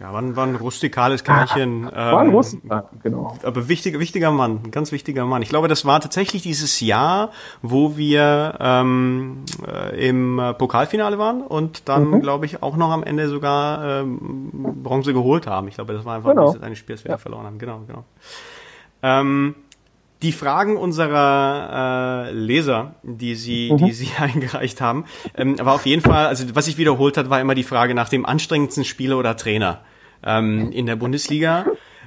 Ja, 0.00 0.12
war 0.12 0.20
ein, 0.20 0.34
war 0.34 0.44
ein 0.44 0.56
rustikales 0.56 1.22
Kerlchen. 1.22 1.88
Ah, 1.90 2.12
war 2.12 2.20
ein 2.20 2.26
ähm, 2.26 2.34
Rustikal, 2.34 2.84
genau. 3.02 3.38
Aber 3.44 3.68
wichtiger, 3.68 4.00
wichtiger 4.00 4.32
Mann, 4.32 4.60
ein 4.64 4.70
ganz 4.72 4.90
wichtiger 4.90 5.24
Mann. 5.24 5.40
Ich 5.40 5.48
glaube, 5.48 5.68
das 5.68 5.84
war 5.86 6.00
tatsächlich 6.00 6.42
dieses 6.42 6.80
Jahr, 6.80 7.30
wo 7.62 7.96
wir 7.96 8.56
ähm, 8.60 9.44
äh, 9.66 10.08
im 10.08 10.40
Pokalfinale 10.58 11.16
waren 11.18 11.42
und 11.42 11.88
dann, 11.88 12.10
mhm. 12.10 12.20
glaube 12.20 12.44
ich, 12.44 12.62
auch 12.62 12.76
noch 12.76 12.90
am 12.90 13.04
Ende 13.04 13.28
sogar 13.28 14.02
ähm, 14.02 14.82
Bronze 14.82 15.14
geholt 15.14 15.46
haben. 15.46 15.68
Ich 15.68 15.76
glaube, 15.76 15.94
das 15.94 16.04
war 16.04 16.16
einfach 16.16 16.30
genau. 16.30 16.56
ein 16.60 16.74
Spiel, 16.74 16.96
das 16.96 17.04
wir 17.04 17.12
ja. 17.12 17.16
verloren 17.18 17.46
haben. 17.46 17.58
Genau, 17.58 17.80
genau. 17.86 18.04
Ähm, 19.02 19.54
die 20.24 20.32
Fragen 20.32 20.76
unserer 20.76 22.28
äh, 22.28 22.32
Leser, 22.32 22.94
die 23.02 23.34
sie, 23.34 23.70
mhm. 23.72 23.76
die 23.76 23.92
sie 23.92 24.08
eingereicht 24.18 24.80
haben, 24.80 25.04
ähm, 25.36 25.56
aber 25.60 25.74
auf 25.74 25.86
jeden 25.86 26.02
Fall, 26.02 26.26
also 26.26 26.44
was 26.54 26.64
sich 26.64 26.78
wiederholt 26.78 27.16
hat, 27.16 27.30
war 27.30 27.40
immer 27.40 27.54
die 27.54 27.62
Frage 27.62 27.94
nach 27.94 28.08
dem 28.08 28.26
anstrengendsten 28.26 28.84
Spieler 28.84 29.18
oder 29.18 29.36
Trainer 29.36 29.80
ähm, 30.24 30.72
in 30.72 30.86
der 30.86 30.96
Bundesliga. 30.96 31.66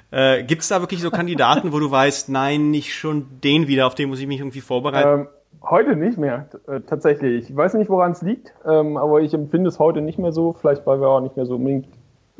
Äh, 0.09 0.43
Gibt 0.43 0.63
es 0.63 0.69
da 0.69 0.81
wirklich 0.81 1.01
so 1.01 1.11
Kandidaten, 1.11 1.71
wo 1.71 1.79
du 1.79 1.91
weißt, 1.91 2.29
nein, 2.29 2.71
nicht 2.71 2.95
schon 2.95 3.27
den 3.43 3.67
wieder, 3.67 3.87
auf 3.87 3.95
den 3.95 4.09
muss 4.09 4.19
ich 4.19 4.27
mich 4.27 4.39
irgendwie 4.39 4.61
vorbereiten? 4.61 5.21
Ähm, 5.21 5.27
heute 5.61 5.95
nicht 5.95 6.17
mehr, 6.17 6.47
äh, 6.67 6.79
tatsächlich. 6.81 7.49
Ich 7.49 7.55
weiß 7.55 7.75
nicht, 7.75 7.89
woran 7.89 8.13
es 8.13 8.21
liegt, 8.21 8.53
ähm, 8.65 8.97
aber 8.97 9.21
ich 9.21 9.33
empfinde 9.33 9.69
es 9.69 9.77
heute 9.77 10.01
nicht 10.01 10.17
mehr 10.17 10.31
so, 10.31 10.53
vielleicht 10.53 10.87
weil 10.87 10.99
wir 10.99 11.07
auch 11.07 11.21
nicht 11.21 11.35
mehr 11.35 11.45
so 11.45 11.55
unbedingt 11.55 11.87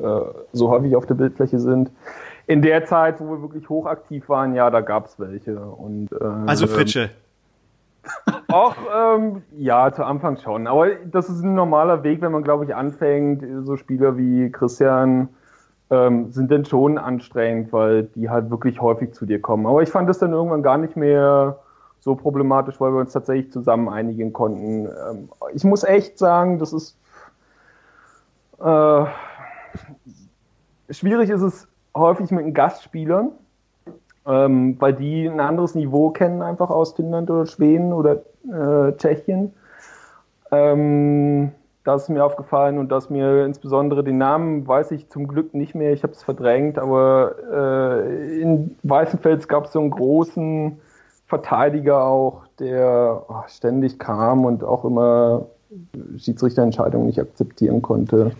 äh, 0.00 0.20
so 0.52 0.70
häufig 0.70 0.96
auf 0.96 1.06
der 1.06 1.14
Bildfläche 1.14 1.60
sind 1.60 1.90
in 2.48 2.62
der 2.62 2.86
Zeit, 2.86 3.20
wo 3.20 3.30
wir 3.30 3.42
wirklich 3.42 3.68
hochaktiv 3.68 4.28
waren, 4.30 4.54
ja, 4.54 4.70
da 4.70 4.80
gab 4.80 5.06
es 5.06 5.20
welche. 5.20 5.60
Und, 5.60 6.10
äh, 6.12 6.24
also 6.46 6.66
Fritsche. 6.66 7.10
Auch, 8.48 8.74
ähm, 8.96 9.42
ja, 9.58 9.92
zu 9.92 10.02
Anfang 10.02 10.38
schon. 10.38 10.66
Aber 10.66 10.88
das 10.88 11.28
ist 11.28 11.42
ein 11.42 11.54
normaler 11.54 12.02
Weg, 12.04 12.22
wenn 12.22 12.32
man, 12.32 12.42
glaube 12.42 12.64
ich, 12.64 12.74
anfängt. 12.74 13.44
So 13.66 13.76
Spieler 13.76 14.16
wie 14.16 14.50
Christian 14.50 15.28
ähm, 15.90 16.32
sind 16.32 16.50
dann 16.50 16.64
schon 16.64 16.96
anstrengend, 16.96 17.70
weil 17.70 18.04
die 18.04 18.30
halt 18.30 18.48
wirklich 18.48 18.80
häufig 18.80 19.12
zu 19.12 19.26
dir 19.26 19.42
kommen. 19.42 19.66
Aber 19.66 19.82
ich 19.82 19.90
fand 19.90 20.08
das 20.08 20.18
dann 20.18 20.32
irgendwann 20.32 20.62
gar 20.62 20.78
nicht 20.78 20.96
mehr 20.96 21.58
so 22.00 22.14
problematisch, 22.14 22.80
weil 22.80 22.92
wir 22.92 23.00
uns 23.00 23.12
tatsächlich 23.12 23.52
zusammen 23.52 23.90
einigen 23.90 24.32
konnten. 24.32 24.86
Ähm, 24.86 25.28
ich 25.52 25.64
muss 25.64 25.84
echt 25.84 26.16
sagen, 26.16 26.58
das 26.58 26.72
ist 26.72 26.96
äh, 28.58 29.04
schwierig 30.88 31.28
ist 31.28 31.42
es 31.42 31.68
häufig 31.98 32.30
mit 32.30 32.44
den 32.44 32.54
Gastspielern, 32.54 33.30
ähm, 34.26 34.76
weil 34.78 34.94
die 34.94 35.28
ein 35.28 35.40
anderes 35.40 35.74
Niveau 35.74 36.10
kennen, 36.10 36.42
einfach 36.42 36.70
aus 36.70 36.92
Finnland 36.92 37.30
oder 37.30 37.46
Schweden 37.46 37.92
oder 37.92 38.22
äh, 38.50 38.92
Tschechien. 38.96 39.52
Ähm, 40.50 41.52
das 41.84 42.02
ist 42.02 42.08
mir 42.10 42.24
aufgefallen 42.24 42.78
und 42.78 42.90
dass 42.90 43.08
mir 43.08 43.44
insbesondere 43.46 44.04
den 44.04 44.18
Namen 44.18 44.66
weiß 44.66 44.90
ich 44.90 45.08
zum 45.08 45.26
Glück 45.26 45.54
nicht 45.54 45.74
mehr, 45.74 45.92
ich 45.92 46.02
habe 46.02 46.12
es 46.12 46.22
verdrängt, 46.22 46.78
aber 46.78 47.36
äh, 47.50 48.40
in 48.40 48.76
Weißenfels 48.82 49.48
gab 49.48 49.66
es 49.66 49.72
so 49.72 49.80
einen 49.80 49.90
großen 49.90 50.78
Verteidiger 51.26 52.04
auch, 52.04 52.46
der 52.58 53.22
oh, 53.28 53.42
ständig 53.46 53.98
kam 53.98 54.44
und 54.44 54.64
auch 54.64 54.84
immer 54.84 55.46
Schiedsrichterentscheidungen 56.16 57.06
nicht 57.06 57.20
akzeptieren 57.20 57.80
konnte 57.82 58.32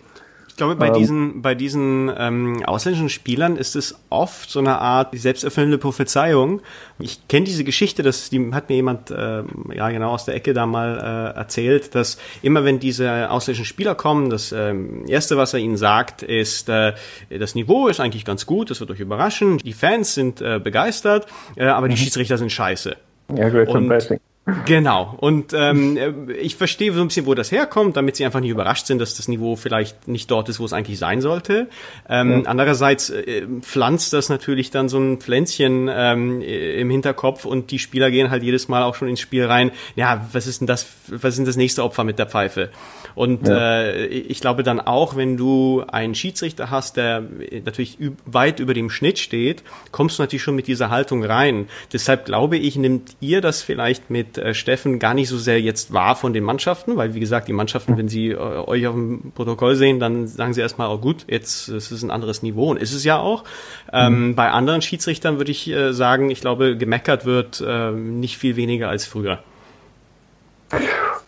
glaube, 0.59 0.75
bei 0.75 0.87
ähm, 0.89 0.93
diesen, 0.93 1.41
bei 1.41 1.55
diesen 1.55 2.11
ähm, 2.15 2.63
ausländischen 2.65 3.09
Spielern 3.09 3.57
ist 3.57 3.75
es 3.75 3.99
oft 4.09 4.49
so 4.49 4.59
eine 4.59 4.77
Art 4.79 5.17
selbsterfüllende 5.17 5.79
Prophezeiung. 5.79 6.61
Ich 6.99 7.27
kenne 7.27 7.45
diese 7.45 7.63
Geschichte, 7.63 8.03
das 8.03 8.29
die 8.29 8.53
hat 8.53 8.69
mir 8.69 8.75
jemand 8.75 9.09
äh, 9.09 9.43
ja 9.73 9.89
genau 9.89 10.11
aus 10.11 10.25
der 10.25 10.35
Ecke 10.35 10.53
da 10.53 10.67
mal 10.67 11.33
äh, 11.35 11.37
erzählt, 11.37 11.95
dass 11.95 12.19
immer 12.43 12.63
wenn 12.63 12.79
diese 12.79 13.31
ausländischen 13.31 13.65
Spieler 13.65 13.95
kommen, 13.95 14.29
das 14.29 14.51
ähm, 14.51 15.05
erste, 15.07 15.35
was 15.37 15.53
er 15.53 15.59
ihnen 15.59 15.77
sagt, 15.77 16.21
ist, 16.21 16.69
äh, 16.69 16.93
das 17.29 17.55
Niveau 17.55 17.87
ist 17.87 17.99
eigentlich 17.99 18.25
ganz 18.25 18.45
gut, 18.45 18.69
das 18.69 18.79
wird 18.79 18.91
euch 18.91 18.99
überraschen, 18.99 19.57
die 19.57 19.73
Fans 19.73 20.13
sind 20.13 20.41
äh, 20.41 20.59
begeistert, 20.63 21.25
äh, 21.55 21.65
aber 21.65 21.87
die 21.87 21.95
mhm. 21.95 21.97
Schiedsrichter 21.97 22.37
sind 22.37 22.51
scheiße. 22.51 22.95
Ja, 23.35 23.49
great 23.49 23.69
und, 23.69 24.19
Genau. 24.65 25.15
Und 25.17 25.53
ähm, 25.53 26.29
ich 26.39 26.55
verstehe 26.55 26.93
so 26.93 27.01
ein 27.01 27.07
bisschen, 27.07 27.25
wo 27.25 27.33
das 27.33 27.51
herkommt, 27.51 27.97
damit 27.97 28.15
sie 28.15 28.25
einfach 28.25 28.39
nicht 28.39 28.51
überrascht 28.51 28.87
sind, 28.87 28.99
dass 28.99 29.15
das 29.15 29.27
Niveau 29.27 29.55
vielleicht 29.55 30.07
nicht 30.07 30.29
dort 30.31 30.49
ist, 30.49 30.59
wo 30.59 30.65
es 30.65 30.73
eigentlich 30.73 30.99
sein 30.99 31.21
sollte. 31.21 31.67
Ähm, 32.07 32.43
ja. 32.43 32.49
Andererseits 32.49 33.09
äh, 33.09 33.45
pflanzt 33.61 34.13
das 34.13 34.29
natürlich 34.29 34.71
dann 34.71 34.89
so 34.89 34.99
ein 34.99 35.19
Pflänzchen 35.19 35.89
ähm, 35.91 36.41
im 36.41 36.89
Hinterkopf 36.89 37.45
und 37.45 37.71
die 37.71 37.79
Spieler 37.79 38.11
gehen 38.11 38.29
halt 38.29 38.43
jedes 38.43 38.67
Mal 38.67 38.83
auch 38.83 38.95
schon 38.95 39.07
ins 39.07 39.19
Spiel 39.19 39.45
rein. 39.45 39.71
Ja, 39.95 40.27
was 40.31 40.47
ist 40.47 40.61
denn 40.61 40.67
das? 40.67 40.87
Was 41.07 41.31
ist 41.31 41.37
denn 41.37 41.45
das 41.45 41.57
nächste 41.57 41.83
Opfer 41.83 42.03
mit 42.03 42.19
der 42.19 42.27
Pfeife? 42.27 42.69
Und 43.15 43.47
ja. 43.47 43.81
äh, 43.81 44.05
ich 44.07 44.41
glaube 44.41 44.63
dann 44.63 44.79
auch, 44.79 45.15
wenn 45.15 45.37
du 45.37 45.83
einen 45.87 46.15
Schiedsrichter 46.15 46.69
hast, 46.69 46.97
der 46.97 47.23
natürlich 47.65 47.97
weit 48.25 48.59
über 48.59 48.73
dem 48.73 48.89
Schnitt 48.89 49.19
steht, 49.19 49.63
kommst 49.91 50.19
du 50.19 50.23
natürlich 50.23 50.43
schon 50.43 50.55
mit 50.55 50.67
dieser 50.67 50.89
Haltung 50.89 51.23
rein. 51.23 51.67
Deshalb 51.93 52.25
glaube 52.25 52.57
ich, 52.57 52.75
nimmt 52.75 53.15
ihr 53.19 53.41
das 53.41 53.61
vielleicht 53.61 54.09
mit 54.09 54.37
äh, 54.37 54.53
Steffen 54.53 54.99
gar 54.99 55.13
nicht 55.13 55.29
so 55.29 55.37
sehr 55.37 55.61
jetzt 55.61 55.93
wahr 55.93 56.15
von 56.15 56.33
den 56.33 56.43
Mannschaften, 56.43 56.97
weil 56.97 57.13
wie 57.13 57.19
gesagt, 57.19 57.47
die 57.47 57.53
Mannschaften, 57.53 57.97
wenn 57.97 58.09
sie 58.09 58.29
äh, 58.29 58.37
euch 58.37 58.87
auf 58.87 58.93
dem 58.93 59.31
Protokoll 59.33 59.75
sehen, 59.75 59.99
dann 59.99 60.27
sagen 60.27 60.53
sie 60.53 60.61
erstmal, 60.61 60.89
oh 60.89 60.97
gut, 60.97 61.25
jetzt 61.27 61.67
es 61.67 61.91
ist 61.91 62.03
ein 62.03 62.11
anderes 62.11 62.43
Niveau 62.43 62.69
und 62.69 62.77
ist 62.77 62.93
es 62.93 63.03
ja 63.03 63.17
auch. 63.17 63.43
Ähm, 63.91 64.29
mhm. 64.29 64.35
Bei 64.35 64.51
anderen 64.51 64.81
Schiedsrichtern 64.81 65.37
würde 65.37 65.51
ich 65.51 65.69
äh, 65.69 65.93
sagen, 65.93 66.29
ich 66.29 66.41
glaube, 66.41 66.77
gemeckert 66.77 67.25
wird 67.25 67.63
äh, 67.65 67.91
nicht 67.91 68.37
viel 68.37 68.55
weniger 68.55 68.89
als 68.89 69.05
früher. 69.05 69.39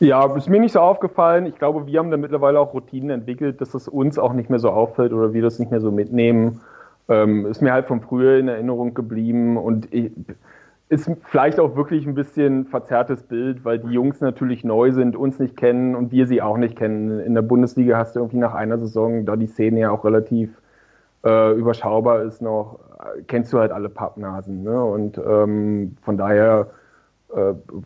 Ja, 0.02 0.36
ist 0.36 0.50
mir 0.50 0.60
nicht 0.60 0.72
so 0.72 0.80
aufgefallen. 0.80 1.46
Ich 1.46 1.60
glaube, 1.60 1.86
wir 1.86 2.00
haben 2.00 2.10
da 2.10 2.18
mittlerweile 2.18 2.60
auch 2.60 2.74
Routinen 2.74 3.12
entwickelt, 3.12 3.62
dass 3.62 3.76
es 3.76 3.88
uns 3.88 4.18
auch 4.18 4.34
nicht 4.34 4.50
mehr 4.50 4.58
so 4.58 4.72
auffällt 4.72 5.14
oder 5.14 5.32
wir 5.32 5.44
das 5.44 5.60
nicht 5.60 5.70
mehr 5.70 5.80
so 5.80 5.92
mitnehmen. 5.92 6.60
Ähm, 7.08 7.46
ist 7.46 7.62
mir 7.62 7.72
halt 7.72 7.86
von 7.86 8.02
früher 8.02 8.40
in 8.40 8.48
Erinnerung 8.48 8.96
geblieben 8.96 9.58
und 9.58 9.94
ich, 9.94 10.12
ist 10.90 11.10
vielleicht 11.26 11.60
auch 11.60 11.76
wirklich 11.76 12.08
ein 12.08 12.16
bisschen 12.16 12.66
verzerrtes 12.66 13.22
Bild, 13.22 13.64
weil 13.64 13.78
die 13.78 13.94
Jungs 13.94 14.22
natürlich 14.22 14.64
neu 14.64 14.92
sind, 14.92 15.16
uns 15.16 15.38
nicht 15.38 15.56
kennen 15.56 15.94
und 15.94 16.12
wir 16.12 16.26
sie 16.26 16.42
auch 16.42 16.58
nicht 16.58 16.76
kennen. 16.76 17.20
In 17.20 17.36
der 17.36 17.44
Bundesliga 17.44 17.96
hast 17.98 18.16
du 18.16 18.22
irgendwie 18.22 18.40
nach 18.40 18.56
einer 18.56 18.80
Saison, 18.80 19.24
da 19.28 19.36
die 19.36 19.46
Szene 19.46 19.82
ja 19.82 19.92
auch 19.92 20.04
relativ 20.04 20.50
äh, 21.24 21.54
überschaubar 21.54 22.24
ist 22.24 22.42
noch, 22.42 22.80
kennst 23.28 23.54
du 23.54 23.60
halt 23.60 23.72
alle 23.72 23.90
Pappnasen. 23.90 24.64
Ne? 24.64 24.84
Und 24.84 25.20
ähm, 25.20 25.96
von 26.02 26.18
daher, 26.18 26.72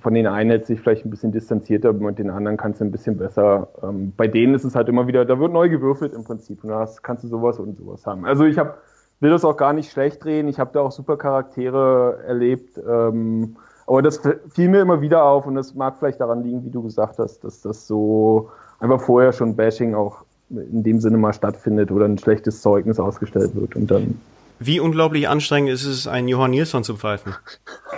von 0.01 0.13
den 0.13 0.27
einen 0.27 0.49
hält 0.49 0.65
sich 0.65 0.79
vielleicht 0.79 1.05
ein 1.05 1.09
bisschen 1.09 1.31
distanzierter, 1.31 1.93
mit 1.93 2.17
den 2.17 2.29
anderen 2.29 2.57
kannst 2.57 2.81
du 2.81 2.85
ein 2.85 2.91
bisschen 2.91 3.17
besser. 3.17 3.67
Ähm, 3.83 4.13
bei 4.17 4.27
denen 4.27 4.55
ist 4.55 4.63
es 4.63 4.75
halt 4.75 4.89
immer 4.89 5.07
wieder, 5.07 5.25
da 5.25 5.39
wird 5.39 5.53
neu 5.53 5.69
gewürfelt 5.69 6.13
im 6.13 6.23
Prinzip 6.23 6.63
und 6.63 6.69
da 6.69 6.87
kannst 7.03 7.23
du 7.23 7.27
sowas 7.27 7.59
und 7.59 7.77
sowas 7.77 8.05
haben. 8.05 8.25
Also 8.25 8.45
ich 8.45 8.57
habe 8.57 8.75
will 9.19 9.29
das 9.29 9.45
auch 9.45 9.57
gar 9.57 9.73
nicht 9.73 9.91
schlecht 9.91 10.23
drehen. 10.23 10.47
Ich 10.47 10.59
habe 10.59 10.71
da 10.73 10.81
auch 10.81 10.91
super 10.91 11.17
Charaktere 11.17 12.19
erlebt. 12.27 12.77
Ähm, 12.77 13.55
aber 13.87 14.01
das 14.01 14.19
fiel 14.49 14.69
mir 14.69 14.81
immer 14.81 15.01
wieder 15.01 15.23
auf 15.23 15.45
und 15.45 15.55
das 15.55 15.75
mag 15.75 15.97
vielleicht 15.99 16.19
daran 16.19 16.43
liegen, 16.43 16.65
wie 16.65 16.71
du 16.71 16.81
gesagt 16.81 17.19
hast, 17.19 17.43
dass 17.43 17.61
das 17.61 17.87
so 17.87 18.49
einfach 18.79 19.01
vorher 19.01 19.31
schon 19.31 19.55
Bashing 19.55 19.93
auch 19.93 20.23
in 20.49 20.83
dem 20.83 20.99
Sinne 20.99 21.17
mal 21.17 21.33
stattfindet 21.33 21.91
oder 21.91 22.05
ein 22.05 22.17
schlechtes 22.17 22.61
Zeugnis 22.61 22.99
ausgestellt 22.99 23.55
wird 23.55 23.75
und 23.75 23.89
dann. 23.89 24.19
Wie 24.59 24.79
unglaublich 24.79 25.27
anstrengend 25.27 25.71
ist 25.71 25.85
es, 25.85 26.07
einen 26.07 26.27
Johann 26.27 26.51
Nilsson 26.51 26.83
zu 26.83 26.95
pfeifen? 26.95 27.35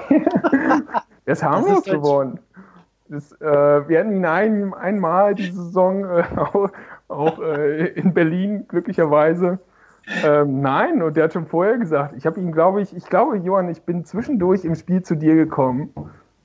das 1.27 1.43
haben 1.43 1.67
das 1.67 1.85
wir 1.85 1.93
gewonnen. 1.93 2.39
Das, 3.09 3.31
äh, 3.33 3.87
wir 3.87 3.99
hatten 3.99 4.11
ihn 4.11 4.25
ein, 4.25 4.73
einmal 4.73 5.35
diese 5.35 5.53
Saison 5.53 6.03
äh, 6.03 6.23
auch, 6.35 6.69
auch 7.07 7.39
äh, 7.39 7.87
in 7.89 8.13
Berlin 8.13 8.67
glücklicherweise 8.67 9.59
ähm, 10.23 10.61
nein, 10.61 11.01
und 11.01 11.17
der 11.17 11.25
hat 11.25 11.33
schon 11.33 11.47
vorher 11.47 11.77
gesagt, 11.77 12.15
ich 12.15 12.25
habe 12.25 12.39
ihm, 12.39 12.51
glaube 12.51 12.81
ich, 12.81 12.95
ich 12.95 13.05
glaube, 13.07 13.37
Johann, 13.37 13.69
ich 13.69 13.81
bin 13.81 14.05
zwischendurch 14.05 14.63
im 14.63 14.75
Spiel 14.75 15.03
zu 15.03 15.15
dir 15.15 15.35
gekommen 15.35 15.93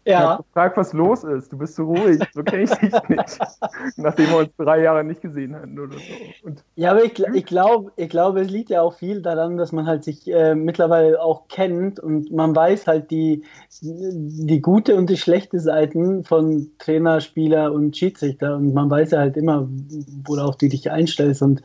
ja. 0.05 0.35
Ich 0.35 0.47
gefragt, 0.47 0.77
was 0.77 0.93
los 0.93 1.25
ist. 1.25 1.53
Du 1.53 1.59
bist 1.59 1.77
so 1.77 1.85
ruhig. 1.85 2.21
So 2.33 2.43
kenne 2.43 2.65
ich 2.65 2.71
dich 2.71 2.93
nicht. 3.09 3.39
Nachdem 3.97 4.31
wir 4.31 4.39
uns 4.39 4.51
drei 4.57 4.83
Jahre 4.83 5.05
nicht 5.05 5.21
gesehen 5.21 5.55
hatten 5.55 5.79
oder 5.79 5.95
so. 5.95 6.47
Und 6.47 6.65
ja, 6.75 6.91
aber 6.91 7.05
ich, 7.05 7.19
ich 7.19 7.47
glaube, 7.47 7.93
ich 7.97 8.09
glaub, 8.09 8.37
es 8.37 8.51
liegt 8.51 8.71
ja 8.71 8.83
auch 8.83 8.95
viel 8.95 9.23
daran, 9.23 9.57
dass 9.57 9.73
man 9.73 9.87
halt 9.87 10.05
sich 10.05 10.29
äh, 10.29 10.55
mittlerweile 10.55 11.21
auch 11.21 11.49
kennt 11.49 12.01
und 12.01 12.33
man 12.33 12.55
weiß 12.55 12.87
halt 12.87 13.11
die, 13.11 13.45
die 13.81 14.61
gute 14.61 14.97
und 14.97 15.09
die 15.09 15.17
schlechte 15.17 15.61
Seiten 15.61 16.25
von 16.25 16.71
Trainer, 16.79 17.21
Spieler 17.21 17.73
und 17.73 17.97
Schiedsrichter. 17.97 18.57
Und 18.57 18.75
man 18.75 18.91
weiß 18.91 19.13
ja 19.13 19.21
halt 19.21 19.37
immer, 19.37 19.69
worauf 20.27 20.57
du 20.57 20.69
dich 20.69 20.91
einstellst. 20.91 21.43
Und 21.43 21.63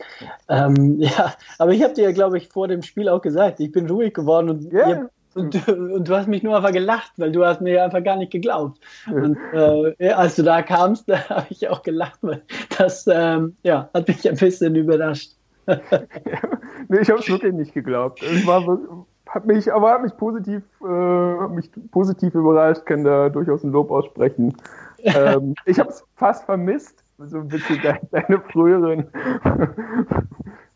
ähm, 0.50 0.98
ja, 1.00 1.34
aber 1.58 1.72
ich 1.72 1.84
habe 1.84 1.94
dir 1.94 2.04
ja, 2.04 2.12
glaube 2.12 2.38
ich, 2.38 2.50
vor 2.50 2.68
dem 2.68 2.84
Spiel 2.84 3.10
auch 3.10 3.22
gesagt, 3.22 3.60
ich 3.60 3.72
bin 3.72 3.90
ruhig 3.90 4.14
geworden 4.14 4.50
und 4.50 4.74
yeah. 4.74 4.90
ihr, 4.90 5.10
und 5.38 5.54
du, 5.54 5.94
und 5.96 6.08
du 6.08 6.16
hast 6.16 6.28
mich 6.28 6.44
nur 6.44 6.56
einfach 6.56 6.72
gelacht, 6.72 7.12
weil 7.18 7.32
du 7.32 7.46
hast 7.46 7.62
mir 7.62 7.84
einfach 7.84 8.04
gar 8.04 8.18
nicht 8.18 8.32
geglaubt. 8.32 8.80
Und 9.12 9.38
äh, 9.54 10.10
als 10.12 10.36
du 10.36 10.44
da 10.44 10.62
kamst, 10.62 11.08
da 11.10 11.30
habe 11.30 11.48
ich 11.50 11.68
auch 11.70 11.84
gelacht, 11.84 12.20
weil 12.22 12.42
das 12.78 13.08
ähm, 13.08 13.56
ja, 13.64 13.90
hat 13.94 14.08
mich 14.08 14.28
ein 14.28 14.36
bisschen 14.36 14.76
überrascht. 14.76 15.32
ja, 15.68 15.80
nee, 16.88 17.00
ich 17.02 17.10
habe 17.10 17.20
es 17.20 17.30
wirklich 17.30 17.54
nicht 17.54 17.74
geglaubt. 17.74 18.24
Ich 18.24 18.48
war, 18.48 18.80
hat 19.28 19.46
mich, 19.46 19.72
aber 19.72 19.92
hat 19.92 20.02
mich 20.02 20.16
positiv, 20.18 20.64
äh, 20.82 21.48
mich 21.50 21.70
positiv 21.92 22.34
überrascht, 22.34 22.86
kann 22.86 23.04
da 23.04 23.30
durchaus 23.30 23.64
ein 23.64 23.72
Lob 23.72 23.92
aussprechen. 23.92 24.56
ähm, 25.04 25.54
ich 25.66 25.80
habe 25.80 25.90
es 25.90 26.04
fast 26.16 26.46
vermisst, 26.46 27.04
so 27.18 27.38
ein 27.38 27.48
bisschen 27.48 27.80
deine, 27.82 28.00
deine 28.12 28.42
früheren 28.42 29.08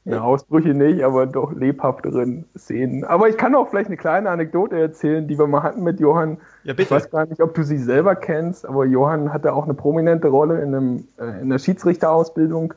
ja, 0.04 0.22
Ausbrüche 0.22 0.74
nicht, 0.74 1.04
aber 1.04 1.28
doch 1.28 1.52
lebhafteren 1.54 2.46
Szenen. 2.58 3.04
Aber 3.04 3.30
ich 3.30 3.38
kann 3.38 3.54
auch 3.54 3.70
vielleicht 3.70 3.88
eine 3.88 3.98
kleine 3.98 4.30
Anekdote 4.32 4.80
erzählen, 4.80 5.28
die 5.28 5.38
wir 5.38 5.46
mal 5.46 5.62
hatten 5.62 5.84
mit 5.84 6.00
Johann. 6.00 6.38
Ja, 6.64 6.74
bitte. 6.74 6.82
Ich 6.84 6.92
weiß 6.92 7.12
gar 7.12 7.28
nicht, 7.28 7.42
ob 7.42 7.54
du 7.54 7.64
sie 7.64 7.78
selber 7.78 8.16
kennst, 8.16 8.66
aber 8.66 8.86
Johann 8.86 9.32
hatte 9.32 9.54
auch 9.54 9.66
eine 9.66 9.76
prominente 9.76 10.30
Rolle 10.30 10.62
in, 10.62 10.74
einem, 10.74 11.08
äh, 11.20 11.42
in 11.42 11.50
der 11.50 11.60
Schiedsrichterausbildung. 11.60 12.74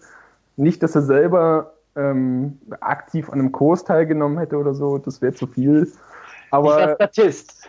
Nicht, 0.56 0.82
dass 0.82 0.94
er 0.94 1.02
selber 1.02 1.72
ähm, 1.96 2.58
aktiv 2.80 3.30
an 3.30 3.40
einem 3.40 3.52
Kurs 3.52 3.84
teilgenommen 3.84 4.38
hätte 4.38 4.58
oder 4.58 4.74
so, 4.74 4.98
das 4.98 5.22
wäre 5.22 5.32
zu 5.32 5.46
viel. 5.46 5.90
Aber 6.50 6.78
ich 6.78 6.86
war 6.86 6.94
Statist. 6.94 7.68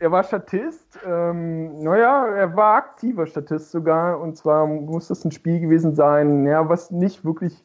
Er 0.00 0.10
war 0.10 0.24
Statist, 0.24 0.98
ähm, 1.06 1.82
naja, 1.82 2.26
er 2.26 2.56
war 2.56 2.76
aktiver 2.76 3.26
Statist 3.26 3.70
sogar, 3.70 4.18
und 4.18 4.36
zwar 4.36 4.66
muss 4.66 5.06
das 5.08 5.24
ein 5.24 5.30
Spiel 5.30 5.60
gewesen 5.60 5.94
sein, 5.94 6.46
ja, 6.46 6.68
was 6.68 6.90
nicht 6.90 7.24
wirklich 7.24 7.64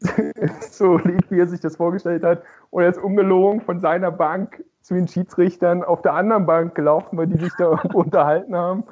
so 0.70 0.98
liegt, 0.98 1.30
wie 1.30 1.40
er 1.40 1.46
sich 1.46 1.60
das 1.60 1.76
vorgestellt 1.76 2.22
hat. 2.22 2.42
Und 2.70 2.82
er 2.82 2.90
ist 2.90 2.98
ungelogen 2.98 3.60
von 3.60 3.80
seiner 3.80 4.10
Bank 4.10 4.64
zu 4.80 4.94
den 4.94 5.08
Schiedsrichtern 5.08 5.84
auf 5.84 6.02
der 6.02 6.14
anderen 6.14 6.46
Bank 6.46 6.74
gelaufen, 6.74 7.16
weil 7.18 7.26
die 7.26 7.38
sich 7.38 7.52
da 7.58 7.68
unterhalten 7.92 8.56
haben. 8.56 8.84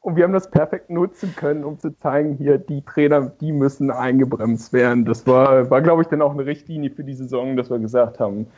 Und 0.00 0.16
wir 0.16 0.24
haben 0.24 0.32
das 0.32 0.50
perfekt 0.50 0.90
nutzen 0.90 1.34
können, 1.36 1.62
um 1.62 1.78
zu 1.78 1.96
zeigen, 1.96 2.34
hier, 2.34 2.58
die 2.58 2.82
Trainer, 2.82 3.20
die 3.40 3.52
müssen 3.52 3.90
eingebremst 3.90 4.72
werden. 4.72 5.04
Das 5.04 5.26
war, 5.28 5.70
war 5.70 5.80
glaube 5.80 6.02
ich, 6.02 6.08
dann 6.08 6.22
auch 6.22 6.32
eine 6.32 6.44
Richtlinie 6.44 6.90
für 6.90 7.04
die 7.04 7.14
Saison, 7.14 7.56
dass 7.56 7.70
wir 7.70 7.78
gesagt 7.78 8.18
haben, 8.18 8.48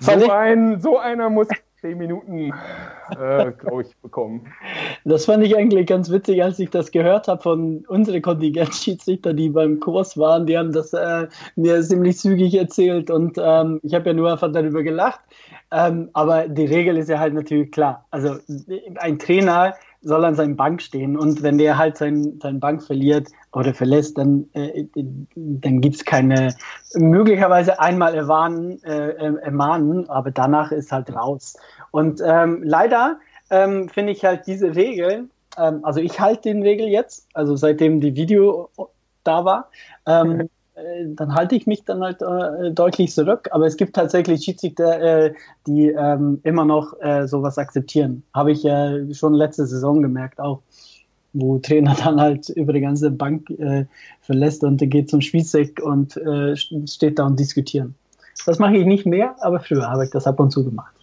so, 0.00 0.30
ein, 0.30 0.80
so 0.80 0.98
einer 0.98 1.30
muss 1.30 1.48
zehn 1.80 1.98
Minuten, 1.98 2.52
äh, 3.10 3.52
glaube 3.58 3.82
ich, 3.82 3.96
bekommen. 3.98 4.52
Das 5.04 5.26
fand 5.26 5.44
ich 5.44 5.56
eigentlich 5.56 5.86
ganz 5.86 6.10
witzig, 6.10 6.42
als 6.42 6.58
ich 6.58 6.70
das 6.70 6.90
gehört 6.90 7.28
habe 7.28 7.42
von 7.42 7.84
unseren 7.88 8.20
Kontingentschiedsrichter, 8.20 9.32
die 9.32 9.48
beim 9.48 9.78
Kurs 9.78 10.18
waren. 10.18 10.46
Die 10.46 10.58
haben 10.58 10.72
das 10.72 10.92
äh, 10.92 11.28
mir 11.56 11.80
ziemlich 11.82 12.18
zügig 12.18 12.54
erzählt 12.54 13.10
und 13.10 13.38
ähm, 13.38 13.80
ich 13.82 13.94
habe 13.94 14.06
ja 14.06 14.12
nur 14.14 14.32
einfach 14.32 14.52
darüber 14.52 14.82
gelacht. 14.82 15.20
Ähm, 15.70 16.10
aber 16.14 16.48
die 16.48 16.64
Regel 16.64 16.96
ist 16.96 17.08
ja 17.08 17.18
halt 17.18 17.34
natürlich 17.34 17.70
klar. 17.70 18.06
Also 18.10 18.36
ein 18.96 19.18
Trainer 19.18 19.74
soll 20.00 20.24
an 20.24 20.34
seinem 20.34 20.56
Bank 20.56 20.80
stehen 20.80 21.16
und 21.16 21.42
wenn 21.42 21.58
der 21.58 21.76
halt 21.76 21.96
sein, 21.96 22.38
sein 22.42 22.60
Bank 22.60 22.82
verliert 22.82 23.28
oder 23.52 23.74
verlässt, 23.74 24.16
dann, 24.16 24.48
äh, 24.52 24.84
dann 25.34 25.80
gibt 25.80 25.96
es 25.96 26.04
keine, 26.04 26.54
möglicherweise 26.94 27.80
einmal 27.80 28.14
erwarnen, 28.14 28.82
äh, 28.84 29.12
ermahnen, 29.42 30.08
aber 30.08 30.30
danach 30.30 30.70
ist 30.70 30.92
halt 30.92 31.14
raus. 31.14 31.56
Und 31.90 32.20
ähm, 32.24 32.62
leider 32.64 33.18
ähm, 33.50 33.88
finde 33.88 34.12
ich 34.12 34.24
halt 34.24 34.46
diese 34.46 34.74
Regel, 34.76 35.28
ähm, 35.56 35.84
also 35.84 36.00
ich 36.00 36.20
halte 36.20 36.42
den 36.42 36.62
Regel 36.62 36.88
jetzt, 36.88 37.26
also 37.34 37.56
seitdem 37.56 38.00
die 38.00 38.14
Video 38.14 38.70
da 39.24 39.44
war, 39.44 39.70
ähm, 40.06 40.40
äh, 40.40 40.48
dann 41.08 41.34
halte 41.34 41.56
ich 41.56 41.66
mich 41.66 41.84
dann 41.84 42.02
halt 42.02 42.22
äh, 42.22 42.70
deutlich 42.72 43.12
zurück. 43.12 43.48
Aber 43.50 43.66
es 43.66 43.76
gibt 43.76 43.94
tatsächlich 43.94 44.44
Schiedsrichter, 44.44 45.00
äh, 45.00 45.34
die 45.66 45.88
ähm, 45.88 46.40
immer 46.44 46.64
noch 46.64 46.94
äh, 47.00 47.26
sowas 47.26 47.58
akzeptieren. 47.58 48.22
Habe 48.34 48.52
ich 48.52 48.62
ja 48.62 48.92
schon 49.12 49.34
letzte 49.34 49.66
Saison 49.66 50.02
gemerkt 50.02 50.40
auch, 50.40 50.62
wo 51.32 51.58
Trainer 51.58 51.94
dann 52.02 52.20
halt 52.20 52.48
über 52.50 52.72
die 52.72 52.80
ganze 52.80 53.10
Bank 53.10 53.50
äh, 53.50 53.86
verlässt 54.20 54.64
und 54.64 54.78
geht 54.78 55.10
zum 55.10 55.20
Spielzeug 55.20 55.80
und 55.82 56.16
äh, 56.16 56.56
steht 56.56 57.18
da 57.18 57.26
und 57.26 57.38
diskutieren. 57.38 57.94
Das 58.46 58.58
mache 58.58 58.76
ich 58.76 58.86
nicht 58.86 59.04
mehr, 59.04 59.34
aber 59.40 59.60
früher 59.60 59.90
habe 59.90 60.04
ich 60.04 60.10
das 60.10 60.26
ab 60.26 60.38
und 60.40 60.50
zu 60.50 60.64
gemacht. 60.64 60.94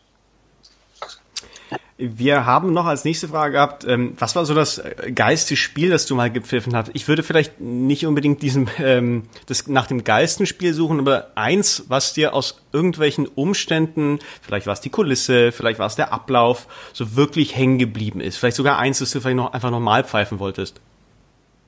Wir 1.98 2.46
haben 2.46 2.74
noch 2.74 2.88
als 2.88 3.06
nächste 3.06 3.30
Frage 3.30 3.54
gehabt, 3.54 3.86
ähm, 3.88 4.16
was 4.20 4.36
war 4.36 4.46
so 4.46 4.54
das 4.54 4.84
geilste 5.14 5.56
Spiel, 5.56 5.90
das 5.90 6.06
du 6.06 6.16
mal 6.16 6.30
gepfiffen 6.30 6.76
hast? 6.76 6.92
Ich 6.94 7.08
würde 7.08 7.24
vielleicht 7.24 7.62
nicht 7.62 8.06
unbedingt 8.06 8.42
diesen, 8.42 8.70
ähm, 8.80 9.24
das 9.46 9.68
nach 9.68 9.88
dem 9.88 10.04
geilsten 10.04 10.46
Spiel 10.46 10.74
suchen, 10.74 11.00
aber 11.00 11.28
eins, 11.36 11.86
was 11.88 12.12
dir 12.12 12.34
aus 12.34 12.62
irgendwelchen 12.74 13.28
Umständen, 13.28 14.20
vielleicht 14.42 14.68
war 14.68 14.74
es 14.74 14.82
die 14.82 14.90
Kulisse, 14.90 15.54
vielleicht 15.54 15.80
war 15.80 15.88
es 15.88 15.96
der 15.96 16.12
Ablauf, 16.12 16.68
so 16.92 17.16
wirklich 17.16 17.56
hängen 17.56 17.78
geblieben 17.78 18.20
ist. 18.20 18.36
Vielleicht 18.36 18.58
sogar 18.58 18.78
eins, 18.78 19.00
das 19.00 19.12
du 19.12 19.22
vielleicht 19.22 19.38
noch 19.38 19.54
einfach 19.54 19.72
normal 19.72 20.04
pfeifen 20.04 20.40
wolltest. 20.40 20.82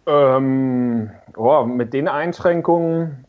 Ähm, 0.07 1.09
oh, 1.37 1.63
mit 1.63 1.93
den 1.93 2.09
Einschränkungen. 2.09 3.23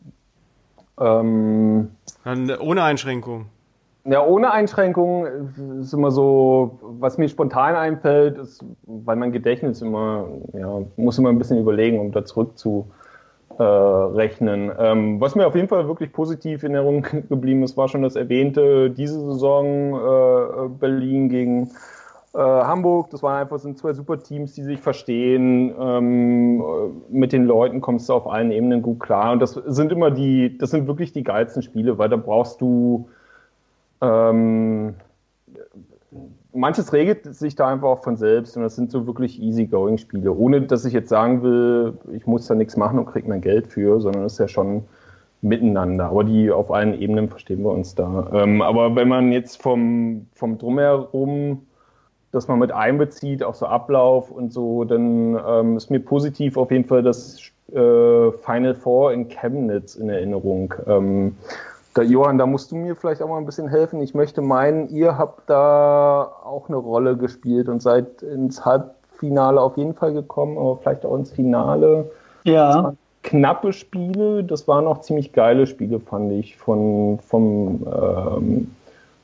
Ähm, 0.99 1.91
Dann 2.25 2.51
ohne 2.57 2.83
Einschränkungen. 2.83 3.45
Ja, 4.05 4.25
ohne 4.25 4.51
Einschränkungen 4.51 5.81
ist 5.81 5.93
immer 5.93 6.09
so, 6.09 6.79
was 6.81 7.17
mir 7.17 7.27
spontan 7.27 7.75
einfällt, 7.75 8.37
ist, 8.37 8.63
weil 8.85 9.17
mein 9.17 9.31
Gedächtnis 9.31 9.81
immer, 9.81 10.27
ja, 10.53 10.81
muss 10.95 11.17
immer 11.17 11.29
ein 11.29 11.37
bisschen 11.37 11.59
überlegen, 11.59 11.99
um 11.99 12.11
da 12.11 12.23
zurück 12.23 12.57
zu 12.57 12.89
äh. 13.59 14.71
Ähm, 14.79 15.19
was 15.19 15.35
mir 15.35 15.45
auf 15.45 15.55
jeden 15.55 15.67
Fall 15.67 15.87
wirklich 15.87 16.13
positiv 16.13 16.63
in 16.63 16.75
Erinnerung 16.75 17.05
geblieben 17.29 17.63
ist, 17.63 17.75
war 17.75 17.89
schon 17.89 18.03
das 18.03 18.15
erwähnte, 18.15 18.89
diese 18.89 19.19
Saison 19.19 19.95
äh, 19.95 20.69
Berlin 20.79 21.27
gegen 21.27 21.71
äh, 22.33 22.37
Hamburg. 22.37 23.09
Das 23.09 23.21
waren 23.21 23.41
einfach 23.41 23.59
sind 23.59 23.77
zwei 23.77 23.93
super 23.93 24.19
Teams, 24.19 24.53
die 24.53 24.63
sich 24.63 24.79
verstehen. 24.79 25.73
Ähm, 25.79 26.63
mit 27.09 27.33
den 27.33 27.45
Leuten 27.45 27.81
kommst 27.81 28.07
du 28.07 28.13
auf 28.13 28.27
allen 28.27 28.51
Ebenen 28.51 28.81
gut 28.81 29.01
klar. 29.01 29.33
Und 29.33 29.41
das 29.41 29.53
sind 29.53 29.91
immer 29.91 30.09
die, 30.11 30.57
das 30.57 30.71
sind 30.71 30.87
wirklich 30.87 31.11
die 31.11 31.23
geilsten 31.23 31.61
Spiele, 31.61 31.97
weil 31.97 32.09
da 32.09 32.15
brauchst 32.15 32.61
du 32.61 33.09
ähm, 34.01 34.95
manches 36.53 36.93
regelt 36.93 37.33
sich 37.33 37.55
da 37.55 37.67
einfach 37.67 37.87
auch 37.87 38.03
von 38.03 38.17
selbst 38.17 38.57
und 38.57 38.63
das 38.63 38.75
sind 38.75 38.91
so 38.91 39.05
wirklich 39.07 39.41
easy-going-Spiele, 39.41 40.31
ohne 40.31 40.61
dass 40.61 40.85
ich 40.85 40.93
jetzt 40.93 41.09
sagen 41.09 41.43
will, 41.43 41.97
ich 42.13 42.25
muss 42.25 42.47
da 42.47 42.55
nichts 42.55 42.77
machen 42.77 42.99
und 42.99 43.05
kriege 43.05 43.29
mein 43.29 43.41
Geld 43.41 43.67
für, 43.67 43.99
sondern 44.01 44.23
es 44.23 44.33
ist 44.33 44.39
ja 44.39 44.47
schon 44.47 44.83
miteinander. 45.41 46.05
Aber 46.05 46.23
die 46.23 46.51
auf 46.51 46.71
allen 46.71 46.99
Ebenen 46.99 47.29
verstehen 47.29 47.63
wir 47.63 47.71
uns 47.71 47.95
da. 47.95 48.29
Ähm, 48.33 48.61
aber 48.61 48.95
wenn 48.95 49.07
man 49.07 49.31
jetzt 49.31 49.61
vom, 49.61 50.27
vom 50.33 50.57
Drumherum 50.57 51.61
das 52.31 52.47
man 52.47 52.59
mit 52.59 52.71
einbezieht, 52.71 53.43
auch 53.43 53.55
so 53.55 53.65
Ablauf 53.65 54.29
und 54.29 54.53
so, 54.53 54.83
dann 54.83 55.39
ähm, 55.47 55.77
ist 55.77 55.89
mir 55.89 55.99
positiv 55.99 56.57
auf 56.57 56.71
jeden 56.71 56.85
Fall 56.85 57.01
das 57.01 57.39
äh, 57.71 58.31
Final 58.31 58.75
Four 58.75 59.13
in 59.13 59.29
Chemnitz 59.29 59.95
in 59.95 60.09
Erinnerung. 60.09 60.73
Ähm, 60.85 61.37
da, 61.99 62.03
Johann, 62.03 62.37
da 62.37 62.45
musst 62.45 62.71
du 62.71 62.77
mir 62.77 62.95
vielleicht 62.95 63.21
auch 63.21 63.27
mal 63.27 63.37
ein 63.37 63.45
bisschen 63.45 63.67
helfen. 63.67 64.01
Ich 64.01 64.13
möchte 64.13 64.41
meinen, 64.41 64.89
ihr 64.89 65.17
habt 65.17 65.49
da 65.49 66.23
auch 66.43 66.69
eine 66.69 66.77
Rolle 66.77 67.17
gespielt 67.17 67.67
und 67.67 67.81
seid 67.81 68.21
ins 68.21 68.63
Halbfinale 68.63 69.59
auf 69.59 69.75
jeden 69.77 69.93
Fall 69.93 70.13
gekommen, 70.13 70.57
aber 70.57 70.77
vielleicht 70.77 71.05
auch 71.05 71.15
ins 71.15 71.31
Finale. 71.31 72.09
Ja. 72.45 72.93
Knappe 73.23 73.73
Spiele, 73.73 74.45
das 74.45 74.65
waren 74.67 74.87
auch 74.87 75.01
ziemlich 75.01 75.33
geile 75.33 75.67
Spiele, 75.67 75.99
fand 75.99 76.31
ich, 76.31 76.55
von, 76.55 77.19
vom 77.19 77.85
ähm, 77.85 78.71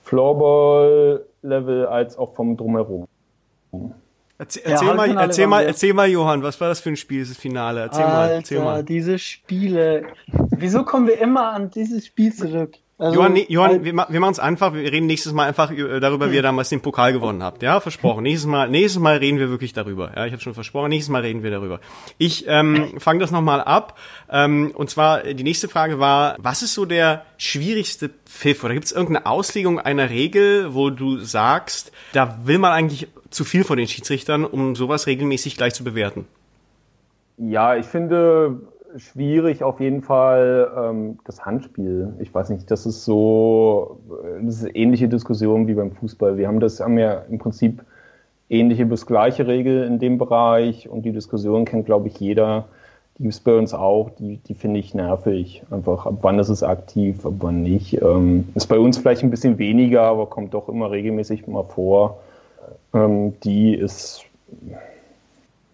Floorball-Level 0.03 1.88
als 1.88 2.17
auch 2.17 2.33
vom 2.33 2.57
Drumherum. 2.57 3.07
Erzähl, 4.38 4.63
erzähl, 4.65 4.88
ja, 4.89 4.93
mal, 4.93 5.17
erzähl, 5.17 5.47
mal, 5.47 5.63
erzähl 5.63 5.93
mal, 5.93 6.09
Johann, 6.09 6.43
was 6.43 6.59
war 6.59 6.67
das 6.67 6.81
für 6.81 6.89
ein 6.89 6.97
Spiel, 6.97 7.19
dieses 7.19 7.38
Finale? 7.38 7.83
Erzähl 7.83 8.03
Alter, 8.03 8.17
mal, 8.17 8.31
erzähl 8.31 8.59
mal. 8.59 8.83
diese 8.83 9.17
Spiele. 9.17 10.07
Wieso 10.59 10.83
kommen 10.83 11.07
wir 11.07 11.19
immer 11.19 11.51
an 11.51 11.69
dieses 11.69 12.05
Spiel 12.05 12.33
zurück? 12.33 12.75
Also, 12.97 13.19
Johann, 13.19 13.33
nee, 13.33 13.45
Johann 13.49 13.83
wir, 13.83 13.93
wir 13.93 14.19
machen 14.21 14.31
es 14.31 14.39
einfach, 14.39 14.73
wir 14.73 14.89
reden 14.89 15.07
nächstes 15.07 15.33
Mal 15.33 15.47
einfach 15.47 15.69
darüber, 15.99 16.31
wie 16.31 16.35
ihr 16.35 16.41
damals 16.41 16.69
den 16.69 16.79
Pokal 16.79 17.11
gewonnen 17.11 17.43
habt. 17.43 17.61
Ja, 17.61 17.81
versprochen. 17.81 18.23
Nächstes 18.23 18.49
Mal, 18.49 18.69
nächstes 18.69 19.01
Mal 19.01 19.17
reden 19.17 19.37
wir 19.37 19.49
wirklich 19.49 19.73
darüber. 19.73 20.13
Ja, 20.15 20.25
ich 20.25 20.31
habe 20.31 20.41
schon 20.41 20.53
versprochen, 20.53 20.89
nächstes 20.89 21.11
Mal 21.11 21.21
reden 21.21 21.43
wir 21.43 21.51
darüber. 21.51 21.81
Ich 22.17 22.45
ähm, 22.47 22.93
fange 22.99 23.19
das 23.19 23.31
nochmal 23.31 23.59
ab. 23.59 23.97
Ähm, 24.31 24.71
und 24.73 24.89
zwar, 24.89 25.23
die 25.23 25.43
nächste 25.43 25.67
Frage 25.67 25.99
war, 25.99 26.37
was 26.39 26.63
ist 26.63 26.73
so 26.73 26.85
der 26.85 27.25
schwierigste 27.37 28.11
Pfiff? 28.25 28.63
Oder 28.63 28.73
gibt 28.73 28.85
es 28.85 28.93
irgendeine 28.93 29.25
Auslegung 29.25 29.77
einer 29.77 30.09
Regel, 30.09 30.73
wo 30.73 30.89
du 30.89 31.17
sagst, 31.17 31.91
da 32.13 32.39
will 32.45 32.59
man 32.59 32.71
eigentlich 32.71 33.09
zu 33.29 33.43
viel 33.43 33.65
von 33.65 33.77
den 33.77 33.87
Schiedsrichtern, 33.87 34.45
um 34.45 34.73
sowas 34.77 35.05
regelmäßig 35.05 35.57
gleich 35.57 35.73
zu 35.73 35.83
bewerten? 35.83 36.25
Ja, 37.37 37.75
ich 37.75 37.87
finde 37.87 38.61
schwierig 38.97 39.63
auf 39.63 39.79
jeden 39.79 40.01
Fall 40.01 40.71
ähm, 40.77 41.19
das 41.25 41.45
Handspiel. 41.45 42.13
Ich 42.19 42.34
weiß 42.34 42.49
nicht, 42.49 42.69
das 42.71 42.86
ist 42.86 43.05
so, 43.05 43.99
das 44.41 44.55
ist 44.55 44.63
eine 44.63 44.75
ähnliche 44.75 45.08
Diskussion 45.08 45.67
wie 45.67 45.73
beim 45.73 45.91
Fußball. 45.91 46.38
Wir 46.38 46.47
haben 46.47 46.60
das, 46.60 46.79
haben 46.79 46.97
ja 46.97 47.23
im 47.29 47.38
Prinzip 47.38 47.84
ähnliche 48.49 48.86
bis 48.86 49.05
gleiche 49.05 49.47
Regel 49.47 49.84
in 49.84 49.99
dem 49.99 50.17
Bereich 50.17 50.88
und 50.89 51.03
die 51.03 51.12
Diskussion 51.12 51.65
kennt, 51.65 51.86
glaube 51.86 52.08
ich, 52.08 52.19
jeder. 52.19 52.65
Die 53.17 53.27
ist 53.27 53.45
bei 53.45 53.55
uns 53.55 53.73
auch, 53.73 54.10
die, 54.10 54.38
die 54.38 54.55
finde 54.55 54.79
ich 54.79 54.93
nervig. 54.93 55.63
Einfach, 55.71 56.05
ab 56.05 56.17
wann 56.21 56.38
ist 56.38 56.49
es 56.49 56.63
aktiv, 56.63 57.25
ab 57.25 57.34
wann 57.39 57.63
nicht. 57.63 58.01
Ähm, 58.01 58.49
ist 58.55 58.67
bei 58.67 58.77
uns 58.77 58.97
vielleicht 58.97 59.23
ein 59.23 59.29
bisschen 59.29 59.58
weniger, 59.58 60.03
aber 60.03 60.25
kommt 60.27 60.53
doch 60.53 60.67
immer 60.67 60.91
regelmäßig 60.91 61.47
mal 61.47 61.63
vor. 61.63 62.19
Ähm, 62.93 63.39
die 63.41 63.73
ist, 63.73 64.25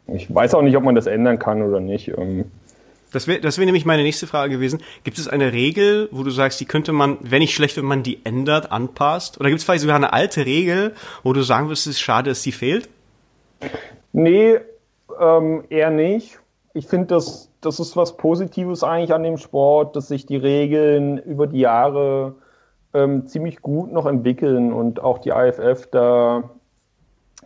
ich 0.08 0.34
weiß 0.34 0.54
auch 0.54 0.62
nicht, 0.62 0.78
ob 0.78 0.84
man 0.84 0.94
das 0.94 1.08
ändern 1.08 1.40
kann 1.40 1.64
oder 1.64 1.80
nicht. 1.80 2.16
Ähm, 2.16 2.46
das 3.12 3.28
wäre 3.28 3.41
das 3.41 3.58
wär 3.58 3.65
nämlich 3.65 3.86
meine 3.86 4.04
nächste 4.04 4.28
Frage 4.28 4.56
gewesen. 4.56 4.82
Gibt 5.04 5.17
es 5.17 5.28
eine 5.28 5.52
Regel, 5.52 6.10
wo 6.12 6.24
du 6.24 6.32
sagst, 6.32 6.60
die 6.60 6.65
könnte 6.65 6.93
man, 6.93 7.17
wenn 7.21 7.39
nicht 7.39 7.54
schlecht, 7.54 7.78
wenn 7.78 7.86
man 7.86 8.04
die 8.04 8.26
ändert, 8.26 8.71
anpasst? 8.71 9.39
Oder 9.39 9.50
gibt 9.50 9.60
es 9.60 9.65
vielleicht 9.65 9.82
sogar 9.82 9.97
eine 9.97 10.13
alte 10.13 10.45
Regel, 10.45 10.93
wo 11.24 11.34
du 11.34 11.43
sagen 11.43 11.67
würdest, 11.67 11.88
es 11.88 11.95
ist 11.95 12.02
schade, 12.02 12.30
dass 12.30 12.41
die 12.41 12.52
fehlt? 12.52 12.89
Nee, 14.13 14.60
ähm, 15.19 15.63
eher 15.69 15.91
nicht. 15.91 16.39
Ich 16.74 16.88
finde, 16.88 17.08
das, 17.08 17.50
das 17.60 17.80
ist 17.80 17.97
was 17.97 18.15
Positives 18.15 18.84
eigentlich 18.84 19.13
an 19.13 19.24
dem 19.24 19.38
Sport, 19.38 19.95
dass 19.95 20.08
sich 20.08 20.26
die 20.26 20.38
Regeln 20.38 21.17
über 21.17 21.47
die 21.47 21.60
Jahre 21.60 22.36
ähm, 22.93 23.28
ziemlich 23.28 23.62
gut 23.62 23.91
noch 23.91 24.06
entwickeln 24.06 24.74
und 24.74 25.02
auch 25.02 25.19
die 25.19 25.30
IFF 25.30 25.88
da, 25.91 26.50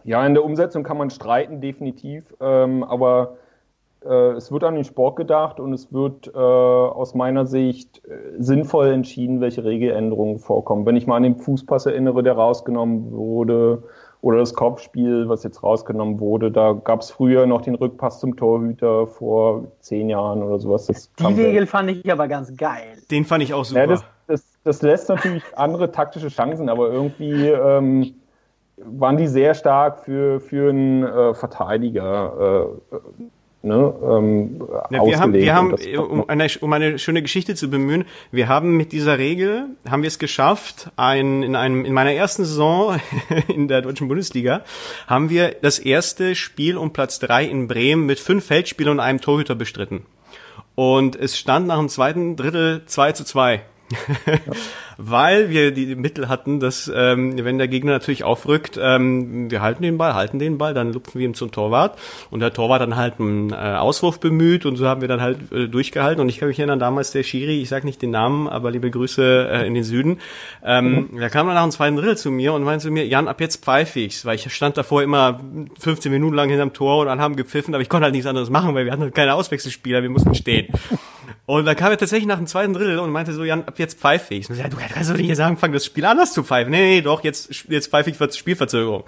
ja, 0.03 0.25
in 0.25 0.35
der 0.35 0.43
Umsetzung 0.43 0.83
kann 0.83 0.97
man 0.97 1.09
streiten, 1.09 1.61
definitiv, 1.61 2.23
ähm, 2.39 2.83
aber 2.83 3.37
äh, 4.05 4.31
es 4.33 4.51
wird 4.51 4.63
an 4.63 4.75
den 4.75 4.83
Sport 4.83 5.15
gedacht 5.15 5.59
und 5.59 5.73
es 5.73 5.91
wird 5.91 6.27
äh, 6.27 6.37
aus 6.37 7.15
meiner 7.15 7.45
Sicht 7.45 8.01
äh, 8.05 8.41
sinnvoll 8.41 8.87
entschieden, 8.87 9.41
welche 9.41 9.63
Regeländerungen 9.63 10.39
vorkommen. 10.39 10.85
Wenn 10.85 10.95
ich 10.95 11.07
mal 11.07 11.17
an 11.17 11.23
den 11.23 11.35
Fußpass 11.35 11.85
erinnere, 11.85 12.23
der 12.23 12.33
rausgenommen 12.33 13.11
wurde, 13.11 13.83
oder 14.25 14.39
das 14.39 14.55
Kopfspiel, 14.55 15.29
was 15.29 15.43
jetzt 15.43 15.61
rausgenommen 15.61 16.19
wurde, 16.19 16.51
da 16.51 16.73
gab 16.73 17.01
es 17.01 17.11
früher 17.11 17.45
noch 17.45 17.61
den 17.61 17.75
Rückpass 17.75 18.19
zum 18.19 18.35
Torhüter 18.35 19.05
vor 19.05 19.65
zehn 19.81 20.09
Jahren 20.09 20.41
oder 20.41 20.57
sowas. 20.57 20.87
Das 20.87 21.13
Die 21.13 21.25
Regel 21.25 21.67
fand 21.67 21.91
ich 21.91 22.11
aber 22.11 22.27
ganz 22.27 22.57
geil. 22.57 22.97
Den 23.11 23.23
fand 23.23 23.43
ich 23.43 23.53
auch 23.53 23.65
super. 23.65 23.81
Ja, 23.81 23.85
das, 23.85 24.03
das, 24.25 24.43
das 24.63 24.81
lässt 24.81 25.09
natürlich 25.09 25.43
andere 25.55 25.91
taktische 25.91 26.29
Chancen, 26.29 26.69
aber 26.69 26.89
irgendwie 26.89 27.49
ähm, 27.49 28.15
waren 28.77 29.17
die 29.17 29.27
sehr 29.27 29.53
stark 29.53 29.99
für, 29.99 30.39
für 30.39 30.71
einen 30.71 31.03
äh, 31.03 31.35
Verteidiger. 31.35 32.71
Äh, 32.91 32.95
ne, 33.65 33.93
ähm, 34.03 34.61
ja, 34.91 35.05
wir 35.05 35.19
haben, 35.19 35.33
wir 35.33 35.55
haben 35.55 35.75
um, 35.97 36.29
eine, 36.29 36.47
um 36.61 36.73
eine 36.73 36.99
schöne 36.99 37.21
Geschichte 37.21 37.55
zu 37.55 37.69
bemühen, 37.69 38.05
wir 38.31 38.47
haben 38.47 38.77
mit 38.77 38.91
dieser 38.91 39.17
Regel, 39.17 39.65
haben 39.89 40.03
wir 40.03 40.07
es 40.07 40.19
geschafft, 40.19 40.91
ein, 40.95 41.43
in, 41.43 41.55
einem, 41.55 41.83
in 41.83 41.93
meiner 41.93 42.13
ersten 42.13 42.45
Saison 42.45 42.99
in 43.47 43.67
der 43.67 43.81
deutschen 43.81 44.07
Bundesliga, 44.07 44.63
haben 45.07 45.29
wir 45.29 45.55
das 45.61 45.79
erste 45.79 46.35
Spiel 46.35 46.77
um 46.77 46.93
Platz 46.93 47.19
drei 47.19 47.45
in 47.45 47.67
Bremen 47.67 48.05
mit 48.05 48.19
fünf 48.19 48.45
Feldspielern 48.45 48.93
und 48.93 48.99
einem 48.99 49.19
Torhüter 49.19 49.55
bestritten. 49.55 50.05
Und 50.75 51.15
es 51.15 51.37
stand 51.37 51.67
nach 51.67 51.77
dem 51.77 51.89
zweiten 51.89 52.35
Drittel 52.35 52.83
2 52.85 53.13
zu 53.13 53.23
2 53.23 53.61
Weil 54.97 55.49
wir 55.49 55.71
die 55.71 55.95
Mittel 55.95 56.29
hatten, 56.29 56.59
dass 56.59 56.91
ähm, 56.93 57.43
wenn 57.43 57.57
der 57.57 57.67
Gegner 57.67 57.91
natürlich 57.91 58.23
aufrückt, 58.23 58.79
ähm, 58.81 59.51
wir 59.51 59.61
halten 59.61 59.83
den 59.83 59.97
Ball, 59.97 60.13
halten 60.13 60.39
den 60.39 60.57
Ball, 60.57 60.73
dann 60.73 60.93
lupfen 60.93 61.19
wir 61.19 61.25
ihm 61.25 61.33
zum 61.33 61.51
Torwart 61.51 61.97
und 62.31 62.39
der 62.39 62.53
Torwart 62.53 62.81
dann 62.81 62.95
halt 62.95 63.19
einen 63.19 63.51
äh, 63.51 63.55
Auswurf 63.55 64.19
bemüht 64.19 64.65
und 64.65 64.77
so 64.77 64.87
haben 64.87 65.01
wir 65.01 65.07
dann 65.07 65.21
halt 65.21 65.51
äh, 65.51 65.67
durchgehalten 65.67 66.21
und 66.21 66.29
ich 66.29 66.37
kann 66.37 66.47
mich 66.47 66.59
erinnern, 66.59 66.79
damals 66.79 67.11
der 67.11 67.23
Schiri, 67.23 67.61
ich 67.61 67.69
sag 67.69 67.83
nicht 67.83 68.01
den 68.01 68.11
Namen, 68.11 68.47
aber 68.47 68.71
liebe 68.71 68.89
Grüße 68.89 69.49
äh, 69.51 69.67
in 69.67 69.73
den 69.73 69.83
Süden, 69.83 70.19
ähm, 70.63 71.09
mhm. 71.11 71.19
der 71.19 71.29
kam 71.29 71.47
dann 71.47 71.55
nach 71.55 71.63
dem 71.63 71.71
zweiten 71.71 71.95
Drittel 71.97 72.17
zu 72.17 72.31
mir 72.31 72.53
und 72.53 72.63
meinte 72.63 72.83
zu 72.83 72.91
mir, 72.91 73.05
Jan, 73.05 73.27
ab 73.27 73.41
jetzt 73.41 73.63
pfeife 73.63 73.99
ich's, 73.99 74.25
weil 74.25 74.35
ich 74.35 74.53
stand 74.53 74.77
davor 74.77 75.03
immer 75.03 75.39
15 75.79 76.11
Minuten 76.11 76.35
lang 76.35 76.49
hinterm 76.49 76.73
Tor 76.73 76.99
und 76.99 77.07
dann 77.07 77.19
haben 77.19 77.35
gepfiffen, 77.35 77.73
aber 77.73 77.81
ich 77.81 77.89
konnte 77.89 78.05
halt 78.05 78.13
nichts 78.13 78.27
anderes 78.27 78.49
machen, 78.49 78.73
weil 78.75 78.85
wir 78.85 78.91
hatten 78.91 79.03
halt 79.03 79.15
keine 79.15 79.33
Auswechselspieler, 79.33 80.01
wir 80.01 80.09
mussten 80.09 80.35
stehen. 80.35 80.67
Und 81.45 81.65
dann 81.65 81.75
kam 81.75 81.91
er 81.91 81.97
tatsächlich 81.97 82.27
nach 82.27 82.37
dem 82.37 82.47
zweiten 82.47 82.73
Drittel 82.73 82.99
und 82.99 83.11
meinte 83.11 83.33
so, 83.33 83.43
Jan, 83.43 83.63
ab 83.65 83.77
jetzt 83.77 83.99
pfeife 83.99 84.33
ich. 84.33 84.49
Und 84.49 84.55
ich 84.55 84.63
so, 84.63 84.69
du 84.69 84.77
kannst 84.87 85.09
doch 85.09 85.17
nicht 85.17 85.27
jetzt 85.27 85.39
anfangen, 85.39 85.73
das 85.73 85.85
Spiel 85.85 86.05
anders 86.05 86.33
zu 86.33 86.43
pfeifen. 86.43 86.71
Nee, 86.71 86.95
nee, 86.95 87.01
doch, 87.01 87.23
jetzt, 87.23 87.65
jetzt 87.69 87.89
pfeife 87.89 88.09
ich 88.09 88.35
Spielverzögerung. 88.35 89.03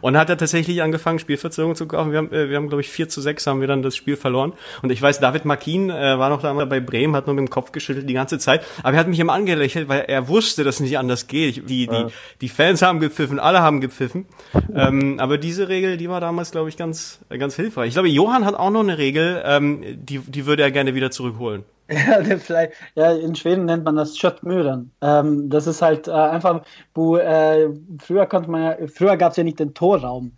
Und 0.00 0.16
hat 0.16 0.30
er 0.30 0.36
tatsächlich 0.36 0.82
angefangen, 0.82 1.18
Spielverzögerung 1.18 1.74
zu 1.74 1.86
kaufen. 1.86 2.12
Wir 2.12 2.18
haben, 2.18 2.32
äh, 2.32 2.48
wir 2.48 2.56
haben 2.56 2.68
glaube 2.68 2.82
ich, 2.82 2.88
4 2.88 3.08
zu 3.08 3.20
6 3.20 3.46
haben 3.46 3.60
wir 3.60 3.68
dann 3.68 3.82
das 3.82 3.96
Spiel 3.96 4.16
verloren. 4.16 4.52
Und 4.82 4.90
ich 4.90 5.00
weiß, 5.00 5.20
David 5.20 5.44
Markin 5.44 5.90
äh, 5.90 6.18
war 6.18 6.30
noch 6.30 6.42
da 6.42 6.52
bei 6.52 6.80
Bremen, 6.80 7.16
hat 7.16 7.26
nur 7.26 7.34
mit 7.34 7.46
dem 7.46 7.50
Kopf 7.50 7.72
geschüttelt 7.72 8.08
die 8.08 8.14
ganze 8.14 8.38
Zeit. 8.38 8.64
Aber 8.82 8.94
er 8.94 9.00
hat 9.00 9.08
mich 9.08 9.18
immer 9.18 9.32
angelächelt, 9.32 9.88
weil 9.88 10.00
er 10.00 10.28
wusste, 10.28 10.64
dass 10.64 10.76
es 10.76 10.80
nicht 10.80 10.98
anders 10.98 11.26
geht. 11.26 11.68
Die, 11.68 11.86
die, 11.86 12.06
die 12.40 12.48
Fans 12.48 12.82
haben 12.82 13.00
gepfiffen, 13.00 13.38
alle 13.38 13.60
haben 13.60 13.80
gepfiffen. 13.80 14.26
Ähm, 14.74 15.18
aber 15.18 15.38
diese 15.38 15.68
Regel, 15.68 15.96
die 15.96 16.08
war 16.08 16.20
damals, 16.20 16.50
glaube 16.50 16.68
ich, 16.68 16.76
ganz, 16.76 17.20
ganz 17.30 17.56
hilfreich. 17.56 17.88
Ich 17.88 17.94
glaube, 17.94 18.08
Johann 18.08 18.44
hat 18.44 18.54
auch 18.54 18.70
noch 18.70 18.80
eine 18.80 18.98
Regel, 18.98 19.42
ähm, 19.44 19.82
die, 19.96 20.18
die 20.18 20.46
würde 20.46 20.62
er 20.62 20.70
gerne 20.70 20.94
wieder 20.94 21.10
zurückholen. 21.10 21.64
Ja, 21.90 22.22
vielleicht, 22.38 22.74
ja, 22.96 23.12
in 23.12 23.34
Schweden 23.34 23.64
nennt 23.64 23.84
man 23.84 23.96
das 23.96 24.18
Schottmödern. 24.18 24.90
Ähm, 25.00 25.48
das 25.48 25.66
ist 25.66 25.80
halt 25.80 26.06
äh, 26.06 26.12
einfach, 26.12 26.62
wo 26.94 27.16
äh, 27.16 27.70
früher 27.98 28.26
konnte 28.26 28.50
man 28.50 28.62
ja, 28.62 28.76
früher 28.88 29.16
gab 29.16 29.30
es 29.30 29.38
ja 29.38 29.44
nicht 29.44 29.58
den 29.58 29.72
Torraum. 29.72 30.32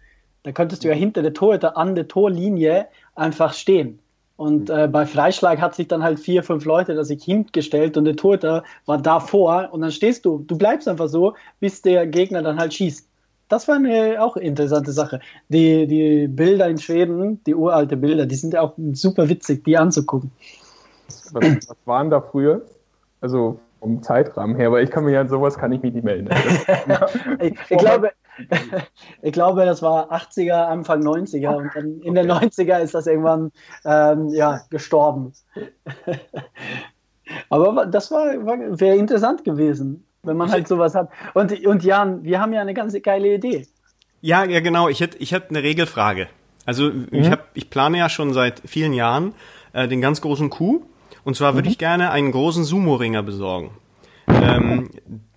Da 0.45 0.53
konntest 0.53 0.85
du 0.85 0.89
ja 0.89 0.95
hinter 0.95 1.23
der 1.23 1.35
Tor, 1.35 1.59
an 1.77 1.95
der 1.95 2.09
Torlinie 2.09 2.87
einfach 3.15 3.53
stehen. 3.53 3.99
Und 4.37 4.71
äh, 4.71 4.89
bei 4.89 5.05
Freischlag 5.05 5.61
hat 5.61 5.75
sich 5.75 5.89
dann 5.89 6.03
halt 6.03 6.19
vier, 6.19 6.43
fünf 6.43 6.65
Leute 6.65 6.95
da 6.95 7.05
sich 7.05 7.23
hingestellt 7.23 7.99
und 7.99 8.07
der 8.07 8.17
Torhüter 8.17 8.65
war 8.87 8.97
davor 8.97 9.69
und 9.73 9.83
dann 9.83 9.91
stehst 9.91 10.25
du, 10.25 10.39
du 10.47 10.57
bleibst 10.57 10.89
einfach 10.89 11.09
so, 11.09 11.35
bis 11.59 11.83
der 11.83 12.07
Gegner 12.07 12.43
dann 12.43 12.59
halt 12.59 12.73
schießt. 12.73 13.07
Das 13.51 13.69
war 13.69 13.75
eine 13.75 14.23
auch 14.23 14.39
interessante 14.39 14.93
Sache. 14.93 15.21
Die, 15.49 15.87
die 15.87 16.27
Bilder 16.29 16.69
in 16.69 16.79
Schweden, 16.79 17.45
die 17.45 17.55
uralte 17.55 17.99
Bilder, 17.99 18.25
die 18.25 18.37
sind 18.37 18.57
auch 18.57 18.73
super 18.93 19.29
witzig, 19.29 19.65
die 19.65 19.77
anzugucken. 19.77 20.31
Was, 21.33 21.69
was 21.69 21.77
waren 21.85 22.11
da 22.11 22.21
früher? 22.21 22.63
Also 23.21 23.61
vom 23.81 24.03
Zeitrahmen 24.03 24.57
her, 24.57 24.71
weil 24.71 24.85
ich 24.85 24.91
kann 24.91 25.05
mir 25.05 25.13
ja 25.13 25.21
an 25.23 25.29
sowas 25.29 25.57
kann 25.57 25.73
ich 25.73 25.83
mich 25.83 25.95
nicht 25.95 26.05
melden. 26.05 26.29
ich, 27.41 27.55
ich, 27.69 27.79
glaube, 27.79 28.13
ich 29.23 29.33
glaube, 29.33 29.65
das 29.65 29.83
war 29.83 30.13
80er, 30.13 30.67
Anfang 30.67 31.03
90er 31.03 31.57
und 31.57 31.71
dann 31.75 32.01
in 32.01 32.15
den 32.15 32.31
90er 32.31 32.79
ist 32.81 32.95
das 32.95 33.07
irgendwann 33.07 33.51
ähm, 33.85 34.29
ja, 34.29 34.61
gestorben. 34.71 35.33
Aber 37.49 37.87
das 37.87 38.11
war, 38.11 38.27
war 38.45 38.59
wäre 38.81 38.97
interessant 38.97 39.45
gewesen, 39.45 40.05
wenn 40.23 40.37
man 40.37 40.51
halt 40.51 40.69
sowas 40.69 40.95
hat. 40.95 41.09
Und, 41.35 41.65
und 41.67 41.85
Jan, 41.85 42.25
wir 42.25 42.41
haben 42.41 42.53
ja 42.53 42.61
eine 42.61 42.75
ganz 42.75 42.95
geile 43.03 43.35
Idee. 43.35 43.67
Ja, 44.21 44.45
ja, 44.45 44.61
genau. 44.61 44.89
Ich 44.89 45.01
hätte 45.01 45.17
ich 45.19 45.33
hätte 45.33 45.51
eine 45.51 45.63
Regelfrage. 45.63 46.29
Also 46.67 46.91
mhm. 46.91 47.09
ich, 47.13 47.31
hab, 47.31 47.49
ich 47.55 47.71
plane 47.71 47.99
ja 47.99 48.09
schon 48.09 48.35
seit 48.35 48.61
vielen 48.67 48.93
Jahren 48.93 49.33
äh, 49.73 49.89
den 49.89 50.01
ganz 50.01 50.21
großen 50.21 50.51
Coup 50.51 50.85
Und 51.31 51.37
zwar 51.37 51.55
würde 51.55 51.69
mhm. 51.69 51.71
ich 51.71 51.79
gerne 51.79 52.11
einen 52.11 52.33
großen 52.33 52.65
Sumo-Ringer 52.65 53.23
besorgen. 53.23 53.71
Ähm, 54.27 54.91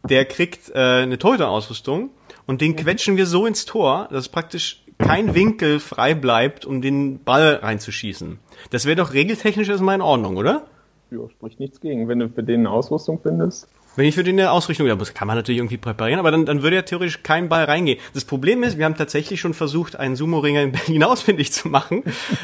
der 0.09 0.25
kriegt 0.25 0.71
äh, 0.71 1.03
eine 1.03 1.19
Torhüter-Ausrüstung 1.19 2.09
und 2.47 2.61
den 2.61 2.75
quetschen 2.75 3.15
wir 3.15 3.27
so 3.27 3.45
ins 3.45 3.65
Tor, 3.65 4.07
dass 4.11 4.27
praktisch 4.27 4.83
kein 4.97 5.35
Winkel 5.35 5.79
frei 5.79 6.15
bleibt, 6.15 6.65
um 6.65 6.81
den 6.81 7.23
Ball 7.23 7.59
reinzuschießen. 7.61 8.39
Das 8.71 8.87
wäre 8.87 8.95
doch 8.95 9.13
regeltechnisch 9.13 9.69
erstmal 9.69 9.93
in 9.93 10.01
Ordnung, 10.01 10.37
oder? 10.37 10.65
Ja, 11.11 11.29
spricht 11.29 11.59
nichts 11.59 11.79
gegen, 11.79 12.07
wenn 12.07 12.17
du 12.17 12.27
für 12.27 12.41
den 12.41 12.61
eine 12.61 12.71
Ausrüstung 12.71 13.19
findest. 13.21 13.67
Wenn 13.95 14.05
ich 14.05 14.15
für 14.15 14.23
den 14.23 14.39
eine 14.39 14.51
Ausrichtung, 14.51 14.87
ja, 14.87 14.95
das 14.95 15.13
kann 15.13 15.27
man 15.27 15.37
natürlich 15.37 15.59
irgendwie 15.59 15.77
präparieren, 15.77 16.19
aber 16.19 16.31
dann, 16.31 16.45
dann 16.45 16.63
würde 16.63 16.77
ja 16.77 16.81
theoretisch 16.81 17.21
kein 17.21 17.49
Ball 17.49 17.65
reingehen. 17.65 17.99
Das 18.13 18.25
Problem 18.25 18.63
ist, 18.63 18.77
wir 18.77 18.85
haben 18.85 18.95
tatsächlich 18.95 19.39
schon 19.39 19.53
versucht, 19.53 19.95
einen 19.95 20.15
Sumo-Ringer 20.15 20.61
in 20.61 20.71
Berlin 20.85 21.03
ausfindig 21.03 21.51
zu 21.51 21.67
machen. 21.67 22.03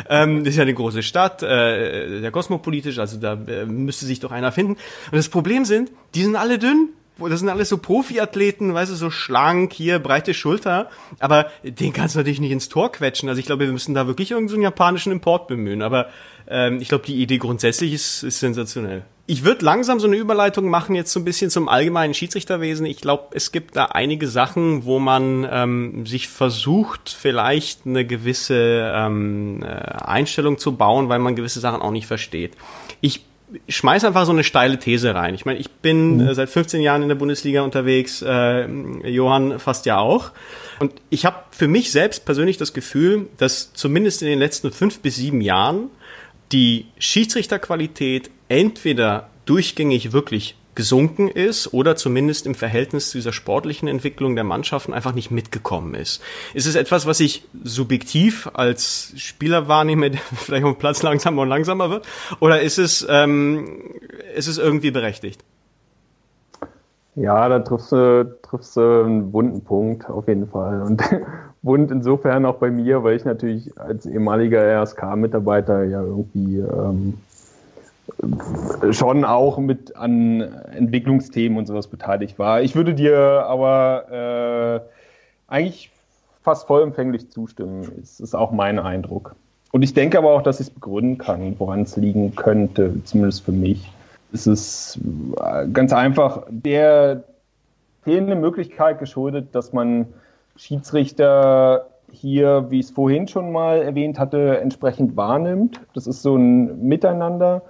ähm, 0.10 0.44
das 0.44 0.50
ist 0.50 0.58
ja 0.58 0.64
eine 0.64 0.74
große 0.74 1.04
Stadt, 1.04 1.42
äh, 1.42 2.22
der 2.22 2.32
kosmopolitisch, 2.32 3.00
also 3.00 3.18
da 3.18 3.34
äh, 3.34 3.66
müsste 3.66 4.06
sich 4.06 4.20
doch 4.20 4.32
einer 4.32 4.52
finden. 4.52 4.74
Und 4.74 5.16
das 5.16 5.30
Problem 5.30 5.66
sind, 5.66 5.92
die 6.14 6.24
sind 6.24 6.36
alle 6.36 6.60
dünn, 6.60 6.90
das 7.28 7.40
sind 7.40 7.50
alles 7.50 7.68
so 7.68 7.78
Profiathleten, 7.78 8.74
weißt 8.74 8.92
du, 8.92 8.96
so 8.96 9.10
schlank, 9.10 9.74
hier, 9.74 10.00
breite 10.00 10.34
Schulter. 10.34 10.90
Aber 11.20 11.48
den 11.64 11.92
kannst 11.92 12.16
du 12.16 12.20
natürlich 12.20 12.40
nicht 12.40 12.52
ins 12.52 12.70
Tor 12.70 12.92
quetschen. 12.92 13.28
Also 13.28 13.40
ich 13.40 13.46
glaube, 13.46 13.66
wir 13.66 13.74
müssen 13.74 13.94
da 13.94 14.08
wirklich 14.08 14.32
irgendeinen 14.32 14.62
so 14.62 14.64
japanischen 14.64 15.12
Import 15.12 15.48
bemühen. 15.48 15.82
Aber 15.82 16.08
ähm, 16.48 16.80
ich 16.80 16.88
glaube, 16.88 17.06
die 17.06 17.22
Idee 17.22 17.38
grundsätzlich 17.38 17.92
ist, 17.92 18.24
ist 18.24 18.40
sensationell. 18.40 19.04
Ich 19.30 19.44
würde 19.44 19.64
langsam 19.64 20.00
so 20.00 20.08
eine 20.08 20.16
Überleitung 20.16 20.72
machen 20.72 20.96
jetzt 20.96 21.12
so 21.12 21.20
ein 21.20 21.24
bisschen 21.24 21.52
zum 21.52 21.70
allgemeinen 21.70 22.16
Schiedsrichterwesen. 22.16 22.88
Ich 22.88 23.00
glaube, 23.00 23.28
es 23.34 23.52
gibt 23.52 23.76
da 23.76 23.86
einige 23.86 24.28
Sachen, 24.28 24.86
wo 24.86 24.98
man 24.98 25.48
ähm, 25.52 26.08
sich 26.08 26.28
versucht, 26.28 27.16
vielleicht 27.16 27.86
eine 27.86 28.06
gewisse 28.06 28.92
ähm, 28.92 29.62
äh, 29.62 29.68
Einstellung 29.68 30.58
zu 30.58 30.76
bauen, 30.76 31.10
weil 31.10 31.20
man 31.20 31.36
gewisse 31.36 31.60
Sachen 31.60 31.80
auch 31.80 31.92
nicht 31.92 32.08
versteht. 32.08 32.54
Ich 33.02 33.24
schmeiß 33.68 34.04
einfach 34.04 34.26
so 34.26 34.32
eine 34.32 34.44
steile 34.44 34.80
These 34.80 35.14
rein. 35.14 35.36
Ich 35.36 35.46
meine, 35.46 35.60
ich 35.60 35.70
bin 35.70 36.16
mhm. 36.16 36.30
äh, 36.30 36.34
seit 36.34 36.50
15 36.50 36.82
Jahren 36.82 37.04
in 37.04 37.10
der 37.10 37.16
Bundesliga 37.16 37.62
unterwegs, 37.62 38.24
äh, 38.24 38.66
Johann 38.66 39.60
fast 39.60 39.86
ja 39.86 40.00
auch. 40.00 40.32
Und 40.80 40.92
ich 41.12 41.26
habe 41.26 41.38
für 41.52 41.68
mich 41.68 41.92
selbst 41.92 42.26
persönlich 42.26 42.58
das 42.58 42.74
Gefühl, 42.74 43.28
dass 43.38 43.74
zumindest 43.74 44.24
in 44.24 44.28
den 44.28 44.40
letzten 44.40 44.72
fünf 44.72 45.02
bis 45.02 45.18
sieben 45.18 45.42
Jahren 45.42 45.92
die 46.52 46.88
Schiedsrichterqualität 46.98 48.32
entweder 48.50 49.30
durchgängig 49.46 50.12
wirklich 50.12 50.56
gesunken 50.76 51.28
ist 51.28 51.74
oder 51.74 51.96
zumindest 51.96 52.46
im 52.46 52.56
Verhältnis 52.56 53.10
zu 53.10 53.18
dieser 53.18 53.34
sportlichen 53.34 53.90
Entwicklung 53.90 54.36
der 54.36 54.46
Mannschaften 54.46 54.94
einfach 54.94 55.14
nicht 55.14 55.30
mitgekommen 55.30 55.94
ist. 55.94 56.22
Ist 56.54 56.68
es 56.68 56.76
etwas, 56.76 57.06
was 57.06 57.20
ich 57.20 57.46
subjektiv 57.64 58.50
als 58.54 59.12
Spieler 59.18 59.68
wahrnehme, 59.68 60.12
der 60.12 60.20
vielleicht 60.36 60.64
auf 60.64 60.76
dem 60.76 60.80
Platz 60.80 61.04
langsamer 61.04 61.42
und 61.42 61.50
langsamer 61.50 61.90
wird? 61.90 62.08
Oder 62.40 62.62
ist 62.62 62.78
es, 62.78 63.06
ähm, 63.10 63.82
ist 64.36 64.48
es 64.48 64.58
irgendwie 64.58 64.92
berechtigt? 64.92 65.44
Ja, 67.16 67.50
da 67.50 67.60
triffst 67.60 67.92
du, 67.92 68.38
triffst 68.44 68.78
du 68.78 69.04
einen 69.04 69.34
wunden 69.34 69.62
Punkt 69.62 70.10
auf 70.10 70.30
jeden 70.30 70.48
Fall. 70.48 70.82
Und 70.82 71.02
wund 71.62 71.92
insofern 71.92 72.46
auch 72.46 72.56
bei 72.56 72.72
mir, 72.72 73.04
weil 73.04 73.18
ich 73.18 73.26
natürlich 73.26 73.78
als 73.78 74.06
ehemaliger 74.06 74.62
RSK-Mitarbeiter 74.82 75.84
ja 75.84 76.02
irgendwie 76.02 76.60
ähm, 76.60 77.16
schon 78.92 79.26
auch 79.26 79.58
mit 79.58 79.96
an 79.96 80.42
Entwicklungsthemen 80.42 81.58
und 81.58 81.68
sowas 81.68 81.88
beteiligt 81.88 82.38
war. 82.38 82.62
Ich 82.62 82.76
würde 82.76 82.94
dir 82.94 83.46
aber 83.48 84.84
äh, 85.50 85.54
eigentlich 85.54 85.92
fast 86.42 86.68
vollumfänglich 86.68 87.30
zustimmen. 87.30 87.92
Das 88.00 88.20
ist 88.20 88.36
auch 88.36 88.52
mein 88.52 88.80
Eindruck. 88.80 89.36
Und 89.72 89.84
ich 89.84 89.94
denke 89.94 90.18
aber 90.18 90.32
auch, 90.32 90.42
dass 90.42 90.60
ich 90.60 90.68
es 90.68 90.74
begründen 90.74 91.18
kann, 91.18 91.56
woran 91.60 91.84
es 91.84 91.96
liegen 91.96 92.36
könnte, 92.36 93.04
zumindest 93.04 93.44
für 93.44 93.52
mich. 93.52 93.92
Es 94.34 94.48
ist 94.48 95.00
äh, 95.42 95.68
ganz 95.68 95.94
einfach 95.94 96.44
der 96.50 97.24
fehlende 98.04 98.36
Möglichkeit 98.36 99.00
geschuldet, 99.00 99.50
dass 99.54 99.74
man 99.74 100.08
Schiedsrichter 100.56 101.88
hier, 102.12 102.66
wie 102.70 102.80
ich 102.80 102.88
es 102.88 102.92
vorhin 102.92 103.28
schon 103.28 103.52
mal 103.52 103.82
erwähnt 103.82 104.18
hatte, 104.18 104.60
entsprechend 104.60 105.16
wahrnimmt. 105.16 105.80
Das 105.94 106.08
ist 106.08 106.22
so 106.22 106.36
ein 106.36 106.88
Miteinander. 106.88 107.62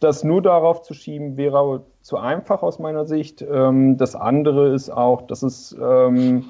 Das 0.00 0.24
nur 0.24 0.40
darauf 0.40 0.82
zu 0.82 0.94
schieben, 0.94 1.36
wäre 1.36 1.82
zu 2.00 2.16
einfach 2.16 2.62
aus 2.62 2.78
meiner 2.78 3.04
Sicht. 3.04 3.42
Ähm, 3.42 3.98
das 3.98 4.16
andere 4.16 4.72
ist 4.74 4.90
auch, 4.90 5.22
dass 5.22 5.42
es, 5.42 5.76
ähm, 5.80 6.46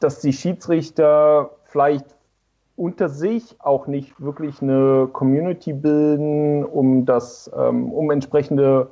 dass 0.00 0.20
die 0.20 0.32
Schiedsrichter 0.32 1.50
vielleicht 1.64 2.06
unter 2.76 3.08
sich 3.08 3.56
auch 3.58 3.88
nicht 3.88 4.20
wirklich 4.20 4.62
eine 4.62 5.08
Community 5.12 5.72
bilden, 5.72 6.64
um 6.64 7.04
das, 7.04 7.50
ähm, 7.56 7.92
um 7.92 8.12
entsprechende 8.12 8.88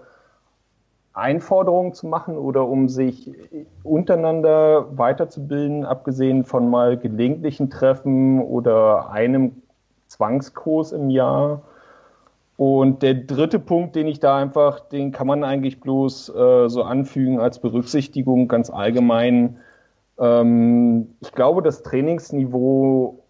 Einforderungen 1.16 1.94
zu 1.94 2.08
machen 2.08 2.36
oder 2.36 2.66
um 2.66 2.88
sich 2.88 3.32
untereinander 3.84 4.98
weiterzubilden, 4.98 5.84
abgesehen 5.86 6.44
von 6.44 6.68
mal 6.68 6.98
gelegentlichen 6.98 7.70
Treffen 7.70 8.42
oder 8.42 9.08
einem 9.10 9.62
Zwangskurs 10.08 10.90
im 10.92 11.08
Jahr. 11.08 11.62
Und 12.56 13.02
der 13.02 13.14
dritte 13.14 13.58
Punkt, 13.58 13.96
den 13.96 14.06
ich 14.06 14.18
da 14.18 14.38
einfach, 14.38 14.80
den 14.80 15.12
kann 15.12 15.26
man 15.26 15.44
eigentlich 15.44 15.80
bloß 15.80 16.30
äh, 16.30 16.68
so 16.68 16.82
anfügen 16.82 17.38
als 17.38 17.58
Berücksichtigung 17.60 18.48
ganz 18.48 18.70
allgemein. 18.70 19.58
Ähm, 20.18 21.14
ich 21.20 21.32
glaube, 21.32 21.62
das 21.62 21.82
Trainingsniveau 21.82 23.22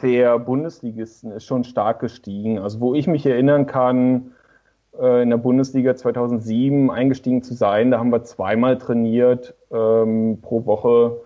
der 0.00 0.38
Bundesligisten 0.38 1.30
ist 1.30 1.44
schon 1.44 1.64
stark 1.64 2.00
gestiegen. 2.00 2.58
Also 2.58 2.80
wo 2.80 2.94
ich 2.94 3.06
mich 3.06 3.26
erinnern 3.26 3.66
kann, 3.66 4.32
äh, 4.98 5.22
in 5.22 5.30
der 5.30 5.36
Bundesliga 5.36 5.94
2007 5.94 6.90
eingestiegen 6.90 7.42
zu 7.42 7.54
sein, 7.54 7.90
da 7.90 7.98
haben 7.98 8.10
wir 8.10 8.22
zweimal 8.22 8.78
trainiert 8.78 9.54
ähm, 9.70 10.38
pro 10.40 10.64
Woche 10.64 11.20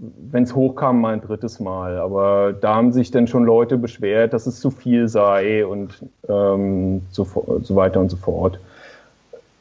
wenn 0.00 0.44
es 0.44 0.54
hochkam, 0.54 1.00
mal 1.00 1.14
ein 1.14 1.20
drittes 1.20 1.60
Mal. 1.60 1.98
Aber 1.98 2.52
da 2.52 2.74
haben 2.74 2.92
sich 2.92 3.10
dann 3.10 3.26
schon 3.26 3.44
Leute 3.44 3.76
beschwert, 3.76 4.32
dass 4.32 4.46
es 4.46 4.60
zu 4.60 4.70
viel 4.70 5.08
sei 5.08 5.66
und 5.66 6.04
ähm, 6.28 7.02
so, 7.10 7.26
so 7.62 7.76
weiter 7.76 8.00
und 8.00 8.10
so 8.10 8.16
fort. 8.16 8.58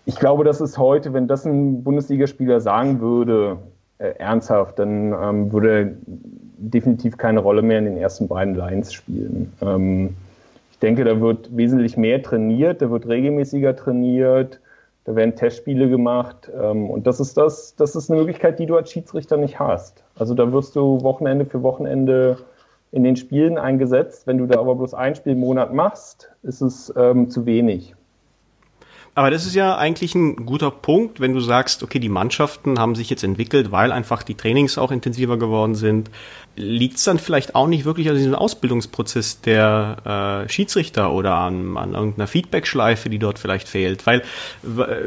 Ich 0.05 0.15
glaube, 0.15 0.43
das 0.43 0.61
ist 0.61 0.77
heute, 0.77 1.13
wenn 1.13 1.27
das 1.27 1.45
ein 1.45 1.83
Bundesligaspieler 1.83 2.61
sagen 2.61 2.99
würde, 3.01 3.57
äh, 3.99 4.13
ernsthaft, 4.17 4.79
dann 4.79 5.13
ähm, 5.13 5.51
würde 5.51 5.69
er 5.69 5.91
definitiv 6.57 7.17
keine 7.17 7.41
Rolle 7.41 7.61
mehr 7.61 7.79
in 7.79 7.85
den 7.85 7.97
ersten 7.97 8.27
beiden 8.27 8.55
Lines 8.55 8.93
spielen. 8.93 9.51
Ähm, 9.61 10.15
ich 10.71 10.79
denke, 10.79 11.03
da 11.03 11.19
wird 11.19 11.55
wesentlich 11.55 11.97
mehr 11.97 12.23
trainiert, 12.23 12.81
da 12.81 12.89
wird 12.89 13.07
regelmäßiger 13.07 13.75
trainiert 13.75 14.59
da 15.09 15.15
werden 15.15 15.35
Testspiele 15.35 15.89
gemacht 15.89 16.51
ähm, 16.55 16.87
und 16.87 17.07
das 17.07 17.19
ist 17.19 17.35
das, 17.35 17.75
das 17.75 17.95
ist 17.95 18.11
eine 18.11 18.19
Möglichkeit, 18.19 18.59
die 18.59 18.67
du 18.67 18.77
als 18.77 18.91
Schiedsrichter 18.91 19.37
nicht 19.37 19.57
hast. 19.57 20.03
Also 20.15 20.35
da 20.35 20.53
wirst 20.53 20.75
du 20.75 21.01
Wochenende 21.01 21.45
für 21.45 21.63
Wochenende 21.63 22.37
in 22.91 23.03
den 23.03 23.15
Spielen 23.15 23.57
eingesetzt. 23.57 24.27
Wenn 24.27 24.37
du 24.37 24.45
da 24.45 24.59
aber 24.59 24.75
bloß 24.75 24.93
ein 24.93 25.15
Spiel 25.15 25.31
im 25.33 25.39
Monat 25.39 25.73
machst, 25.73 26.31
ist 26.43 26.61
es 26.61 26.93
ähm, 26.95 27.27
zu 27.31 27.47
wenig. 27.47 27.95
Aber 29.19 29.31
das 29.31 29.45
ist 29.45 29.53
ja 29.53 29.75
eigentlich 29.75 30.15
ein 30.15 30.45
guter 30.45 30.71
Punkt, 30.71 31.19
wenn 31.19 31.33
du 31.33 31.41
sagst, 31.41 31.83
okay, 31.83 31.99
die 31.99 32.07
Mannschaften 32.07 32.79
haben 32.79 32.95
sich 32.95 33.09
jetzt 33.09 33.25
entwickelt, 33.25 33.69
weil 33.69 33.91
einfach 33.91 34.23
die 34.23 34.35
Trainings 34.35 34.77
auch 34.77 34.91
intensiver 34.91 35.37
geworden 35.37 35.75
sind. 35.75 36.09
Liegt 36.55 36.97
es 36.97 37.03
dann 37.03 37.19
vielleicht 37.19 37.53
auch 37.53 37.67
nicht 37.67 37.83
wirklich 37.83 38.09
an 38.09 38.15
diesem 38.15 38.33
Ausbildungsprozess 38.33 39.41
der 39.41 40.45
äh, 40.45 40.49
Schiedsrichter 40.49 41.11
oder 41.11 41.35
an, 41.35 41.75
an 41.75 41.95
irgendeiner 41.95 42.27
Feedback-Schleife, 42.27 43.09
die 43.09 43.19
dort 43.19 43.39
vielleicht 43.39 43.67
fehlt? 43.67 44.05
Weil 44.05 44.23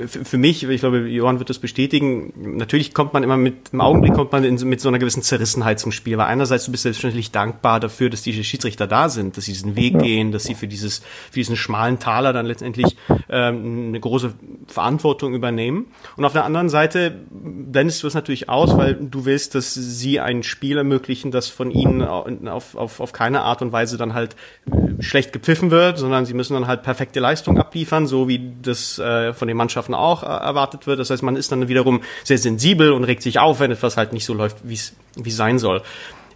für 0.07 0.37
mich, 0.37 0.62
ich 0.62 0.81
glaube, 0.81 1.09
Johann 1.09 1.38
wird 1.38 1.48
das 1.48 1.59
bestätigen, 1.59 2.35
natürlich 2.59 2.92
kommt 2.92 3.14
man 3.14 3.22
immer 3.22 3.38
mit, 3.38 3.70
im 3.72 3.81
Augenblick 3.81 4.12
kommt 4.12 4.33
man 4.33 4.44
in, 4.44 4.57
mit 4.68 4.83
so 4.83 4.88
einer 4.88 4.98
gewissen 4.98 5.22
Zerrissenheit 5.22 5.81
zum 5.81 5.90
Spiel, 5.90 6.18
weil 6.18 6.27
einerseits 6.27 6.66
du 6.66 6.70
bist 6.70 6.83
selbstverständlich 6.83 7.31
dankbar 7.31 7.81
dafür, 7.81 8.11
dass 8.11 8.20
diese 8.20 8.44
Schiedsrichter 8.44 8.87
da 8.87 9.09
sind, 9.09 9.38
dass 9.38 9.46
sie 9.46 9.53
diesen 9.53 9.75
Weg 9.75 9.98
gehen, 9.98 10.33
dass 10.33 10.44
sie 10.44 10.55
für 10.55 10.68
dieses, 10.68 10.98
für 11.31 11.40
diesen 11.40 11.57
schmalen 11.57 11.98
Taler 11.98 12.35
dann 12.35 12.44
letztendlich 12.44 12.96
ähm, 13.31 13.88
eine 13.88 14.01
große 14.02 14.34
Verantwortung 14.66 15.34
übernehmen. 15.34 15.86
Und 16.16 16.26
auf 16.26 16.34
der 16.34 16.44
anderen 16.44 16.68
Seite 16.68 17.18
blendest 17.30 18.02
du 18.02 18.06
es 18.06 18.14
natürlich 18.14 18.50
aus, 18.50 18.77
weil 18.77 18.94
du 18.94 19.24
willst, 19.24 19.54
dass 19.54 19.72
sie 19.72 20.20
ein 20.20 20.42
Spiel 20.42 20.77
ermöglichen, 20.77 21.31
das 21.31 21.48
von 21.48 21.70
ihnen 21.70 22.02
auf, 22.02 22.77
auf, 22.77 23.00
auf 23.00 23.12
keine 23.12 23.42
Art 23.42 23.62
und 23.62 23.72
Weise 23.72 23.96
dann 23.96 24.12
halt 24.12 24.37
äh, 24.66 25.02
schlecht 25.02 25.33
gepfiffen 25.33 25.70
wird, 25.70 25.98
sondern 25.98 26.27
sie 26.27 26.35
müssen 26.35 26.52
dann 26.52 26.66
halt 26.66 26.83
perfekte 26.83 27.20
Leistung 27.20 27.58
abliefern, 27.58 28.06
so 28.06 28.29
wie 28.29 28.52
das 28.60 28.98
äh, 28.98 29.33
von 29.33 29.48
den 29.48 29.56
Mannschaften 29.56 29.94
auch 29.94 30.22
äh, 30.22 30.27
erwartet 30.27 30.87
wird. 30.87 30.98
Das 30.98 31.08
heißt, 31.08 31.22
man 31.22 31.37
ist 31.37 31.50
dann 31.50 31.68
wiederum 31.68 32.02
sehr 32.24 32.38
sensibel 32.38 32.92
und 32.92 33.04
regt 33.04 33.22
sich 33.22 33.38
auf, 33.38 33.60
wenn 33.60 33.70
etwas 33.70 33.96
halt 33.96 34.12
nicht 34.12 34.27
so 34.27 34.35
läuft, 34.35 34.58
wie 34.68 34.74
es 34.74 34.94
sein 35.27 35.58
soll. 35.58 35.83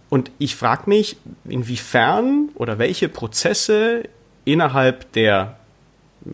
Und 0.09 0.31
ich 0.37 0.55
frage 0.55 0.83
mich, 0.87 1.17
inwiefern 1.47 2.49
oder 2.55 2.79
welche 2.79 3.09
Prozesse 3.09 4.03
innerhalb 4.45 5.11
der 5.11 5.57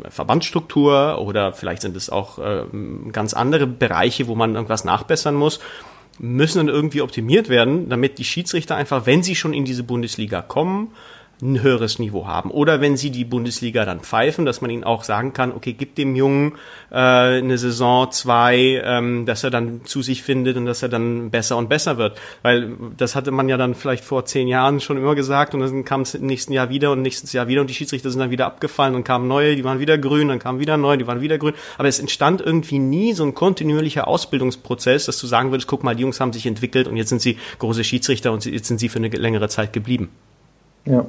Verbandsstruktur 0.09 1.19
oder 1.19 1.53
vielleicht 1.53 1.81
sind 1.81 1.95
es 1.95 2.09
auch 2.09 2.39
äh, 2.39 2.63
ganz 3.11 3.33
andere 3.33 3.67
Bereiche, 3.67 4.27
wo 4.27 4.35
man 4.35 4.55
irgendwas 4.55 4.83
nachbessern 4.85 5.35
muss, 5.35 5.59
müssen 6.19 6.59
dann 6.59 6.69
irgendwie 6.69 7.01
optimiert 7.01 7.49
werden, 7.49 7.89
damit 7.89 8.17
die 8.17 8.23
Schiedsrichter 8.23 8.75
einfach, 8.75 9.05
wenn 9.05 9.23
sie 9.23 9.35
schon 9.35 9.53
in 9.53 9.65
diese 9.65 9.83
Bundesliga 9.83 10.41
kommen, 10.41 10.91
ein 11.43 11.61
höheres 11.61 11.99
Niveau 11.99 12.27
haben. 12.27 12.51
Oder 12.51 12.81
wenn 12.81 12.97
sie 12.97 13.11
die 13.11 13.25
Bundesliga 13.25 13.85
dann 13.85 13.99
pfeifen, 13.99 14.45
dass 14.45 14.61
man 14.61 14.71
ihnen 14.71 14.83
auch 14.83 15.03
sagen 15.03 15.33
kann, 15.33 15.51
okay, 15.51 15.73
gib 15.73 15.95
dem 15.95 16.15
Jungen 16.15 16.53
äh, 16.91 16.95
eine 16.95 17.57
Saison, 17.57 18.11
zwei, 18.11 18.81
ähm, 18.83 19.25
dass 19.25 19.43
er 19.43 19.49
dann 19.49 19.85
zu 19.85 20.01
sich 20.01 20.23
findet 20.23 20.57
und 20.57 20.65
dass 20.65 20.81
er 20.81 20.89
dann 20.89 21.29
besser 21.29 21.57
und 21.57 21.69
besser 21.69 21.97
wird. 21.97 22.17
Weil 22.41 22.71
das 22.97 23.15
hatte 23.15 23.31
man 23.31 23.49
ja 23.49 23.57
dann 23.57 23.75
vielleicht 23.75 24.03
vor 24.05 24.25
zehn 24.25 24.47
Jahren 24.47 24.79
schon 24.79 24.97
immer 24.97 25.15
gesagt 25.15 25.53
und 25.53 25.61
dann 25.61 25.85
kam 25.85 26.01
es 26.01 26.15
im 26.15 26.25
nächsten 26.25 26.53
Jahr 26.53 26.69
wieder 26.69 26.91
und 26.91 27.01
nächstes 27.01 27.33
Jahr 27.33 27.47
wieder 27.47 27.61
und 27.61 27.69
die 27.69 27.73
Schiedsrichter 27.73 28.09
sind 28.09 28.19
dann 28.19 28.31
wieder 28.31 28.45
abgefallen 28.45 28.95
und 28.95 29.03
kamen 29.03 29.27
neue, 29.27 29.55
die 29.55 29.63
waren 29.63 29.79
wieder 29.79 29.97
grün, 29.97 30.29
dann 30.29 30.39
kamen 30.39 30.59
wieder 30.59 30.77
neue, 30.77 30.97
die 30.97 31.07
waren 31.07 31.21
wieder 31.21 31.37
grün. 31.37 31.53
Aber 31.77 31.87
es 31.87 31.99
entstand 31.99 32.41
irgendwie 32.41 32.79
nie 32.79 33.13
so 33.13 33.23
ein 33.23 33.33
kontinuierlicher 33.33 34.07
Ausbildungsprozess, 34.07 35.05
dass 35.05 35.17
du 35.19 35.27
sagen 35.27 35.51
würdest, 35.51 35.67
guck 35.67 35.83
mal, 35.83 35.95
die 35.95 36.03
Jungs 36.03 36.19
haben 36.19 36.33
sich 36.33 36.45
entwickelt 36.45 36.87
und 36.87 36.97
jetzt 36.97 37.09
sind 37.09 37.21
sie 37.21 37.37
große 37.59 37.83
Schiedsrichter 37.83 38.31
und 38.31 38.45
jetzt 38.45 38.67
sind 38.67 38.79
sie 38.79 38.89
für 38.89 38.99
eine 38.99 39.09
längere 39.09 39.49
Zeit 39.49 39.73
geblieben. 39.73 40.09
Ja. 40.85 41.05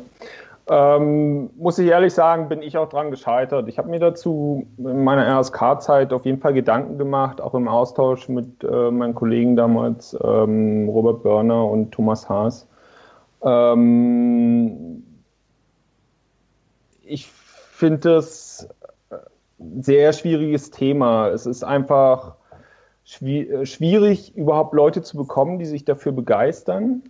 Ähm, 0.66 1.50
muss 1.56 1.78
ich 1.78 1.88
ehrlich 1.88 2.14
sagen, 2.14 2.48
bin 2.48 2.62
ich 2.62 2.78
auch 2.78 2.88
dran 2.88 3.10
gescheitert. 3.10 3.68
Ich 3.68 3.76
habe 3.76 3.90
mir 3.90 3.98
dazu 3.98 4.66
in 4.78 5.04
meiner 5.04 5.26
RSK-Zeit 5.38 6.12
auf 6.14 6.24
jeden 6.24 6.40
Fall 6.40 6.54
Gedanken 6.54 6.96
gemacht, 6.96 7.42
auch 7.42 7.54
im 7.54 7.68
Austausch 7.68 8.30
mit 8.30 8.64
äh, 8.64 8.90
meinen 8.90 9.14
Kollegen 9.14 9.56
damals, 9.56 10.16
ähm, 10.24 10.88
Robert 10.88 11.22
Börner 11.22 11.66
und 11.66 11.92
Thomas 11.92 12.30
Haas. 12.30 12.66
Ähm, 13.42 15.04
ich 17.02 17.26
finde 17.26 18.16
es 18.16 18.66
ein 19.60 19.82
sehr 19.82 20.14
schwieriges 20.14 20.70
Thema. 20.70 21.28
Es 21.28 21.44
ist 21.44 21.62
einfach 21.62 22.36
äh, 23.20 23.66
schwierig, 23.66 24.34
überhaupt 24.34 24.72
Leute 24.72 25.02
zu 25.02 25.18
bekommen, 25.18 25.58
die 25.58 25.66
sich 25.66 25.84
dafür 25.84 26.12
begeistern. 26.12 27.02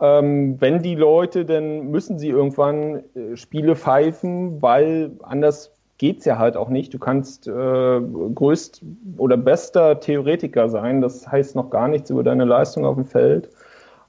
Ähm, 0.00 0.60
wenn 0.60 0.82
die 0.82 0.94
Leute, 0.94 1.44
dann 1.44 1.90
müssen 1.90 2.18
sie 2.18 2.28
irgendwann 2.28 3.02
äh, 3.14 3.36
Spiele 3.36 3.74
pfeifen, 3.74 4.62
weil 4.62 5.12
anders 5.22 5.72
geht's 5.98 6.24
ja 6.24 6.38
halt 6.38 6.56
auch 6.56 6.68
nicht. 6.68 6.94
Du 6.94 6.98
kannst 6.98 7.48
äh, 7.48 7.50
größt 7.50 8.82
oder 9.16 9.36
bester 9.36 9.98
Theoretiker 9.98 10.68
sein, 10.68 11.00
das 11.00 11.26
heißt 11.26 11.56
noch 11.56 11.70
gar 11.70 11.88
nichts 11.88 12.10
über 12.10 12.22
deine 12.22 12.44
Leistung 12.44 12.84
auf 12.84 12.94
dem 12.94 13.06
Feld. 13.06 13.50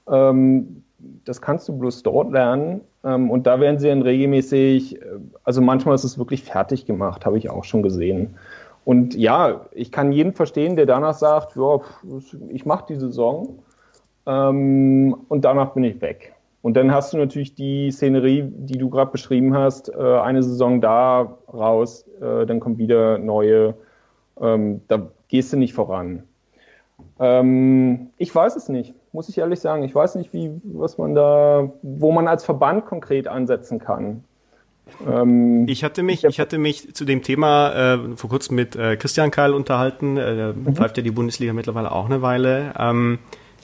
Ähm, 0.07 0.83
das 1.25 1.41
kannst 1.41 1.67
du 1.67 1.77
bloß 1.77 2.03
dort 2.03 2.31
lernen. 2.31 2.81
Ähm, 3.03 3.31
und 3.31 3.47
da 3.47 3.59
werden 3.59 3.79
sie 3.79 3.87
dann 3.87 4.03
regelmäßig, 4.03 5.01
äh, 5.01 5.05
also 5.43 5.61
manchmal 5.61 5.95
ist 5.95 6.03
es 6.03 6.19
wirklich 6.19 6.43
fertig 6.43 6.85
gemacht, 6.85 7.25
habe 7.25 7.37
ich 7.37 7.49
auch 7.49 7.63
schon 7.63 7.81
gesehen. 7.81 8.35
Und 8.85 9.15
ja, 9.15 9.65
ich 9.71 9.91
kann 9.91 10.11
jeden 10.11 10.33
verstehen, 10.33 10.75
der 10.75 10.85
danach 10.85 11.13
sagt, 11.13 11.55
ja, 11.55 11.79
ich 12.49 12.65
mache 12.65 12.85
die 12.89 12.95
Saison 12.95 13.59
ähm, 14.29 15.15
und 15.27 15.43
danach 15.43 15.73
bin 15.73 15.83
ich 15.83 16.01
weg. 16.01 16.33
Und 16.61 16.75
dann 16.75 16.91
hast 16.93 17.13
du 17.13 17.17
natürlich 17.17 17.55
die 17.55 17.89
Szenerie, 17.89 18.43
die 18.45 18.77
du 18.77 18.89
gerade 18.89 19.11
beschrieben 19.11 19.55
hast, 19.55 19.89
äh, 19.89 19.97
eine 19.97 20.43
Saison 20.43 20.81
da 20.81 21.37
raus, 21.51 22.05
äh, 22.21 22.45
dann 22.45 22.59
kommt 22.59 22.77
wieder 22.77 23.17
neue, 23.17 23.75
ähm, 24.39 24.81
da 24.87 25.07
gehst 25.29 25.53
du 25.53 25.57
nicht 25.57 25.73
voran. 25.73 26.23
Ähm, 27.17 28.09
ich 28.17 28.33
weiß 28.33 28.55
es 28.55 28.67
nicht, 28.67 28.93
muss 29.13 29.29
ich 29.29 29.37
ehrlich 29.37 29.61
sagen. 29.61 29.83
Ich 29.83 29.95
weiß 29.95 30.15
nicht, 30.15 30.33
wie, 30.33 30.51
was 30.63 30.97
man 30.97 31.15
da, 31.15 31.71
wo 31.81 32.11
man 32.11 32.27
als 32.27 32.43
Verband 32.43 32.85
konkret 32.85 33.27
ansetzen 33.27 33.79
kann. 33.79 34.25
Ähm, 35.07 35.65
ich 35.67 35.83
hatte 35.83 36.03
mich, 36.03 36.25
ich 36.25 36.39
hatte 36.39 36.57
mich 36.57 36.93
zu 36.93 37.05
dem 37.05 37.21
Thema 37.21 37.93
äh, 37.93 38.17
vor 38.17 38.29
kurzem 38.29 38.55
mit 38.55 38.75
äh, 38.75 38.97
Christian 38.97 39.31
Keil 39.31 39.53
unterhalten. 39.53 40.17
Äh, 40.17 40.53
mhm. 40.53 40.75
pfeift 40.75 40.97
ja 40.97 41.03
die 41.03 41.11
Bundesliga 41.11 41.53
mittlerweile 41.53 41.91
auch 41.91 42.05
eine 42.05 42.21
Weile. 42.21 42.73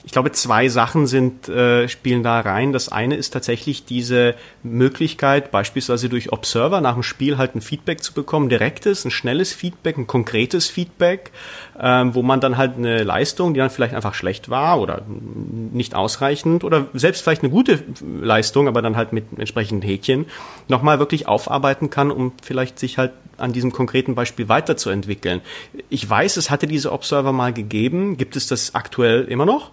Ich 0.06 0.12
glaube, 0.12 0.30
zwei 0.30 0.68
Sachen 0.68 1.08
sind, 1.08 1.48
äh, 1.48 1.88
spielen 1.88 2.22
da 2.22 2.38
rein. 2.38 2.72
Das 2.72 2.88
eine 2.88 3.16
ist 3.16 3.32
tatsächlich 3.32 3.84
diese 3.84 4.36
Möglichkeit, 4.62 5.50
beispielsweise 5.50 6.08
durch 6.08 6.32
Observer 6.32 6.80
nach 6.80 6.94
dem 6.94 7.02
Spiel 7.02 7.38
halt 7.38 7.56
ein 7.56 7.60
Feedback 7.60 8.04
zu 8.04 8.14
bekommen, 8.14 8.48
direktes, 8.48 9.04
ein 9.04 9.10
schnelles 9.10 9.52
Feedback, 9.52 9.98
ein 9.98 10.06
konkretes 10.06 10.68
Feedback, 10.68 11.32
ähm, 11.80 12.14
wo 12.14 12.22
man 12.22 12.40
dann 12.40 12.56
halt 12.56 12.76
eine 12.76 13.02
Leistung, 13.02 13.52
die 13.52 13.58
dann 13.58 13.68
vielleicht 13.68 13.94
einfach 13.94 14.14
schlecht 14.14 14.48
war 14.48 14.80
oder 14.80 15.02
nicht 15.08 15.96
ausreichend 15.96 16.62
oder 16.62 16.86
selbst 16.94 17.22
vielleicht 17.22 17.42
eine 17.42 17.50
gute 17.50 17.82
Leistung, 18.20 18.68
aber 18.68 18.82
dann 18.82 18.96
halt 18.96 19.12
mit 19.12 19.24
entsprechenden 19.36 19.82
Häkchen, 19.82 20.26
nochmal 20.68 21.00
wirklich 21.00 21.26
aufarbeiten 21.26 21.90
kann, 21.90 22.12
um 22.12 22.32
vielleicht 22.44 22.78
sich 22.78 22.96
halt 22.96 23.10
an 23.38 23.52
diesem 23.52 23.72
konkreten 23.72 24.14
Beispiel 24.14 24.48
weiterzuentwickeln. 24.48 25.40
Ich 25.88 26.08
weiß, 26.08 26.36
es 26.36 26.48
hatte 26.48 26.68
diese 26.68 26.92
Observer 26.92 27.32
mal 27.32 27.52
gegeben. 27.52 28.16
Gibt 28.16 28.36
es 28.36 28.46
das 28.46 28.76
aktuell 28.76 29.24
immer 29.24 29.44
noch? 29.44 29.72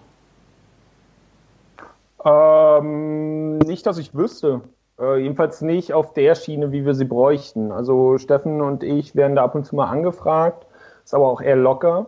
Ähm, 2.24 3.58
nicht, 3.58 3.86
dass 3.86 3.98
ich 3.98 4.14
wüsste. 4.14 4.62
Äh, 4.98 5.18
jedenfalls 5.18 5.60
nicht 5.60 5.92
auf 5.92 6.12
der 6.12 6.34
Schiene, 6.34 6.72
wie 6.72 6.86
wir 6.86 6.94
sie 6.94 7.04
bräuchten. 7.04 7.72
Also 7.72 8.18
Steffen 8.18 8.60
und 8.60 8.82
ich 8.82 9.14
werden 9.14 9.36
da 9.36 9.44
ab 9.44 9.54
und 9.54 9.64
zu 9.64 9.76
mal 9.76 9.86
angefragt, 9.86 10.66
ist 11.04 11.14
aber 11.14 11.28
auch 11.28 11.40
eher 11.40 11.56
locker. 11.56 12.06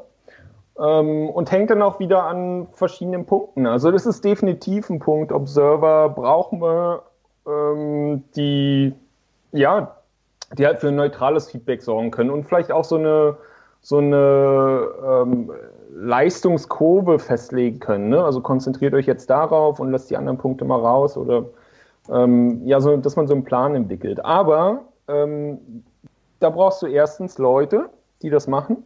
Ähm, 0.78 1.28
und 1.30 1.50
hängt 1.50 1.70
dann 1.70 1.82
auch 1.82 1.98
wieder 1.98 2.24
an 2.24 2.68
verschiedenen 2.72 3.26
Punkten. 3.26 3.66
Also 3.66 3.90
das 3.90 4.06
ist 4.06 4.24
definitiv 4.24 4.90
ein 4.90 5.00
Punkt. 5.00 5.32
Observer 5.32 6.10
brauchen 6.10 6.60
wir, 6.60 7.02
ähm, 7.46 8.24
die, 8.36 8.94
ja, 9.52 9.96
die 10.56 10.66
halt 10.66 10.80
für 10.80 10.88
ein 10.88 10.96
neutrales 10.96 11.50
Feedback 11.50 11.82
sorgen 11.82 12.10
können 12.10 12.30
und 12.30 12.44
vielleicht 12.44 12.70
auch 12.72 12.84
so 12.84 12.96
eine, 12.96 13.36
so 13.80 13.98
eine 13.98 14.88
ähm, 15.04 15.50
Leistungskurve 15.98 17.18
festlegen 17.18 17.80
können. 17.80 18.10
Ne? 18.10 18.22
Also 18.22 18.42
konzentriert 18.42 18.92
euch 18.92 19.06
jetzt 19.06 19.30
darauf 19.30 19.80
und 19.80 19.90
lasst 19.90 20.10
die 20.10 20.16
anderen 20.16 20.36
Punkte 20.36 20.66
mal 20.66 20.78
raus 20.78 21.16
oder 21.16 21.46
ähm, 22.10 22.66
ja, 22.66 22.80
so, 22.80 22.96
dass 22.98 23.16
man 23.16 23.26
so 23.26 23.34
einen 23.34 23.44
Plan 23.44 23.74
entwickelt. 23.74 24.22
Aber 24.24 24.84
ähm, 25.08 25.84
da 26.38 26.50
brauchst 26.50 26.82
du 26.82 26.86
erstens 26.86 27.38
Leute, 27.38 27.88
die 28.20 28.28
das 28.28 28.46
machen. 28.46 28.84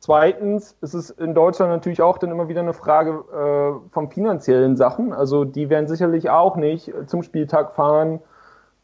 Zweitens 0.00 0.76
ist 0.80 0.94
es 0.94 1.10
in 1.10 1.34
Deutschland 1.34 1.70
natürlich 1.70 2.02
auch 2.02 2.18
dann 2.18 2.30
immer 2.30 2.48
wieder 2.48 2.60
eine 2.60 2.72
Frage 2.72 3.10
äh, 3.32 3.92
von 3.92 4.10
finanziellen 4.10 4.76
Sachen. 4.76 5.12
Also 5.12 5.44
die 5.44 5.70
werden 5.70 5.86
sicherlich 5.86 6.30
auch 6.30 6.56
nicht 6.56 6.92
zum 7.06 7.22
Spieltag 7.22 7.74
fahren 7.74 8.20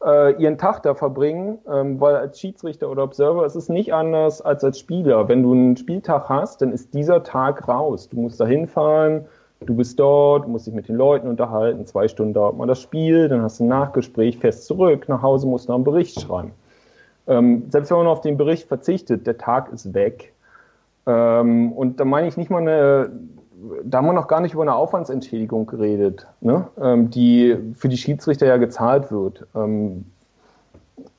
äh, 0.03 0.41
ihren 0.41 0.57
Tag 0.57 0.83
da 0.83 0.93
verbringen, 0.95 1.59
ähm, 1.71 1.99
weil 1.99 2.15
als 2.15 2.39
Schiedsrichter 2.39 2.89
oder 2.89 3.03
Observer 3.03 3.45
ist 3.45 3.55
es 3.55 3.69
nicht 3.69 3.93
anders 3.93 4.41
als 4.41 4.63
als 4.63 4.79
Spieler. 4.79 5.27
Wenn 5.27 5.43
du 5.43 5.53
einen 5.53 5.77
Spieltag 5.77 6.29
hast, 6.29 6.61
dann 6.61 6.71
ist 6.71 6.93
dieser 6.93 7.23
Tag 7.23 7.67
raus. 7.67 8.09
Du 8.09 8.17
musst 8.19 8.39
da 8.39 8.45
hinfahren, 8.45 9.25
du 9.61 9.75
bist 9.75 9.99
dort, 9.99 10.47
musst 10.47 10.67
dich 10.67 10.73
mit 10.73 10.87
den 10.87 10.95
Leuten 10.95 11.27
unterhalten, 11.27 11.85
zwei 11.85 12.07
Stunden 12.07 12.33
dauert 12.33 12.57
mal 12.57 12.67
das 12.67 12.81
Spiel, 12.81 13.29
dann 13.29 13.41
hast 13.41 13.59
du 13.59 13.63
ein 13.63 13.69
Nachgespräch, 13.69 14.37
fährst 14.37 14.65
zurück, 14.65 15.07
nach 15.07 15.21
Hause 15.21 15.47
musst 15.47 15.67
du 15.67 15.71
noch 15.71 15.75
einen 15.75 15.83
Bericht 15.83 16.19
schreiben. 16.19 16.51
Ähm, 17.27 17.63
selbst 17.69 17.89
wenn 17.89 17.97
man 17.97 18.07
auf 18.07 18.21
den 18.21 18.37
Bericht 18.37 18.67
verzichtet, 18.67 19.25
der 19.25 19.37
Tag 19.37 19.71
ist 19.71 19.93
weg. 19.93 20.33
Ähm, 21.07 21.71
und 21.71 21.99
da 21.99 22.05
meine 22.05 22.27
ich 22.27 22.37
nicht 22.37 22.49
mal 22.49 22.61
eine, 22.61 23.11
da 23.83 23.99
haben 23.99 24.05
wir 24.05 24.13
noch 24.13 24.27
gar 24.27 24.41
nicht 24.41 24.53
über 24.53 24.63
eine 24.63 24.75
Aufwandsentschädigung 24.75 25.65
geredet, 25.65 26.27
ne? 26.41 26.67
ähm, 26.81 27.09
die 27.09 27.57
für 27.75 27.89
die 27.89 27.97
Schiedsrichter 27.97 28.45
ja 28.45 28.57
gezahlt 28.57 29.11
wird. 29.11 29.45
Ähm, 29.55 30.05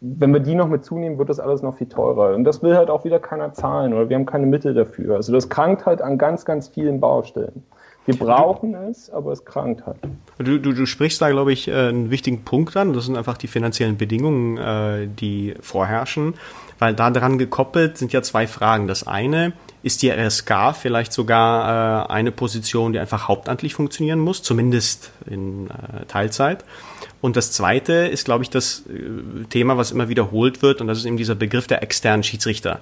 wenn 0.00 0.32
wir 0.32 0.40
die 0.40 0.54
noch 0.54 0.68
mit 0.68 0.84
zunehmen, 0.84 1.18
wird 1.18 1.28
das 1.28 1.40
alles 1.40 1.62
noch 1.62 1.76
viel 1.76 1.88
teurer. 1.88 2.34
Und 2.34 2.44
das 2.44 2.62
will 2.62 2.76
halt 2.76 2.90
auch 2.90 3.04
wieder 3.04 3.18
keiner 3.18 3.52
zahlen 3.52 3.92
oder 3.92 4.08
wir 4.08 4.16
haben 4.16 4.26
keine 4.26 4.46
Mittel 4.46 4.74
dafür. 4.74 5.16
Also 5.16 5.32
das 5.32 5.48
krankt 5.48 5.86
halt 5.86 6.00
an 6.02 6.18
ganz, 6.18 6.44
ganz 6.44 6.68
vielen 6.68 7.00
Baustellen. 7.00 7.64
Wir 8.06 8.16
brauchen 8.16 8.74
es, 8.74 9.10
aber 9.10 9.32
es 9.32 9.44
krankt 9.44 9.84
halt. 9.84 9.98
Du, 10.38 10.58
du, 10.58 10.72
du 10.72 10.86
sprichst 10.86 11.20
da, 11.20 11.28
glaube 11.30 11.52
ich, 11.52 11.66
äh, 11.66 11.88
einen 11.88 12.10
wichtigen 12.10 12.44
Punkt 12.44 12.76
an. 12.76 12.92
Das 12.92 13.06
sind 13.06 13.16
einfach 13.16 13.36
die 13.36 13.48
finanziellen 13.48 13.96
Bedingungen, 13.96 14.58
äh, 14.58 15.08
die 15.08 15.54
vorherrschen. 15.60 16.34
Weil 16.78 16.94
da 16.94 17.10
dran 17.10 17.36
gekoppelt 17.36 17.98
sind 17.98 18.12
ja 18.12 18.22
zwei 18.22 18.46
Fragen. 18.46 18.86
Das 18.86 19.06
eine, 19.06 19.54
ist 19.86 20.02
die 20.02 20.10
RSK 20.10 20.74
vielleicht 20.74 21.12
sogar 21.12 22.08
äh, 22.08 22.12
eine 22.12 22.32
Position, 22.32 22.92
die 22.92 22.98
einfach 22.98 23.28
hauptamtlich 23.28 23.74
funktionieren 23.74 24.18
muss, 24.18 24.42
zumindest 24.42 25.12
in 25.30 25.68
äh, 25.70 26.06
Teilzeit. 26.08 26.64
Und 27.20 27.36
das 27.36 27.52
zweite 27.52 27.92
ist, 27.92 28.24
glaube 28.24 28.42
ich, 28.42 28.50
das 28.50 28.82
äh, 28.88 29.44
Thema, 29.48 29.76
was 29.76 29.92
immer 29.92 30.08
wiederholt 30.08 30.60
wird, 30.60 30.80
und 30.80 30.88
das 30.88 30.98
ist 30.98 31.04
eben 31.04 31.16
dieser 31.16 31.36
Begriff 31.36 31.68
der 31.68 31.84
externen 31.84 32.24
Schiedsrichter. 32.24 32.80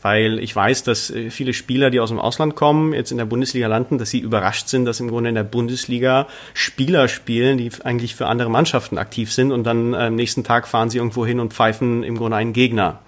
Weil 0.00 0.38
ich 0.38 0.56
weiß, 0.56 0.82
dass 0.82 1.10
äh, 1.10 1.28
viele 1.28 1.52
Spieler, 1.52 1.90
die 1.90 2.00
aus 2.00 2.08
dem 2.08 2.18
Ausland 2.18 2.54
kommen, 2.54 2.94
jetzt 2.94 3.10
in 3.10 3.18
der 3.18 3.26
Bundesliga 3.26 3.66
landen, 3.66 3.98
dass 3.98 4.08
sie 4.08 4.20
überrascht 4.20 4.68
sind, 4.68 4.86
dass 4.86 4.98
im 4.98 5.08
Grunde 5.08 5.28
in 5.28 5.34
der 5.34 5.44
Bundesliga 5.44 6.26
Spieler 6.54 7.08
spielen, 7.08 7.58
die 7.58 7.70
eigentlich 7.84 8.14
für 8.14 8.28
andere 8.28 8.48
Mannschaften 8.48 8.96
aktiv 8.96 9.30
sind 9.30 9.52
und 9.52 9.64
dann 9.64 9.92
äh, 9.92 9.98
am 9.98 10.14
nächsten 10.14 10.42
Tag 10.42 10.68
fahren 10.68 10.88
sie 10.88 10.96
irgendwo 10.96 11.26
hin 11.26 11.38
und 11.38 11.52
pfeifen 11.52 12.02
im 12.02 12.16
Grunde 12.16 12.38
einen 12.38 12.54
Gegner. 12.54 13.00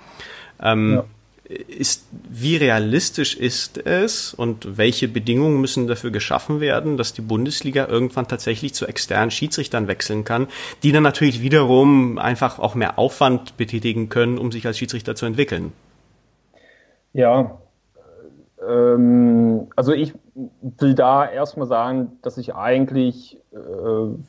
Ähm, 0.61 0.97
ja 0.97 1.05
ist, 1.49 2.07
wie 2.29 2.57
realistisch 2.57 3.37
ist 3.37 3.79
es 3.87 4.35
und 4.35 4.77
welche 4.77 5.09
Bedingungen 5.09 5.61
müssen 5.61 5.87
dafür 5.87 6.11
geschaffen 6.11 6.61
werden, 6.61 6.97
dass 6.97 7.15
die 7.15 7.23
Bundesliga 7.23 7.87
irgendwann 7.87 8.29
tatsächlich 8.29 8.75
zu 8.75 8.87
externen 8.87 9.31
Schiedsrichtern 9.31 9.89
wechseln 9.89 10.25
kann, 10.25 10.49
die 10.83 10.93
dann 10.93 11.03
natürlich 11.03 11.43
wiederum 11.43 12.19
einfach 12.19 12.59
auch 12.59 12.75
mehr 12.75 12.99
Aufwand 12.99 13.57
betätigen 13.57 14.09
können, 14.11 14.37
um 14.37 14.53
sich 14.53 14.67
als 14.67 14.79
Schiedsrichter 14.79 15.15
zu 15.15 15.25
entwickeln? 15.25 15.73
Ja, 17.15 17.59
ähm, 18.67 19.69
also 19.75 19.93
ich 19.93 20.15
will 20.61 20.95
da 20.95 21.29
erstmal 21.29 21.67
sagen, 21.67 22.19
dass 22.23 22.39
ich 22.39 22.55
eigentlich 22.55 23.39
äh, 23.53 23.57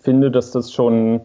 finde, 0.01 0.31
dass 0.31 0.51
das 0.51 0.71
schon 0.71 1.21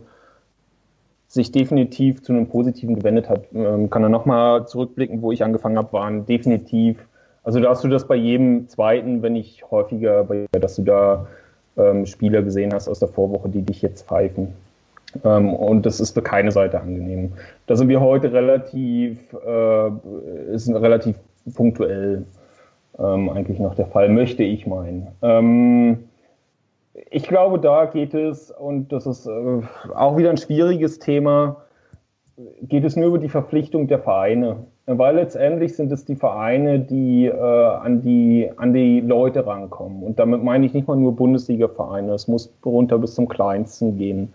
sich 1.35 1.51
definitiv 1.51 2.22
zu 2.22 2.32
einem 2.32 2.47
Positiven 2.47 2.95
gewendet 2.95 3.28
hat. 3.28 3.47
Ähm, 3.53 3.91
kann 3.91 4.05
er 4.05 4.09
nochmal 4.09 4.68
zurückblicken, 4.68 5.20
wo 5.20 5.32
ich 5.32 5.43
angefangen 5.43 5.76
habe, 5.76 5.93
waren 5.93 6.26
definitiv, 6.26 6.97
also 7.43 7.59
da 7.59 7.70
hast 7.70 7.82
du 7.82 7.89
das 7.89 8.07
bei 8.07 8.14
jedem 8.14 8.68
zweiten, 8.68 9.20
wenn 9.20 9.32
nicht 9.32 9.68
häufiger, 9.68 10.26
dass 10.53 10.76
du 10.76 10.82
da 10.82 11.26
ähm, 11.76 12.07
Spieler 12.07 12.43
gesehen 12.43 12.72
hast 12.72 12.89
aus 12.89 13.01
der 13.01 13.09
Vorwoche, 13.09 13.49
die 13.49 13.62
dich 13.62 13.82
jetzt 13.82 14.07
pfeifen. 14.07 14.55
Ähm, 15.24 15.53
und 15.53 15.85
das 15.87 15.99
ist 15.99 16.12
für 16.12 16.22
keine 16.22 16.53
Seite 16.53 16.80
angenehm. 16.80 17.32
Da 17.66 17.74
sind 17.74 17.89
wir 17.89 18.01
heute 18.01 18.32
relativ, 18.32 19.18
äh, 19.45 19.89
ist 20.53 20.68
relativ 20.68 21.18
punktuell 21.53 22.24
ähm, 22.97 23.28
eigentlich 23.28 23.59
noch 23.59 23.74
der 23.74 23.87
Fall, 23.87 24.09
möchte 24.09 24.45
ich 24.45 24.68
meinen. 24.68 25.09
Ich 27.11 27.24
glaube, 27.24 27.59
da 27.59 27.86
geht 27.86 28.14
es, 28.14 28.51
und 28.51 28.92
das 28.92 29.07
ist 29.07 29.26
äh, 29.26 29.61
auch 29.95 30.16
wieder 30.16 30.30
ein 30.30 30.36
schwieriges 30.36 30.99
Thema, 30.99 31.57
geht 32.62 32.84
es 32.84 32.97
nur 32.97 33.09
über 33.09 33.18
die 33.18 33.28
Verpflichtung 33.28 33.88
der 33.88 33.99
Vereine. 33.99 34.64
Weil 34.86 35.16
letztendlich 35.16 35.76
sind 35.76 35.90
es 35.92 36.05
die 36.05 36.14
Vereine, 36.14 36.78
die, 36.78 37.26
äh, 37.26 37.32
an, 37.32 38.03
die 38.03 38.51
an 38.57 38.74
die 38.74 39.01
Leute 39.01 39.47
rankommen. 39.47 40.03
Und 40.03 40.18
damit 40.18 40.42
meine 40.42 40.66
ich 40.66 40.74
nicht 40.74 40.86
mal 40.86 40.97
nur 40.97 41.16
Bundesliga-Vereine. 41.16 42.12
Es 42.12 42.28
muss 42.28 42.53
runter 42.64 42.99
bis 42.99 43.14
zum 43.14 43.26
Kleinsten 43.26 43.97
gehen. 43.97 44.32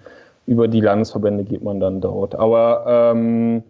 Über 0.47 0.68
die 0.68 0.82
Landesverbände 0.82 1.43
geht 1.43 1.64
man 1.64 1.80
dann 1.80 2.01
dort. 2.01 2.34
Aber 2.34 2.84
ähm, 2.88 3.64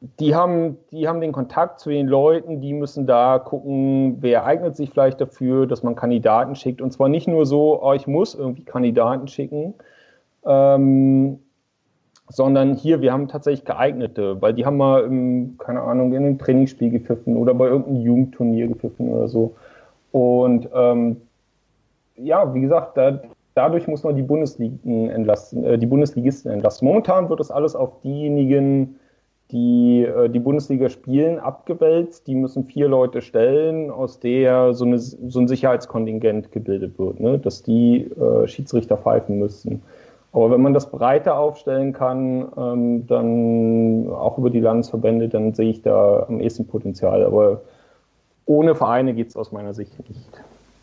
die 0.00 0.34
haben, 0.34 0.76
die 0.92 1.08
haben 1.08 1.20
den 1.20 1.32
Kontakt 1.32 1.80
zu 1.80 1.90
den 1.90 2.06
Leuten, 2.06 2.60
die 2.60 2.72
müssen 2.72 3.06
da 3.06 3.38
gucken, 3.38 4.18
wer 4.20 4.44
eignet 4.44 4.76
sich 4.76 4.90
vielleicht 4.90 5.20
dafür, 5.20 5.66
dass 5.66 5.82
man 5.82 5.96
Kandidaten 5.96 6.54
schickt. 6.54 6.80
Und 6.80 6.92
zwar 6.92 7.08
nicht 7.08 7.26
nur 7.26 7.46
so, 7.46 7.82
oh, 7.82 7.92
ich 7.94 8.06
muss 8.06 8.34
irgendwie 8.34 8.64
Kandidaten 8.64 9.26
schicken, 9.26 9.74
ähm, 10.46 11.40
sondern 12.28 12.74
hier, 12.74 13.00
wir 13.00 13.12
haben 13.12 13.26
tatsächlich 13.26 13.64
geeignete, 13.64 14.40
weil 14.40 14.54
die 14.54 14.66
haben 14.66 14.76
mal, 14.76 15.02
im, 15.02 15.56
keine 15.58 15.80
Ahnung, 15.82 16.12
in 16.12 16.24
einem 16.24 16.38
Trainingsspiel 16.38 16.90
gepfiffen 16.90 17.36
oder 17.36 17.54
bei 17.54 17.66
irgendeinem 17.66 18.02
Jugendturnier 18.02 18.68
gepfiffen 18.68 19.08
oder 19.08 19.26
so. 19.26 19.56
Und 20.12 20.68
ähm, 20.74 21.16
ja, 22.16 22.54
wie 22.54 22.60
gesagt, 22.60 22.96
da, 22.96 23.20
dadurch 23.54 23.88
muss 23.88 24.04
man 24.04 24.14
die 24.14 24.22
Bundesligen 24.22 25.10
entlasten, 25.10 25.64
äh, 25.64 25.78
die 25.78 25.86
Bundesligisten 25.86 26.52
entlasten. 26.52 26.86
Momentan 26.86 27.28
wird 27.28 27.40
das 27.40 27.50
alles 27.50 27.74
auf 27.74 28.00
diejenigen 28.02 28.97
die 29.50 30.04
äh, 30.04 30.28
die 30.28 30.38
Bundesliga 30.40 30.88
spielen, 30.88 31.38
abgewälzt. 31.38 32.26
Die 32.26 32.34
müssen 32.34 32.64
vier 32.64 32.88
Leute 32.88 33.22
stellen, 33.22 33.90
aus 33.90 34.20
der 34.20 34.74
so, 34.74 34.84
eine, 34.84 34.98
so 34.98 35.38
ein 35.38 35.48
Sicherheitskontingent 35.48 36.52
gebildet 36.52 36.98
wird, 36.98 37.20
ne? 37.20 37.38
dass 37.38 37.62
die 37.62 38.02
äh, 38.02 38.46
Schiedsrichter 38.46 38.96
pfeifen 38.96 39.38
müssen. 39.38 39.82
Aber 40.32 40.50
wenn 40.50 40.60
man 40.60 40.74
das 40.74 40.90
breiter 40.90 41.38
aufstellen 41.38 41.92
kann, 41.92 42.48
ähm, 42.56 43.06
dann 43.06 44.10
auch 44.10 44.36
über 44.36 44.50
die 44.50 44.60
Landesverbände, 44.60 45.28
dann 45.28 45.54
sehe 45.54 45.70
ich 45.70 45.82
da 45.82 46.26
am 46.28 46.40
ehesten 46.40 46.66
Potenzial. 46.66 47.24
Aber 47.24 47.62
ohne 48.44 48.74
Vereine 48.74 49.14
geht 49.14 49.28
es 49.28 49.36
aus 49.36 49.52
meiner 49.52 49.72
Sicht 49.72 49.98
nicht. 50.08 50.30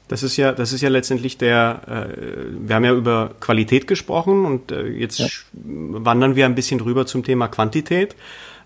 Das 0.07 0.21
ist 0.21 0.37
ja, 0.37 0.51
das 0.51 0.71
ist 0.71 0.81
ja 0.81 0.89
letztendlich 0.89 1.37
der, 1.37 1.81
äh, 1.87 2.17
wir 2.59 2.75
haben 2.75 2.85
ja 2.85 2.93
über 2.93 3.31
Qualität 3.39 3.87
gesprochen 3.87 4.45
und 4.45 4.71
äh, 4.71 4.87
jetzt 4.87 5.19
ja. 5.19 5.27
wandern 5.53 6.35
wir 6.35 6.45
ein 6.45 6.53
bisschen 6.53 6.79
drüber 6.79 7.05
zum 7.05 7.23
Thema 7.23 7.47
Quantität. 7.47 8.15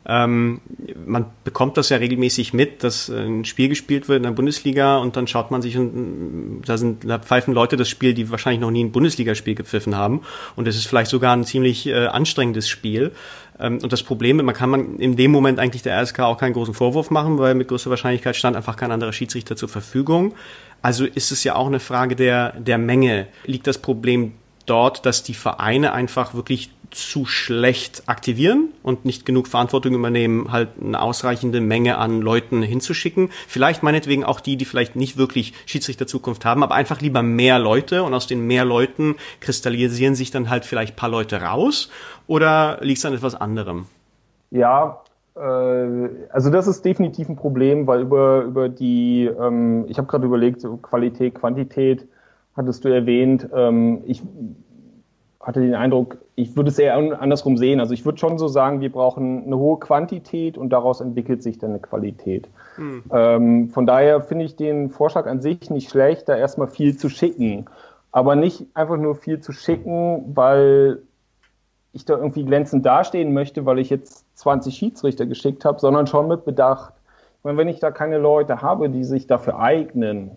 Ähm, 0.06 0.62
man 1.06 1.26
bekommt 1.44 1.78
das 1.78 1.90
ja 1.90 1.98
regelmäßig 1.98 2.54
mit, 2.54 2.84
dass 2.84 3.10
ein 3.10 3.46
Spiel 3.46 3.70
gespielt 3.70 4.08
wird 4.08 4.18
in 4.18 4.24
der 4.24 4.32
Bundesliga 4.32 4.98
und 4.98 5.16
dann 5.16 5.28
schaut 5.28 5.52
man 5.52 5.62
sich 5.62 5.78
und 5.78 6.62
da 6.66 6.78
sind, 6.78 7.08
da 7.08 7.20
pfeifen 7.20 7.54
Leute 7.54 7.78
das 7.78 7.90
Spiel, 7.90 8.14
die 8.14 8.32
wahrscheinlich 8.32 8.62
noch 8.62 8.72
nie 8.72 8.84
ein 8.84 8.92
Bundesligaspiel 8.92 9.56
gepfiffen 9.56 9.96
haben 9.96 10.22
und 10.56 10.68
es 10.68 10.78
ist 10.78 10.88
vielleicht 10.88 11.12
sogar 11.12 11.36
ein 11.36 11.44
ziemlich 11.44 11.88
äh, 11.88 12.08
anstrengendes 12.08 12.70
Spiel. 12.70 13.12
Ähm, 13.60 13.80
und 13.84 13.92
das 13.92 14.04
Problem, 14.04 14.38
man 14.38 14.56
kann 14.56 14.70
man 14.70 14.96
in 14.98 15.16
dem 15.16 15.32
Moment 15.32 15.60
eigentlich 15.60 15.84
der 15.84 16.02
RSK 16.02 16.20
auch 16.22 16.38
keinen 16.38 16.54
großen 16.54 16.74
Vorwurf 16.74 17.12
machen, 17.12 17.38
weil 17.38 17.54
mit 17.56 17.68
größter 17.68 17.90
Wahrscheinlichkeit 17.90 18.36
stand 18.36 18.56
einfach 18.56 18.78
kein 18.78 18.92
anderer 18.92 19.14
Schiedsrichter 19.14 19.56
zur 19.56 19.70
Verfügung. 19.70 20.34
Also 20.82 21.06
ist 21.06 21.32
es 21.32 21.44
ja 21.44 21.56
auch 21.56 21.68
eine 21.68 21.80
Frage 21.80 22.16
der, 22.16 22.54
der 22.54 22.78
Menge. 22.78 23.28
Liegt 23.46 23.68
das 23.68 23.78
Problem 23.78 24.34
dort, 24.70 25.06
dass 25.06 25.24
die 25.24 25.34
Vereine 25.34 25.94
einfach 25.94 26.34
wirklich 26.34 26.72
zu 26.92 27.26
schlecht 27.26 28.04
aktivieren 28.08 28.70
und 28.84 29.06
nicht 29.06 29.26
genug 29.26 29.48
Verantwortung 29.48 29.94
übernehmen, 29.94 30.52
halt 30.52 30.70
eine 30.82 31.02
ausreichende 31.02 31.62
Menge 31.62 31.98
an 31.98 32.22
Leuten 32.22 32.62
hinzuschicken. 32.62 33.30
Vielleicht 33.48 33.84
meinetwegen 33.84 34.24
auch 34.24 34.40
die, 34.40 34.58
die 34.58 34.66
vielleicht 34.66 34.96
nicht 34.96 35.18
wirklich 35.18 35.54
Schiedsrichter-Zukunft 35.66 36.46
haben, 36.46 36.64
aber 36.64 36.76
einfach 36.76 37.02
lieber 37.02 37.22
mehr 37.22 37.60
Leute 37.60 38.04
und 38.04 38.14
aus 38.14 38.28
den 38.28 38.46
mehr 38.48 38.66
Leuten 38.66 39.16
kristallisieren 39.40 40.16
sich 40.16 40.32
dann 40.32 40.50
halt 40.50 40.66
vielleicht 40.66 40.96
paar 40.96 41.10
Leute 41.10 41.42
raus 41.42 41.90
oder 42.28 42.80
liegt 42.82 43.00
es 43.00 43.06
an 43.06 43.14
etwas 43.14 43.36
anderem? 43.36 43.86
Ja, 44.52 45.04
äh, 45.36 46.10
also 46.32 46.50
das 46.50 46.68
ist 46.68 46.84
definitiv 46.84 47.30
ein 47.30 47.36
Problem, 47.36 47.86
weil 47.88 48.02
über, 48.02 48.44
über 48.44 48.70
die, 48.70 49.26
ähm, 49.26 49.86
ich 49.88 49.98
habe 49.98 50.08
gerade 50.08 50.26
überlegt, 50.26 50.66
Qualität, 50.82 51.36
Quantität 51.36 52.08
hattest 52.60 52.86
du 52.86 52.90
erwähnt. 52.90 53.50
Ähm, 53.52 54.04
ich 54.06 54.22
hatte 55.40 55.62
den 55.62 55.74
Eindruck, 55.74 56.18
ich 56.36 56.56
würde 56.56 56.70
es 56.70 56.78
eher 56.78 56.96
andersrum 57.20 57.58
sehen. 57.58 57.80
Also 57.80 57.94
ich 57.94 58.06
würde 58.06 58.20
schon 58.20 58.38
so 58.38 58.48
sagen, 58.48 58.82
wir 58.82 58.92
brauchen 58.92 59.46
eine 59.46 59.58
hohe 59.58 59.80
Quantität 59.80 60.58
und 60.58 60.70
daraus 60.70 61.02
entwickelt 61.02 61.42
sich 61.42 61.58
dann 61.58 61.72
eine 61.72 61.80
Qualität. 61.80 62.48
Mhm. 62.78 63.04
Ähm, 63.12 63.70
von 63.70 63.88
daher 63.88 64.22
finde 64.22 64.46
ich 64.46 64.56
den 64.56 64.90
Vorschlag 64.90 65.26
an 65.26 65.42
sich 65.42 65.70
nicht 65.72 65.90
schlecht, 65.90 66.30
da 66.30 66.36
erstmal 66.38 66.68
viel 66.68 66.98
zu 66.98 67.10
schicken. 67.10 67.66
Aber 68.12 68.36
nicht 68.36 68.68
einfach 68.74 68.98
nur 68.98 69.16
viel 69.16 69.40
zu 69.40 69.52
schicken, 69.52 70.36
weil 70.36 71.00
ich 71.94 72.06
da 72.06 72.18
irgendwie 72.18 72.44
glänzend 72.44 72.86
dastehen 72.86 73.34
möchte, 73.34 73.66
weil 73.66 73.80
ich 73.80 73.90
jetzt 73.90 74.26
20 74.38 74.76
Schiedsrichter 74.76 75.26
geschickt 75.26 75.66
habe, 75.66 75.80
sondern 75.80 76.06
schon 76.06 76.28
mit 76.28 76.46
Bedacht. 76.46 76.94
Ich 77.38 77.44
meine, 77.44 77.58
wenn 77.58 77.68
ich 77.68 77.80
da 77.80 77.92
keine 77.92 78.18
Leute 78.18 78.62
habe, 78.62 78.90
die 78.90 79.04
sich 79.04 79.26
dafür 79.26 79.60
eignen, 79.60 80.32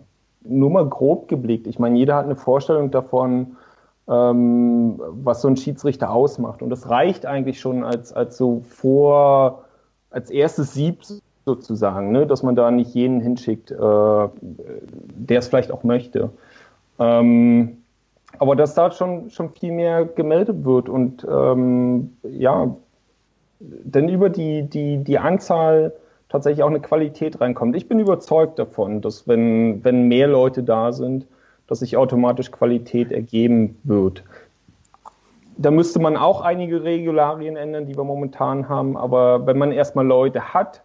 nur 0.45 0.69
mal 0.69 0.87
grob 0.87 1.27
geblickt. 1.27 1.67
Ich 1.67 1.79
meine, 1.79 1.97
jeder 1.97 2.15
hat 2.15 2.25
eine 2.25 2.35
Vorstellung 2.35 2.91
davon, 2.91 3.57
ähm, 4.07 4.99
was 4.99 5.41
so 5.41 5.47
ein 5.47 5.57
Schiedsrichter 5.57 6.11
ausmacht. 6.11 6.61
Und 6.61 6.69
das 6.69 6.89
reicht 6.89 7.25
eigentlich 7.25 7.59
schon 7.59 7.83
als, 7.83 8.13
als 8.13 8.37
so 8.37 8.61
vor, 8.67 9.65
als 10.09 10.29
erstes 10.29 10.73
Sieb 10.73 10.99
sozusagen, 11.45 12.11
ne? 12.11 12.27
dass 12.27 12.43
man 12.43 12.55
da 12.55 12.71
nicht 12.71 12.93
jeden 12.93 13.21
hinschickt, 13.21 13.71
äh, 13.71 13.75
der 13.79 15.39
es 15.39 15.47
vielleicht 15.47 15.71
auch 15.71 15.83
möchte. 15.83 16.29
Ähm, 16.99 17.77
aber 18.39 18.55
dass 18.55 18.73
da 18.73 18.91
schon, 18.91 19.29
schon 19.29 19.49
viel 19.49 19.71
mehr 19.71 20.05
gemeldet 20.05 20.65
wird 20.65 20.89
und 20.89 21.25
ähm, 21.29 22.17
ja, 22.23 22.75
denn 23.59 24.09
über 24.09 24.29
die, 24.29 24.63
die, 24.63 24.97
die 25.03 25.19
Anzahl 25.19 25.93
tatsächlich 26.33 26.63
auch 26.63 26.69
eine 26.69 26.79
Qualität 26.79 27.39
reinkommt. 27.39 27.75
Ich 27.75 27.87
bin 27.87 27.99
überzeugt 27.99 28.57
davon, 28.57 29.01
dass 29.01 29.27
wenn, 29.27 29.83
wenn 29.83 30.07
mehr 30.07 30.27
Leute 30.27 30.63
da 30.63 30.91
sind, 30.91 31.27
dass 31.67 31.79
sich 31.79 31.95
automatisch 31.95 32.49
Qualität 32.49 33.11
ergeben 33.11 33.77
wird. 33.83 34.23
Da 35.57 35.69
müsste 35.69 35.99
man 35.99 36.17
auch 36.17 36.41
einige 36.41 36.83
Regularien 36.83 37.55
ändern, 37.55 37.85
die 37.85 37.95
wir 37.95 38.03
momentan 38.03 38.67
haben, 38.67 38.97
aber 38.97 39.45
wenn 39.45 39.59
man 39.59 39.71
erstmal 39.71 40.07
Leute 40.07 40.55
hat, 40.55 40.81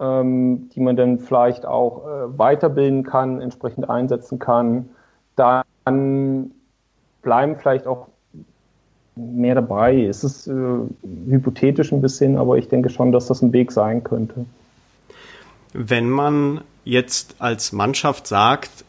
ähm, 0.00 0.68
die 0.74 0.80
man 0.80 0.96
dann 0.96 1.18
vielleicht 1.18 1.64
auch 1.64 2.06
äh, 2.06 2.38
weiterbilden 2.38 3.04
kann, 3.04 3.40
entsprechend 3.40 3.88
einsetzen 3.88 4.38
kann, 4.38 4.90
dann 5.34 6.50
bleiben 7.22 7.56
vielleicht 7.56 7.86
auch 7.86 8.08
mehr 9.18 9.54
dabei. 9.54 10.04
Es 10.04 10.24
ist 10.24 10.46
äh, 10.46 10.52
hypothetisch 11.28 11.92
ein 11.92 12.00
bisschen, 12.00 12.36
aber 12.36 12.58
ich 12.58 12.68
denke 12.68 12.90
schon, 12.90 13.12
dass 13.12 13.26
das 13.26 13.42
ein 13.42 13.52
Weg 13.52 13.72
sein 13.72 14.04
könnte. 14.04 14.46
Wenn 15.72 16.08
man 16.08 16.62
jetzt 16.84 17.36
als 17.38 17.72
Mannschaft 17.72 18.26
sagt, 18.26 18.84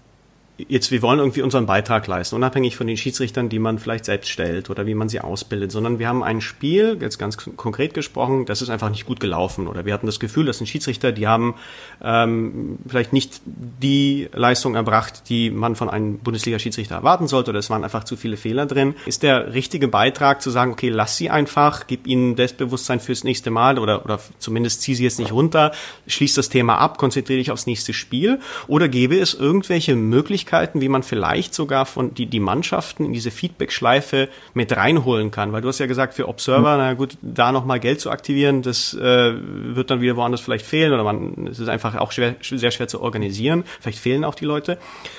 jetzt, 0.68 0.91
wir 0.91 1.01
wollen 1.01 1.20
irgendwie 1.20 1.41
unseren 1.41 1.66
Beitrag 1.66 2.05
leisten, 2.07 2.36
unabhängig 2.36 2.76
von 2.76 2.88
den 2.88 2.97
Schiedsrichtern, 2.97 3.49
die 3.49 3.60
man 3.60 3.80
vielleicht 3.80 4.05
selbst 4.05 4.30
stellt 4.30 4.70
oder 4.70 4.86
wie 4.86 4.95
man 4.95 5.10
sie 5.10 5.22
ausbildet, 5.22 5.72
sondern 5.72 5.99
wir 5.99 6.07
haben 6.07 6.24
ein 6.24 6.41
Spiel, 6.41 6.97
jetzt 6.99 7.18
ganz 7.18 7.38
konkret 7.38 7.93
gesprochen, 7.93 8.45
das 8.45 8.62
ist 8.62 8.70
einfach 8.70 8.89
nicht 8.89 9.05
gut 9.05 9.20
gelaufen 9.20 9.68
oder 9.68 9.86
wir 9.86 9.93
hatten 9.93 10.05
das 10.05 10.20
Gefühl, 10.20 10.45
dass 10.45 10.60
ein 10.62 10.68
Schiedsrichter, 10.68 11.12
die 11.12 11.28
haben 11.28 11.55
ähm, 12.03 12.78
vielleicht 12.88 13.14
nicht 13.14 13.41
die 13.45 14.28
Leistung 14.34 14.76
erbracht, 14.76 15.30
die 15.30 15.49
man 15.49 15.76
von 15.76 15.89
einem 15.89 16.20
Bundesliga-Schiedsrichter 16.20 16.95
erwarten 16.95 17.28
sollte 17.28 17.51
oder 17.51 17.60
es 17.60 17.70
waren 17.70 17.84
einfach 17.84 18.03
zu 18.03 18.18
viele 18.18 18.38
Fehler 18.38 18.66
drin. 18.66 18.95
Ist 19.05 19.24
der 19.24 19.53
richtige 19.53 19.88
Beitrag 19.88 20.41
zu 20.41 20.49
sagen, 20.49 20.72
okay, 20.72 20.89
lass 20.89 21.18
sie 21.18 21.30
einfach, 21.30 21.88
gib 21.88 22.07
ihnen 22.07 22.36
Selbstbewusstsein 22.36 22.99
fürs 22.99 23.24
nächste 23.24 23.51
Mal 23.51 23.80
oder, 23.80 24.03
oder 24.03 24.20
zumindest 24.39 24.82
zieh 24.82 24.95
sie 24.95 25.03
jetzt 25.03 25.20
nicht 25.20 25.32
runter, 25.32 25.72
schließ 26.07 26.34
das 26.36 26.49
Thema 26.49 26.78
ab, 26.78 26.97
konzentriere 26.97 27.39
dich 27.39 27.51
aufs 27.51 27.66
nächste 27.66 27.93
Spiel 27.93 28.39
oder 28.68 28.88
gebe 28.88 29.18
es 29.18 29.34
irgendwelche 29.34 29.95
Möglichkeiten, 29.95 30.49
Möglichkeiten, 30.50 30.82
wie 30.82 30.89
man 30.89 31.04
vielleicht 31.04 31.54
sogar 31.54 31.86
von 31.86 32.14
die, 32.14 32.26
die 32.26 32.39
Mannschaften 32.39 33.06
in 33.06 33.14
diese 33.14 33.32
Feedback-Schleife 33.32 34.30
mit 34.54 34.76
reinholen 34.76 35.32
kann? 35.32 35.52
Weil 35.52 35.62
du 35.62 35.68
hast 35.68 35.80
ja 35.80 35.86
gesagt, 35.86 36.16
für 36.16 36.28
Observer, 36.28 36.74
mhm. 36.74 36.78
na 36.80 36.93
gut, 36.93 37.18
da 37.22 37.52
nochmal 37.52 37.80
Geld 37.80 38.02
zu 38.02 38.10
aktivieren, 38.10 38.62
das 38.62 38.93
äh, 38.93 39.34
wird 39.36 39.91
dann 39.91 40.02
wieder 40.02 40.16
woanders 40.16 40.41
vielleicht 40.41 40.66
fehlen 40.66 40.93
oder 40.93 41.04
man, 41.04 41.47
es 41.47 41.60
ist 41.60 41.70
einfach 41.70 41.95
auch 41.95 42.12
schwer, 42.12 42.36
sehr 42.41 42.72
schwer 42.72 42.88
zu 42.88 43.02
organisieren. 43.02 43.64
Vielleicht 43.80 44.00
fehlen 44.00 44.24
auch 44.24 44.36
die 44.36 44.45
Leute. 44.45 44.78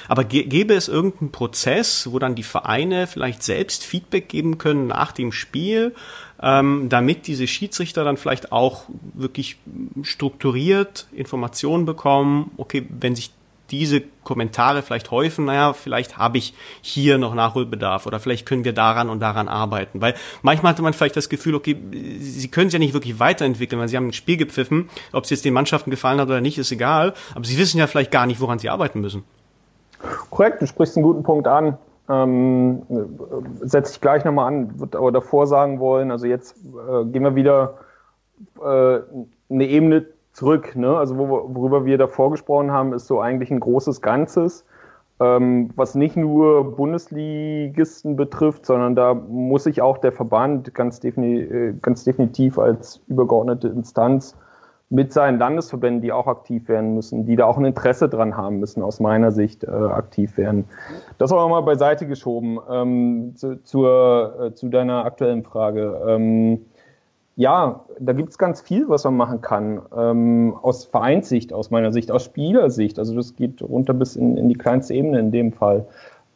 Aber 0.09 0.25
gäbe 0.25 0.75
es 0.75 0.89
irgendeinen 0.89 1.31
Prozess, 1.31 2.09
wo 2.11 2.19
dann 2.19 2.35
die 2.35 2.43
Vereine 2.43 3.07
vielleicht 3.07 3.43
selbst 3.43 3.85
Feedback 3.85 4.29
geben 4.29 4.59
können 4.59 4.89
nach 4.89 5.13
dem 5.13 5.33
Spiel? 5.33 5.95
ähm, 6.43 6.87
damit 6.89 7.27
diese 7.27 7.47
Schiedsrichter 7.47 8.03
dann 8.03 8.17
vielleicht 8.17 8.51
auch 8.51 8.85
wirklich 9.13 9.59
strukturiert 10.03 11.07
Informationen 11.13 11.85
bekommen, 11.85 12.51
okay, 12.57 12.87
wenn 12.89 13.15
sich 13.15 13.31
diese 13.71 14.03
Kommentare 14.25 14.83
vielleicht 14.83 15.11
häufen, 15.11 15.47
naja, 15.47 15.73
vielleicht 15.73 16.19
habe 16.19 16.39
ich 16.39 16.55
hier 16.81 17.19
noch 17.19 17.35
Nachholbedarf 17.35 18.07
oder 18.07 18.21
vielleicht 18.21 18.47
können 18.47 18.65
wir 18.65 18.73
daran 18.73 19.09
und 19.09 19.21
daran 19.21 19.49
arbeiten. 19.49 20.01
Weil 20.01 20.15
manchmal 20.43 20.73
hatte 20.73 20.83
man 20.83 20.93
vielleicht 20.93 21.17
das 21.17 21.29
Gefühl, 21.29 21.55
okay, 21.55 21.77
sie 22.21 22.49
können 22.49 22.69
es 22.69 22.73
ja 22.73 22.79
nicht 22.79 22.95
wirklich 22.95 23.19
weiterentwickeln, 23.19 23.81
weil 23.81 23.89
sie 23.89 23.97
haben 23.97 24.09
ein 24.09 24.13
Spiel 24.13 24.37
gepfiffen, 24.37 24.89
ob 25.13 25.25
es 25.25 25.31
jetzt 25.31 25.45
den 25.45 25.55
Mannschaften 25.55 25.91
gefallen 25.91 26.21
hat 26.21 26.29
oder 26.29 26.41
nicht, 26.41 26.59
ist 26.59 26.73
egal, 26.73 27.15
aber 27.35 27.45
sie 27.45 27.59
wissen 27.59 27.79
ja 27.79 27.87
vielleicht 27.87 28.11
gar 28.11 28.27
nicht, 28.27 28.41
woran 28.41 28.59
sie 28.59 28.69
arbeiten 28.69 29.01
müssen. 29.01 29.25
Korrekt, 30.31 30.63
du 30.63 30.67
sprichst 30.67 30.97
einen 30.97 31.05
guten 31.05 31.23
Punkt 31.23 31.47
an. 31.47 31.79
Ähm, 32.09 32.83
setze 33.61 33.93
ich 33.93 34.01
gleich 34.01 34.25
nochmal 34.25 34.49
an, 34.49 34.81
würde 34.81 34.99
aber 34.99 35.13
davor 35.13 35.47
sagen 35.47 35.79
wollen, 35.79 36.11
also 36.11 36.27
jetzt 36.27 36.57
äh, 36.57 37.05
gehen 37.05 37.23
wir 37.23 37.37
wieder 37.37 37.79
äh, 38.59 38.99
eine 39.49 39.67
Ebene 39.67 40.07
zurück. 40.33 40.77
Ne? 40.77 40.97
Also 40.97 41.19
wo, 41.19 41.29
worüber 41.29 41.85
wir 41.85 41.99
davor 41.99 42.31
gesprochen 42.31 42.71
haben, 42.71 42.93
ist 42.93 43.07
so 43.07 43.21
eigentlich 43.21 43.51
ein 43.51 43.61
großes 43.61 44.01
Ganzes, 44.01 44.65
ähm, 45.21 45.71
was 45.77 45.95
nicht 45.95 46.17
nur 46.17 46.77
Bundesligisten 46.77 48.17
betrifft, 48.17 48.67
sondern 48.67 48.95
da 48.95 49.15
muss 49.15 49.65
sich 49.65 49.83
auch 49.83 49.99
der 49.99 50.13
Verband 50.13 50.75
ganz, 50.75 51.01
defini 51.01 51.41
äh, 51.41 51.75
ganz 51.81 52.05
definitiv 52.05 52.59
als 52.59 53.03
übergeordnete 53.09 53.69
Instanz 53.69 54.37
mit 54.93 55.13
seinen 55.13 55.39
Landesverbänden, 55.39 56.03
die 56.03 56.11
auch 56.11 56.27
aktiv 56.27 56.69
werden 56.69 56.95
müssen, 56.95 57.25
die 57.25 57.37
da 57.37 57.45
auch 57.45 57.57
ein 57.57 57.65
Interesse 57.65 58.09
dran 58.09 58.37
haben 58.37 58.59
müssen, 58.59 58.83
aus 58.83 58.99
meiner 58.99 59.31
Sicht 59.31 59.63
äh, 59.63 59.69
aktiv 59.69 60.37
werden. 60.37 60.65
Das 61.19 61.31
auch 61.31 61.49
mal 61.49 61.61
beiseite 61.61 62.09
geschoben 62.09 62.59
ähm, 62.69 63.33
zu, 63.37 63.63
zur, 63.63 64.35
äh, 64.41 64.55
zu 64.55 64.69
deiner 64.69 65.05
aktuellen 65.05 65.45
Frage. 65.45 66.01
Ähm, 66.09 66.67
ja, 67.41 67.87
da 67.99 68.13
gibt 68.13 68.29
es 68.29 68.37
ganz 68.37 68.61
viel, 68.61 68.87
was 68.91 69.05
man 69.05 69.17
machen 69.17 69.41
kann. 69.41 69.81
Ähm, 69.97 70.55
aus 70.61 70.85
Vereinssicht, 70.85 71.55
aus 71.55 71.71
meiner 71.71 71.91
Sicht, 71.91 72.11
aus 72.11 72.25
Spielersicht. 72.25 72.99
Also 72.99 73.15
das 73.15 73.35
geht 73.35 73.63
runter 73.63 73.95
bis 73.95 74.15
in, 74.15 74.37
in 74.37 74.51
die 74.51 74.57
kleinste 74.57 74.93
Ebene 74.93 75.19
in 75.21 75.33
dem 75.33 75.51
Fall. 75.51 75.87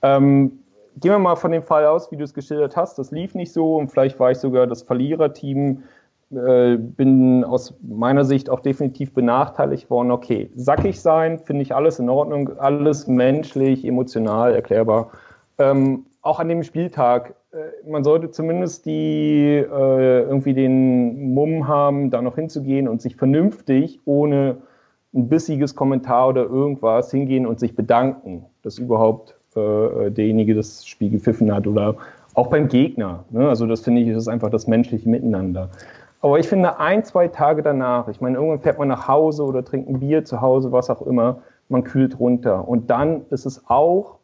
Ähm, 0.01 0.61
gehen 0.97 1.13
wir 1.13 1.19
mal 1.19 1.37
von 1.37 1.53
dem 1.53 1.63
Fall 1.63 1.85
aus, 1.85 2.11
wie 2.11 2.17
du 2.17 2.25
es 2.25 2.33
geschildert 2.33 2.75
hast. 2.75 2.99
Das 2.99 3.11
lief 3.11 3.35
nicht 3.35 3.53
so 3.53 3.77
und 3.77 3.91
vielleicht 3.91 4.19
war 4.19 4.31
ich 4.31 4.39
sogar 4.39 4.67
das 4.67 4.83
Verliererteam 4.83 5.83
äh, 6.31 6.79
bin 6.79 7.45
aus 7.45 7.75
meiner 7.83 8.25
Sicht 8.25 8.49
auch 8.49 8.61
definitiv 8.61 9.13
benachteiligt 9.13 9.91
worden. 9.91 10.11
Okay, 10.11 10.51
sackig 10.57 11.03
sein, 11.03 11.39
finde 11.39 11.65
ich 11.65 11.75
alles 11.75 11.99
in 11.99 12.09
Ordnung, 12.09 12.59
alles 12.59 13.09
menschlich, 13.09 13.85
emotional 13.85 14.55
erklärbar. 14.55 15.11
Ähm, 15.59 16.07
auch 16.23 16.41
an 16.41 16.49
dem 16.49 16.63
Spieltag, 16.63 17.35
man 17.89 18.05
sollte 18.05 18.31
zumindest 18.31 18.87
die 18.87 19.57
äh, 19.57 20.21
irgendwie 20.23 20.55
den 20.55 21.35
Mumm 21.35 21.69
haben, 21.69 22.11
da 22.11 22.23
noch 22.23 22.35
hinzugehen 22.35 22.89
und 22.89 23.01
sich 23.01 23.17
vernünftig, 23.17 24.01
ohne 24.05 24.57
ein 25.15 25.29
bissiges 25.29 25.75
Kommentar 25.75 26.29
oder 26.29 26.43
irgendwas 26.45 27.11
hingehen 27.11 27.47
und 27.47 27.61
sich 27.61 27.77
bedanken, 27.77 28.47
dass 28.63 28.79
überhaupt 28.79 29.37
äh, 29.55 30.11
derjenige 30.11 30.55
das 30.55 30.87
Spiel 30.87 31.11
gepfiffen 31.11 31.55
hat 31.55 31.67
oder 31.67 31.97
auch 32.35 32.49
beim 32.49 32.69
Gegner. 32.69 33.25
Ne? 33.31 33.49
Also 33.49 33.67
das 33.67 33.81
finde 33.81 34.03
ich, 34.03 34.09
ist 34.09 34.29
einfach 34.29 34.51
das 34.51 34.67
menschliche 34.67 35.09
Miteinander. 35.09 35.71
Aber 36.21 36.39
ich 36.39 36.49
finde, 36.49 36.81
ein, 36.81 37.05
zwei 37.05 37.29
Tage 37.29 37.63
danach, 37.63 38.09
ich 38.09 38.21
meine, 38.21 38.37
irgendwann 38.37 38.61
fährt 38.61 38.79
man 38.79 38.89
nach 38.89 39.07
Hause 39.07 39.45
oder 39.45 39.65
trinkt 39.65 39.89
ein 39.89 40.01
Bier 40.01 40.25
zu 40.25 40.41
Hause, 40.41 40.73
was 40.73 40.91
auch 40.91 41.03
immer, 41.03 41.43
man 41.69 41.85
kühlt 41.85 42.19
runter. 42.19 42.67
Und 42.67 42.91
dann 42.91 43.23
ist 43.31 43.47
es 43.47 43.63
auch 43.69 44.17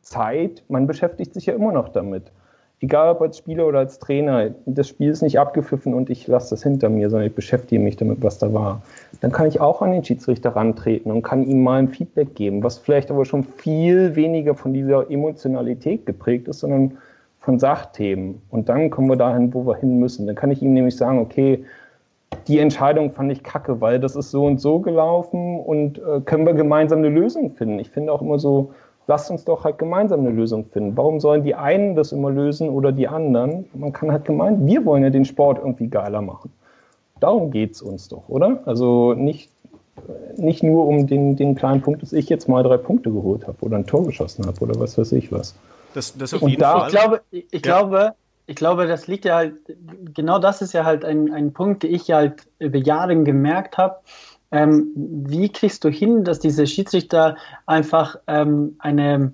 Zeit, 0.00 0.64
man 0.68 0.86
beschäftigt 0.86 1.34
sich 1.34 1.46
ja 1.46 1.54
immer 1.54 1.72
noch 1.72 1.90
damit. 1.90 2.32
Egal 2.80 3.10
ob 3.10 3.22
als 3.22 3.38
Spieler 3.38 3.66
oder 3.66 3.78
als 3.78 3.98
Trainer, 3.98 4.50
das 4.66 4.88
Spiel 4.88 5.10
ist 5.10 5.22
nicht 5.22 5.38
abgepfiffen 5.38 5.94
und 5.94 6.10
ich 6.10 6.26
lasse 6.26 6.50
das 6.50 6.62
hinter 6.62 6.90
mir, 6.90 7.08
sondern 7.08 7.28
ich 7.28 7.34
beschäftige 7.34 7.80
mich 7.80 7.96
damit, 7.96 8.22
was 8.22 8.38
da 8.38 8.52
war. 8.52 8.82
Dann 9.22 9.32
kann 9.32 9.46
ich 9.46 9.60
auch 9.60 9.80
an 9.80 9.92
den 9.92 10.04
Schiedsrichter 10.04 10.50
rantreten 10.50 11.10
und 11.10 11.22
kann 11.22 11.46
ihm 11.46 11.62
mal 11.62 11.78
ein 11.78 11.88
Feedback 11.88 12.34
geben, 12.34 12.62
was 12.62 12.76
vielleicht 12.76 13.10
aber 13.10 13.24
schon 13.24 13.44
viel 13.44 14.14
weniger 14.14 14.54
von 14.54 14.74
dieser 14.74 15.10
Emotionalität 15.10 16.04
geprägt 16.04 16.48
ist, 16.48 16.60
sondern 16.60 16.98
von 17.40 17.58
Sachthemen. 17.58 18.42
Und 18.50 18.68
dann 18.68 18.90
kommen 18.90 19.08
wir 19.08 19.16
dahin, 19.16 19.54
wo 19.54 19.66
wir 19.66 19.76
hin 19.76 19.98
müssen. 19.98 20.26
Dann 20.26 20.36
kann 20.36 20.50
ich 20.50 20.60
ihm 20.60 20.74
nämlich 20.74 20.96
sagen, 20.96 21.18
okay, 21.18 21.64
die 22.46 22.58
Entscheidung 22.58 23.12
fand 23.12 23.32
ich 23.32 23.42
kacke, 23.42 23.80
weil 23.80 24.00
das 24.00 24.16
ist 24.16 24.30
so 24.30 24.44
und 24.44 24.60
so 24.60 24.80
gelaufen 24.80 25.60
und 25.60 25.98
äh, 25.98 26.20
können 26.20 26.44
wir 26.44 26.54
gemeinsam 26.54 26.98
eine 26.98 27.08
Lösung 27.08 27.52
finden. 27.52 27.78
Ich 27.78 27.90
finde 27.90 28.12
auch 28.12 28.20
immer 28.20 28.38
so, 28.38 28.74
lasst 29.06 29.30
uns 29.30 29.44
doch 29.44 29.64
halt 29.64 29.78
gemeinsam 29.78 30.20
eine 30.20 30.30
Lösung 30.30 30.66
finden. 30.66 30.96
Warum 30.96 31.20
sollen 31.20 31.44
die 31.44 31.54
einen 31.54 31.94
das 31.94 32.12
immer 32.12 32.30
lösen 32.30 32.68
oder 32.68 32.92
die 32.92 33.08
anderen? 33.08 33.66
Man 33.74 33.92
kann 33.92 34.10
halt 34.10 34.24
gemeinsam, 34.24 34.66
wir 34.66 34.84
wollen 34.84 35.02
ja 35.02 35.10
den 35.10 35.24
Sport 35.24 35.58
irgendwie 35.58 35.88
geiler 35.88 36.22
machen. 36.22 36.52
Darum 37.20 37.50
geht 37.50 37.72
es 37.72 37.82
uns 37.82 38.08
doch, 38.08 38.28
oder? 38.28 38.60
Also 38.66 39.14
nicht, 39.14 39.50
nicht 40.36 40.62
nur 40.62 40.86
um 40.86 41.06
den, 41.06 41.36
den 41.36 41.54
kleinen 41.54 41.80
Punkt, 41.80 42.02
dass 42.02 42.12
ich 42.12 42.28
jetzt 42.28 42.48
mal 42.48 42.62
drei 42.62 42.76
Punkte 42.76 43.10
geholt 43.10 43.46
habe 43.46 43.56
oder 43.60 43.76
ein 43.76 43.86
Tor 43.86 44.04
geschossen 44.04 44.46
habe 44.46 44.60
oder 44.60 44.78
was 44.78 44.98
weiß 44.98 45.12
ich 45.12 45.32
was. 45.32 45.54
Das, 45.94 46.16
das 46.16 46.34
auf 46.34 46.42
jeden 46.42 46.60
da, 46.60 46.80
Fall. 46.80 46.88
Ich 46.88 46.94
glaube, 46.94 47.20
ich, 47.30 47.52
ja. 47.52 47.58
glaube, 47.60 48.14
ich 48.46 48.56
glaube, 48.56 48.86
das 48.86 49.06
liegt 49.06 49.24
ja 49.24 49.36
halt, 49.36 49.54
genau 50.14 50.38
das 50.38 50.60
ist 50.60 50.74
ja 50.74 50.84
halt 50.84 51.04
ein, 51.04 51.32
ein 51.32 51.52
Punkt, 51.52 51.84
den 51.84 51.94
ich 51.94 52.10
halt 52.10 52.46
über 52.58 52.78
Jahre 52.78 53.16
gemerkt 53.22 53.78
habe. 53.78 53.96
Ähm, 54.52 54.92
wie 54.94 55.48
kriegst 55.48 55.84
du 55.84 55.88
hin, 55.88 56.24
dass 56.24 56.38
diese 56.38 56.66
Schiedsrichter 56.66 57.36
einfach 57.66 58.16
ähm, 58.26 58.76
eine, 58.78 59.32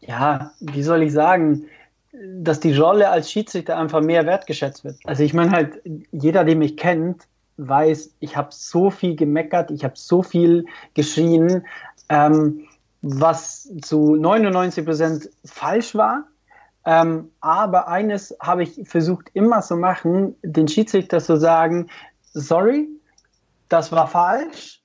ja, 0.00 0.52
wie 0.60 0.82
soll 0.82 1.02
ich 1.02 1.12
sagen, 1.12 1.66
dass 2.12 2.60
die 2.60 2.74
Rolle 2.74 3.10
als 3.10 3.30
Schiedsrichter 3.30 3.76
einfach 3.76 4.00
mehr 4.00 4.24
wertgeschätzt 4.24 4.84
wird. 4.84 4.96
Also 5.04 5.22
ich 5.22 5.34
meine 5.34 5.50
halt, 5.50 5.82
jeder, 6.12 6.44
der 6.44 6.56
mich 6.56 6.76
kennt, 6.76 7.24
weiß, 7.58 8.14
ich 8.20 8.36
habe 8.36 8.48
so 8.52 8.90
viel 8.90 9.16
gemeckert, 9.16 9.70
ich 9.70 9.84
habe 9.84 9.94
so 9.96 10.22
viel 10.22 10.66
geschrien. 10.94 11.66
Ähm, 12.08 12.66
was 13.02 13.70
zu 13.82 14.16
99 14.16 14.84
Prozent 14.84 15.30
falsch 15.44 15.94
war. 15.94 16.24
Ähm, 16.84 17.30
aber 17.40 17.88
eines 17.88 18.36
habe 18.40 18.62
ich 18.62 18.88
versucht 18.88 19.30
immer 19.32 19.60
zu 19.60 19.76
machen, 19.76 20.36
den 20.42 20.68
Schiedsrichter 20.68 21.20
zu 21.20 21.36
sagen, 21.36 21.88
sorry, 22.32 22.88
das 23.68 23.92
war 23.92 24.06
falsch. 24.08 24.82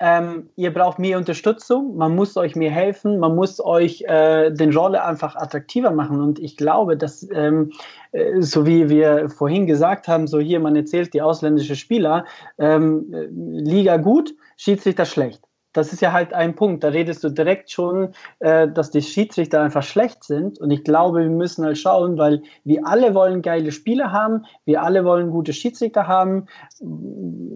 Ähm, 0.00 0.50
ihr 0.54 0.72
braucht 0.72 1.00
mehr 1.00 1.18
Unterstützung, 1.18 1.96
man 1.96 2.14
muss 2.14 2.36
euch 2.36 2.54
mehr 2.54 2.70
helfen, 2.70 3.18
man 3.18 3.34
muss 3.34 3.58
euch 3.58 4.02
äh, 4.02 4.52
den 4.52 4.72
Rolle 4.72 5.02
einfach 5.02 5.34
attraktiver 5.34 5.90
machen. 5.90 6.20
Und 6.20 6.38
ich 6.38 6.56
glaube, 6.56 6.96
dass, 6.96 7.28
ähm, 7.32 7.72
äh, 8.12 8.40
so 8.40 8.64
wie 8.64 8.88
wir 8.88 9.28
vorhin 9.28 9.66
gesagt 9.66 10.06
haben, 10.06 10.28
so 10.28 10.38
hier, 10.38 10.60
man 10.60 10.76
erzählt 10.76 11.14
die 11.14 11.22
ausländische 11.22 11.74
Spieler, 11.74 12.26
ähm, 12.58 13.12
äh, 13.12 13.26
Liga 13.32 13.96
gut, 13.96 14.34
Schiedsrichter 14.56 15.04
schlecht 15.04 15.42
das 15.72 15.92
ist 15.92 16.00
ja 16.00 16.12
halt 16.12 16.32
ein 16.32 16.54
Punkt. 16.54 16.82
Da 16.82 16.88
redest 16.88 17.22
du 17.24 17.28
direkt 17.28 17.70
schon, 17.70 18.12
äh, 18.38 18.68
dass 18.68 18.90
die 18.90 19.02
Schiedsrichter 19.02 19.60
einfach 19.60 19.82
schlecht 19.82 20.24
sind. 20.24 20.58
Und 20.58 20.70
ich 20.70 20.84
glaube, 20.84 21.20
wir 21.20 21.30
müssen 21.30 21.64
halt 21.64 21.78
schauen, 21.78 22.18
weil 22.18 22.42
wir 22.64 22.86
alle 22.86 23.14
wollen 23.14 23.42
geile 23.42 23.72
Spiele 23.72 24.12
haben, 24.12 24.44
wir 24.64 24.82
alle 24.82 25.04
wollen 25.04 25.30
gute 25.30 25.52
Schiedsrichter 25.52 26.06
haben. 26.06 26.46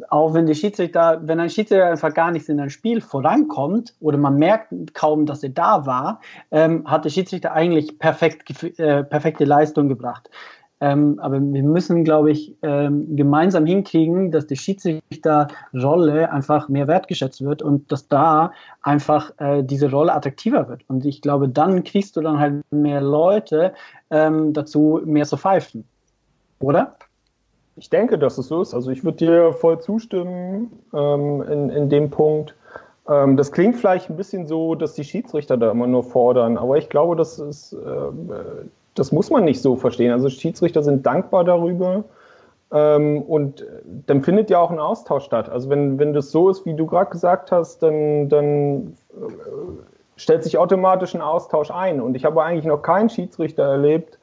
Auch 0.09 0.35
wenn 0.35 0.47
die 0.47 0.55
Schiedsrichter, 0.55 1.21
wenn 1.25 1.41
ein 1.41 1.51
Schiedsrichter 1.51 1.87
einfach 1.87 2.15
gar 2.15 2.31
nicht 2.31 2.49
in 2.49 2.61
ein 2.61 2.71
Spiel 2.71 3.01
vorankommt 3.01 3.95
oder 4.01 4.19
man 4.19 4.37
merkt 4.37 4.95
kaum, 4.95 5.27
dass 5.27 5.43
er 5.43 5.51
da 5.51 5.87
war, 5.87 6.21
ähm, 6.51 6.85
hat 6.87 7.05
der 7.05 7.11
Schiedsrichter 7.11 7.53
eigentlich 7.53 7.99
perfekt, 7.99 8.63
äh, 8.79 9.05
perfekte 9.05 9.45
Leistung 9.45 9.89
gebracht. 9.89 10.29
Ähm, 10.83 11.21
aber 11.21 11.41
wir 11.41 11.63
müssen, 11.63 12.03
glaube 12.03 12.33
ich, 12.33 12.57
ähm, 12.63 13.15
gemeinsam 13.15 13.67
hinkriegen, 13.67 14.33
dass 14.33 14.49
die 14.49 14.57
Schiedsrichterrolle 14.57 16.33
einfach 16.33 16.69
mehr 16.69 16.89
wertgeschätzt 16.89 17.45
wird 17.45 17.63
und 17.63 17.93
dass 17.93 18.09
da 18.09 18.51
einfach 18.83 19.31
äh, 19.39 19.63
diese 19.63 19.89
Rolle 19.89 20.13
attraktiver 20.13 20.69
wird. 20.69 20.83
Und 20.89 21.07
ich 21.07 21.23
glaube, 21.23 21.49
dann 21.49 21.85
kriegst 21.85 22.17
du 22.17 22.21
dann 22.21 22.41
halt 22.41 22.65
mehr 22.73 23.01
Leute 23.01 23.75
ähm, 24.11 24.55
dazu, 24.55 25.01
mehr 25.05 25.25
zu 25.25 25.37
pfeifen. 25.37 25.85
Oder? 26.59 26.97
Ich 27.77 27.89
denke, 27.89 28.19
dass 28.19 28.37
es 28.37 28.49
so 28.49 28.61
ist. 28.61 28.75
Also 28.75 28.91
ich 28.91 29.05
würde 29.05 29.19
dir 29.19 29.53
voll 29.53 29.81
zustimmen 29.81 30.73
ähm, 30.93 31.43
in, 31.43 31.71
in 31.71 31.89
dem 31.91 32.11
Punkt. 32.11 32.57
Ähm, 33.09 33.37
das 33.37 33.53
klingt 33.53 33.77
vielleicht 33.77 34.11
ein 34.11 34.17
bisschen 34.17 34.49
so, 34.49 34.75
dass 34.75 34.95
die 34.95 35.05
Schiedsrichter 35.05 35.57
da 35.57 35.71
immer 35.71 35.87
nur 35.87 36.03
fordern, 36.03 36.59
aber 36.59 36.77
ich 36.77 36.89
glaube, 36.89 37.15
das 37.15 37.39
ist 37.39 37.73
das 38.95 39.13
muss 39.13 39.31
man 39.31 39.45
nicht 39.45 39.63
so 39.63 39.77
verstehen. 39.77 40.13
Also 40.13 40.29
Schiedsrichter 40.29 40.83
sind 40.83 41.07
dankbar 41.07 41.45
darüber. 41.45 42.05
Ähm, 42.73 43.23
und 43.23 43.67
dann 44.07 44.23
findet 44.23 44.51
ja 44.51 44.59
auch 44.59 44.71
ein 44.71 44.79
Austausch 44.79 45.25
statt. 45.25 45.49
Also 45.49 45.69
wenn, 45.69 45.99
wenn 45.99 46.15
das 46.15 46.31
so 46.31 46.49
ist, 46.49 46.65
wie 46.65 46.75
du 46.75 46.87
gerade 46.87 47.11
gesagt 47.11 47.53
hast, 47.53 47.83
dann, 47.83 48.29
dann 48.29 48.97
äh, 49.11 49.33
stellt 50.17 50.43
sich 50.43 50.59
automatisch 50.59 51.15
ein 51.15 51.21
Austausch 51.21 51.71
ein. 51.71 52.01
Und 52.01 52.15
ich 52.15 52.25
habe 52.25 52.43
eigentlich 52.43 52.65
noch 52.65 52.83
keinen 52.83 53.11
Schiedsrichter 53.11 53.65
erlebt, 53.65 54.19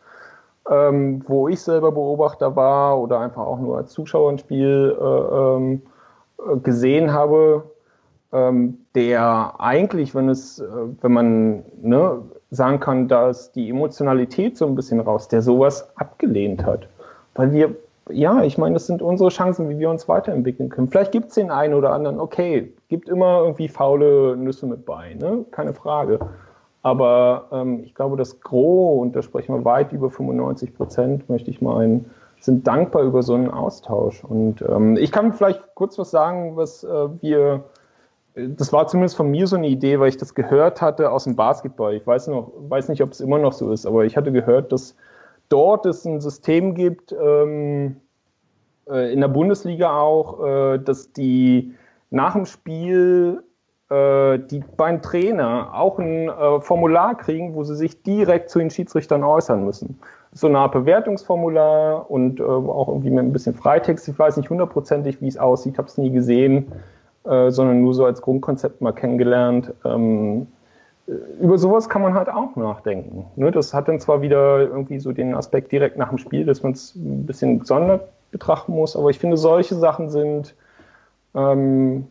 ähm, 0.70 1.24
wo 1.28 1.48
ich 1.48 1.62
selber 1.62 1.92
Beobachter 1.92 2.56
war 2.56 3.00
oder 3.00 3.20
einfach 3.20 3.46
auch 3.46 3.60
nur 3.60 3.78
als 3.78 3.92
Zuschauer 3.92 4.32
ein 4.32 4.40
Spiel 4.40 4.98
äh, 5.00 5.04
ähm, 5.04 5.82
gesehen 6.64 7.14
habe, 7.14 7.64
der 8.32 9.56
eigentlich, 9.60 10.14
wenn 10.14 10.30
es, 10.30 10.60
äh, 10.60 10.66
wenn 11.02 11.12
man 11.12 11.64
ne, 11.82 12.22
sagen 12.52 12.80
kann, 12.80 13.08
dass 13.08 13.52
die 13.52 13.70
Emotionalität 13.70 14.58
so 14.58 14.66
ein 14.66 14.76
bisschen 14.76 15.00
raus, 15.00 15.28
der 15.28 15.42
sowas 15.42 15.90
abgelehnt 15.96 16.66
hat. 16.66 16.88
Weil 17.36 17.52
wir, 17.52 17.76
ja, 18.10 18.44
ich 18.44 18.58
meine, 18.58 18.74
das 18.74 18.88
sind 18.88 19.02
unsere 19.02 19.30
Chancen, 19.30 19.70
wie 19.70 19.80
wir 19.80 19.90
uns 19.90 20.08
weiterentwickeln 20.08 20.70
können. 20.70 20.88
Vielleicht 20.88 21.12
gibt 21.12 21.30
es 21.30 21.36
den 21.36 21.52
einen 21.52 21.74
oder 21.74 21.92
anderen, 21.92 22.20
okay, 22.20 22.74
gibt 22.88 23.10
immer 23.10 23.40
irgendwie 23.40 23.68
faule 23.68 24.36
Nüsse 24.36 24.66
mit 24.66 24.86
bei, 24.86 25.14
ne? 25.16 25.46
keine 25.52 25.74
Frage. 25.74 26.20
Aber 26.82 27.48
ähm, 27.52 27.82
ich 27.84 27.94
glaube, 27.94 28.16
das 28.16 28.40
Gros, 28.40 29.02
und 29.02 29.16
da 29.16 29.22
sprechen 29.22 29.54
wir 29.54 29.66
weit 29.66 29.92
über 29.92 30.10
95 30.10 30.76
Prozent, 30.76 31.30
möchte 31.30 31.52
ich 31.52 31.62
meinen, 31.62 32.10
sind 32.40 32.66
dankbar 32.68 33.04
über 33.04 33.22
so 33.22 33.34
einen 33.34 33.52
Austausch. 33.52 34.24
Und 34.24 34.62
ähm, 34.62 34.96
ich 34.96 35.12
kann 35.12 35.34
vielleicht 35.34 35.76
kurz 35.76 35.98
was 36.00 36.12
sagen, 36.12 36.56
was 36.56 36.84
äh, 36.84 37.10
wir, 37.22 37.66
das 38.48 38.74
war 38.74 38.88
zumindest 38.88 39.16
von 39.16 39.30
mir 39.30 39.48
so 39.48 39.56
eine 39.56 39.68
Idee, 39.68 40.00
weil 40.00 40.10
ich 40.10 40.18
das 40.18 40.36
gehört 40.36 40.82
hatte 40.82 41.12
aus 41.12 41.26
dem 41.26 41.36
Basketball. 41.36 41.94
Ich 41.94 42.06
weiß, 42.06 42.28
noch, 42.28 42.52
weiß 42.58 42.90
nicht, 42.90 43.02
ob 43.02 43.12
es 43.12 43.22
immer 43.22 43.40
noch 43.40 43.54
so 43.54 43.72
ist, 43.72 43.86
aber 43.86 44.06
ich 44.06 44.18
hatte 44.18 44.32
gehört, 44.32 44.72
dass 44.72 44.96
dort 45.50 45.86
es 45.86 46.06
ein 46.06 46.22
System 46.22 46.76
gibt, 46.76 47.12
ähm, 47.12 47.98
äh, 48.90 49.12
in 49.14 49.22
der 49.22 49.28
Bundesliga 49.28 50.00
auch, 50.00 50.46
äh, 50.46 50.78
dass 50.80 51.12
die 51.12 51.74
nach 52.10 52.34
dem 52.34 52.46
Spiel 52.46 53.44
äh, 53.90 54.40
die 54.40 54.64
beiden 54.78 55.02
Trainer 55.02 55.72
auch 55.74 56.00
ein 56.00 56.30
äh, 56.30 56.62
Formular 56.62 57.16
kriegen, 57.16 57.56
wo 57.56 57.64
sie 57.64 57.76
sich 57.76 58.04
direkt 58.04 58.50
zu 58.50 58.60
den 58.60 58.70
Schiedsrichtern 58.70 59.24
äußern 59.24 59.66
müssen. 59.66 60.00
So 60.32 60.48
eine 60.48 60.60
Art 60.60 60.74
Bewertungsformular 60.74 62.10
und 62.10 62.40
äh, 62.40 62.44
auch 62.44 62.88
irgendwie 62.88 63.10
mit 63.10 63.24
ein 63.24 63.34
bisschen 63.34 63.56
Freitext. 63.56 64.08
Ich 64.08 64.20
weiß 64.20 64.38
nicht 64.38 64.50
hundertprozentig, 64.50 65.22
wie 65.22 65.28
es 65.28 65.38
aussieht, 65.38 65.80
habe 65.80 65.88
es 65.88 65.98
nie 65.98 66.12
gesehen, 66.12 66.72
äh, 67.30 67.52
sondern 67.52 67.82
nur 67.82 67.94
so 67.94 68.06
als 68.06 68.22
Grundkonzept 68.22 68.82
mal 68.82 68.94
kennengelernt. 68.94 69.74
Ähm, 69.86 70.48
über 71.40 71.58
sowas 71.58 71.90
kann 71.90 72.02
man 72.02 72.14
halt 72.14 72.30
auch 72.30 72.56
nachdenken. 72.56 73.26
Ne? 73.36 73.52
Das 73.52 73.74
hat 73.74 73.88
dann 73.88 74.00
zwar 74.00 74.22
wieder 74.22 74.60
irgendwie 74.60 75.00
so 75.00 75.12
den 75.12 75.34
Aspekt 75.34 75.72
direkt 75.72 75.98
nach 75.98 76.10
dem 76.10 76.18
Spiel, 76.18 76.46
dass 76.46 76.62
man 76.62 76.74
es 76.74 76.96
ein 76.96 77.26
bisschen 77.26 77.60
gesondert 77.60 78.10
betrachten 78.32 78.74
muss, 78.74 78.96
aber 78.96 79.10
ich 79.10 79.18
finde, 79.18 79.38
solche 79.38 79.74
Sachen 79.74 80.12
sind 80.12 80.54
ähm, 81.34 82.06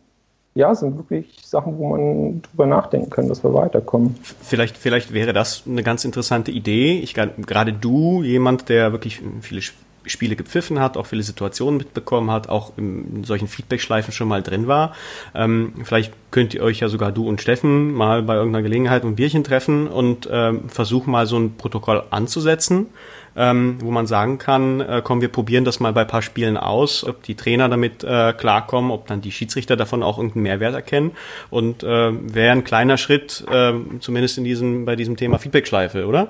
ja, 0.55 0.73
sind 0.75 0.97
wirklich 0.97 1.39
Sachen, 1.43 1.77
wo 1.77 1.89
man 1.89 2.41
drüber 2.41 2.65
nachdenken 2.65 3.09
kann, 3.09 3.29
dass 3.29 3.43
wir 3.43 3.53
weiterkommen. 3.53 4.15
Vielleicht, 4.41 4.77
vielleicht 4.77 5.13
wäre 5.13 5.31
das 5.31 5.63
eine 5.67 5.83
ganz 5.83 6.03
interessante 6.05 6.51
Idee. 6.51 6.99
Ich, 6.99 7.13
gerade 7.13 7.71
du, 7.71 8.23
jemand, 8.23 8.67
der 8.67 8.91
wirklich 8.91 9.21
viele 9.41 9.61
Spiele 10.09 10.35
gepfiffen 10.35 10.79
hat, 10.79 10.97
auch 10.97 11.05
viele 11.05 11.23
Situationen 11.23 11.77
mitbekommen 11.77 12.31
hat, 12.31 12.49
auch 12.49 12.73
in 12.77 13.23
solchen 13.23 13.47
Feedback-Schleifen 13.47 14.13
schon 14.13 14.27
mal 14.27 14.43
drin 14.43 14.67
war. 14.67 14.93
Ähm, 15.35 15.73
vielleicht 15.83 16.13
könnt 16.31 16.53
ihr 16.53 16.61
euch 16.61 16.79
ja 16.79 16.89
sogar 16.89 17.11
du 17.11 17.27
und 17.27 17.41
Steffen 17.41 17.93
mal 17.93 18.23
bei 18.23 18.35
irgendeiner 18.35 18.63
Gelegenheit 18.63 19.03
ein 19.03 19.15
Bierchen 19.15 19.43
treffen 19.43 19.87
und 19.87 20.29
ähm, 20.31 20.69
versuchen 20.69 21.11
mal 21.11 21.25
so 21.25 21.37
ein 21.37 21.55
Protokoll 21.55 22.03
anzusetzen 22.09 22.87
ähm, 23.35 23.77
wo 23.79 23.89
man 23.91 24.05
sagen 24.05 24.37
kann, 24.37 24.81
äh, 24.81 25.01
komm, 25.03 25.21
wir 25.21 25.29
probieren 25.29 25.63
das 25.63 25.79
mal 25.79 25.93
bei 25.93 26.01
ein 26.01 26.07
paar 26.07 26.21
Spielen 26.21 26.57
aus, 26.57 27.05
ob 27.05 27.23
die 27.23 27.35
Trainer 27.35 27.69
damit 27.69 28.03
äh, 28.03 28.33
klarkommen, 28.33 28.91
ob 28.91 29.07
dann 29.07 29.21
die 29.21 29.31
Schiedsrichter 29.31 29.77
davon 29.77 30.03
auch 30.03 30.17
irgendeinen 30.17 30.43
Mehrwert 30.43 30.75
erkennen. 30.75 31.11
Und 31.49 31.83
äh, 31.83 32.11
wäre 32.33 32.51
ein 32.51 32.63
kleiner 32.63 32.97
Schritt, 32.97 33.45
äh, 33.49 33.73
zumindest 34.01 34.37
in 34.37 34.43
diesem, 34.43 34.85
bei 34.85 34.95
diesem 34.95 35.15
Thema 35.15 35.39
Feedback-Schleife, 35.39 36.05
oder? 36.05 36.29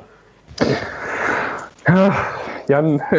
Jan. 2.69 3.01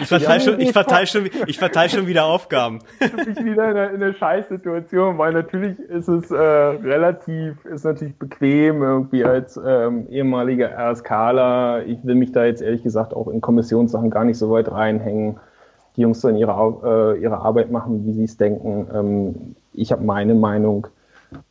Ich 0.00 0.08
verteile 0.08 0.40
schon, 0.40 0.60
ich 0.60 0.72
verteile 0.72 1.06
schon, 1.06 1.30
ich 1.46 1.58
verteile 1.58 1.88
schon 1.88 2.06
wieder 2.06 2.26
Aufgaben. 2.26 2.80
Ich 3.00 3.34
bin 3.34 3.46
wieder 3.46 3.70
in 3.70 3.76
einer, 3.76 3.90
in 3.90 4.02
einer 4.02 4.12
Scheißsituation, 4.12 5.18
weil 5.18 5.32
natürlich 5.32 5.78
ist 5.80 6.08
es 6.08 6.30
äh, 6.30 6.36
relativ, 6.36 7.64
ist 7.64 7.84
natürlich 7.84 8.16
bequem 8.16 8.82
irgendwie 8.82 9.24
als 9.24 9.58
ähm, 9.64 10.06
ehemaliger 10.10 10.70
RSKler. 10.76 11.84
Ich 11.86 11.98
will 12.04 12.14
mich 12.14 12.32
da 12.32 12.44
jetzt 12.44 12.62
ehrlich 12.62 12.82
gesagt 12.82 13.14
auch 13.14 13.28
in 13.28 13.40
Kommissionssachen 13.40 14.10
gar 14.10 14.24
nicht 14.24 14.38
so 14.38 14.50
weit 14.50 14.70
reinhängen. 14.70 15.40
Die 15.96 16.02
Jungs 16.02 16.20
sollen 16.20 16.36
ihre, 16.36 17.14
äh, 17.16 17.20
ihre 17.20 17.38
Arbeit 17.38 17.70
machen, 17.70 18.06
wie 18.06 18.12
sie 18.12 18.24
es 18.24 18.36
denken. 18.36 18.86
Ähm, 18.94 19.56
ich 19.72 19.90
habe 19.90 20.04
meine 20.04 20.34
Meinung. 20.34 20.86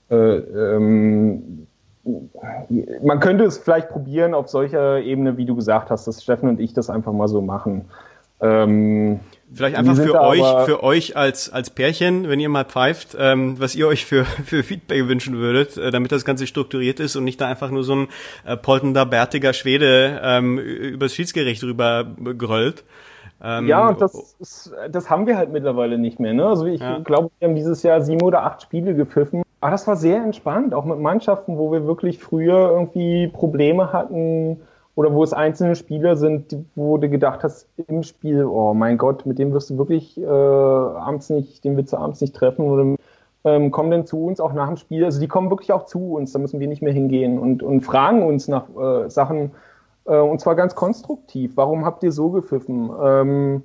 Äh, 0.10 0.16
ähm, 0.16 1.68
man 2.06 3.20
könnte 3.20 3.46
es 3.46 3.58
vielleicht 3.58 3.90
probieren 3.90 4.34
auf 4.34 4.50
solcher 4.50 5.02
Ebene, 5.02 5.38
wie 5.38 5.46
du 5.46 5.56
gesagt 5.56 5.90
hast, 5.90 6.06
dass 6.06 6.22
Steffen 6.22 6.50
und 6.50 6.60
ich 6.60 6.74
das 6.74 6.90
einfach 6.90 7.14
mal 7.14 7.28
so 7.28 7.42
machen. 7.42 7.86
Ähm, 8.42 9.22
Vielleicht 9.54 9.78
einfach 9.78 9.96
für 9.96 10.20
euch, 10.20 10.66
für 10.66 10.84
euch 10.84 11.16
als, 11.16 11.54
als 11.54 11.70
Pärchen, 11.70 12.28
wenn 12.28 12.40
ihr 12.40 12.50
mal 12.50 12.66
pfeift, 12.66 13.16
ähm, 13.18 13.60
was 13.60 13.76
ihr 13.76 13.88
euch 13.88 14.06
für, 14.06 14.26
für 14.26 14.64
Feedback 14.64 15.08
wünschen 15.08 15.38
würdet, 15.38 15.78
äh, 15.78 15.92
damit 15.92 16.12
das 16.12 16.26
Ganze 16.26 16.48
strukturiert 16.48 17.00
ist 17.00 17.16
und 17.16 17.24
nicht 17.24 17.40
da 17.40 17.48
einfach 17.48 17.70
nur 17.70 17.84
so 17.84 17.96
ein 17.96 18.08
äh, 18.46 18.58
poltender, 18.58 19.06
bärtiger 19.06 19.54
Schwede 19.54 20.20
ähm, 20.24 20.58
übers 20.58 21.14
Schiedsgericht 21.14 21.64
rüber 21.64 22.06
gröllt. 22.38 22.84
Ähm, 23.42 23.68
ja, 23.68 23.90
und 23.90 24.02
das, 24.02 24.36
ist, 24.40 24.74
das 24.90 25.10
haben 25.10 25.28
wir 25.28 25.38
halt 25.38 25.52
mittlerweile 25.52 25.98
nicht 25.98 26.20
mehr. 26.20 26.34
Ne? 26.34 26.46
Also 26.46 26.66
ich 26.66 26.82
ja. 26.82 26.98
glaube, 27.00 27.30
wir 27.40 27.48
haben 27.48 27.56
dieses 27.56 27.84
Jahr 27.84 28.02
sieben 28.02 28.22
oder 28.24 28.44
acht 28.44 28.62
Spiele 28.62 28.96
gepfiffen. 28.96 29.44
Aber 29.64 29.72
das 29.72 29.88
war 29.88 29.96
sehr 29.96 30.22
entspannt, 30.22 30.74
auch 30.74 30.84
mit 30.84 31.00
Mannschaften, 31.00 31.58
wo 31.58 31.72
wir 31.72 31.88
wirklich 31.88 32.20
früher 32.20 32.70
irgendwie 32.72 33.30
Probleme 33.30 33.94
hatten, 33.94 34.60
oder 34.96 35.14
wo 35.14 35.24
es 35.24 35.32
einzelne 35.32 35.78
Spieler 35.78 36.18
sind, 36.18 36.54
wo 36.76 36.98
du 36.98 37.10
gedacht 37.10 37.46
hast 37.46 37.70
im 37.88 38.04
Spiel, 38.04 38.44
oh 38.44 38.74
mein 38.74 38.98
Gott, 38.98 39.26
mit 39.26 39.40
dem 39.40 39.54
wirst 39.54 39.70
du 39.70 39.78
wirklich 39.78 40.20
äh, 40.20 40.26
abends 40.26 41.30
nicht, 41.30 41.64
den 41.64 41.78
willst 41.78 41.94
du 41.94 41.98
abends 41.98 42.20
nicht 42.20 42.36
treffen 42.36 42.66
oder 42.66 42.98
ähm, 43.46 43.72
kommen 43.72 43.90
denn 43.90 44.06
zu 44.06 44.26
uns 44.26 44.42
auch 44.42 44.52
nach 44.52 44.68
dem 44.68 44.76
Spiel. 44.76 45.06
Also 45.06 45.22
die 45.22 45.30
kommen 45.30 45.50
wirklich 45.50 45.72
auch 45.72 45.86
zu 45.86 46.14
uns, 46.14 46.34
da 46.34 46.40
müssen 46.40 46.60
wir 46.60 46.68
nicht 46.68 46.82
mehr 46.82 46.94
hingehen 46.94 47.40
und, 47.40 47.64
und 47.64 47.82
fragen 47.82 48.22
uns 48.24 48.50
nach 48.50 48.66
äh, 48.76 49.10
Sachen 49.10 49.52
äh, 50.06 50.18
und 50.18 50.42
zwar 50.42 50.56
ganz 50.56 50.76
konstruktiv. 50.76 51.54
Warum 51.56 51.86
habt 51.86 52.04
ihr 52.04 52.12
so 52.12 52.32
gepfiffen? 52.32 52.92
Ähm, 53.02 53.64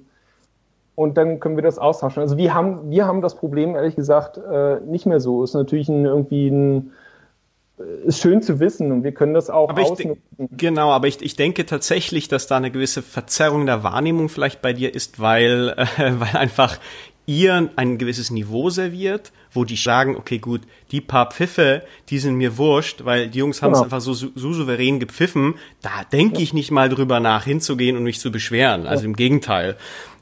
und 0.99 1.17
dann 1.17 1.39
können 1.39 1.55
wir 1.55 1.63
das 1.63 1.79
austauschen. 1.79 2.21
Also 2.21 2.37
wir 2.37 2.55
haben, 2.55 2.91
wir 2.91 3.07
haben 3.07 3.23
das 3.23 3.37
Problem, 3.37 3.77
ehrlich 3.77 3.95
gesagt, 3.95 4.37
äh, 4.37 4.81
nicht 4.81 5.07
mehr 5.07 5.21
so. 5.21 5.45
Ist 5.45 5.55
natürlich 5.55 5.89
ein, 5.89 6.05
irgendwie 6.05 6.49
ein 6.49 6.91
ist 8.05 8.21
schön 8.21 8.43
zu 8.43 8.59
wissen 8.59 8.91
und 8.91 9.05
wir 9.05 9.13
können 9.13 9.33
das 9.33 9.49
auch 9.49 9.71
aber 9.71 9.83
ausnutzen. 9.83 10.21
genau, 10.57 10.91
aber 10.91 11.07
ich, 11.07 11.23
ich 11.23 11.37
denke 11.37 11.65
tatsächlich, 11.67 12.27
dass 12.27 12.49
da 12.49 12.57
eine 12.57 12.73
gewisse 12.73 13.03
Verzerrung 13.03 13.67
der 13.67 13.85
Wahrnehmung 13.85 14.29
vielleicht 14.29 14.61
bei 14.61 14.73
dir 14.73 14.93
ist, 14.93 15.21
weil, 15.21 15.77
äh, 15.77 15.87
weil 16.19 16.37
einfach 16.37 16.81
ihr 17.27 17.71
ein 17.77 17.99
gewisses 17.99 18.33
Niveau 18.33 18.69
serviert, 18.71 19.31
wo 19.53 19.65
die 19.65 19.77
sagen, 19.77 20.17
okay, 20.17 20.39
gut, 20.39 20.63
die 20.91 21.01
paar 21.01 21.31
Pfiffe, 21.31 21.83
die 22.09 22.19
sind 22.19 22.35
mir 22.35 22.59
wurscht, 22.59 23.05
weil 23.05 23.29
die 23.29 23.39
Jungs 23.39 23.63
haben 23.63 23.73
es 23.73 23.79
genau. 23.79 23.85
einfach 23.85 24.01
so, 24.01 24.15
so, 24.15 24.31
souverän 24.35 24.99
gepfiffen, 24.99 25.55
da 25.83 26.03
denke 26.11 26.43
ich 26.43 26.55
nicht 26.55 26.73
mal 26.73 26.89
drüber 26.89 27.21
nach, 27.21 27.45
hinzugehen 27.45 27.97
und 27.97 28.03
mich 28.03 28.19
zu 28.19 28.33
beschweren. 28.33 28.87
Also 28.87 29.05
im 29.05 29.15
Gegenteil. 29.15 29.77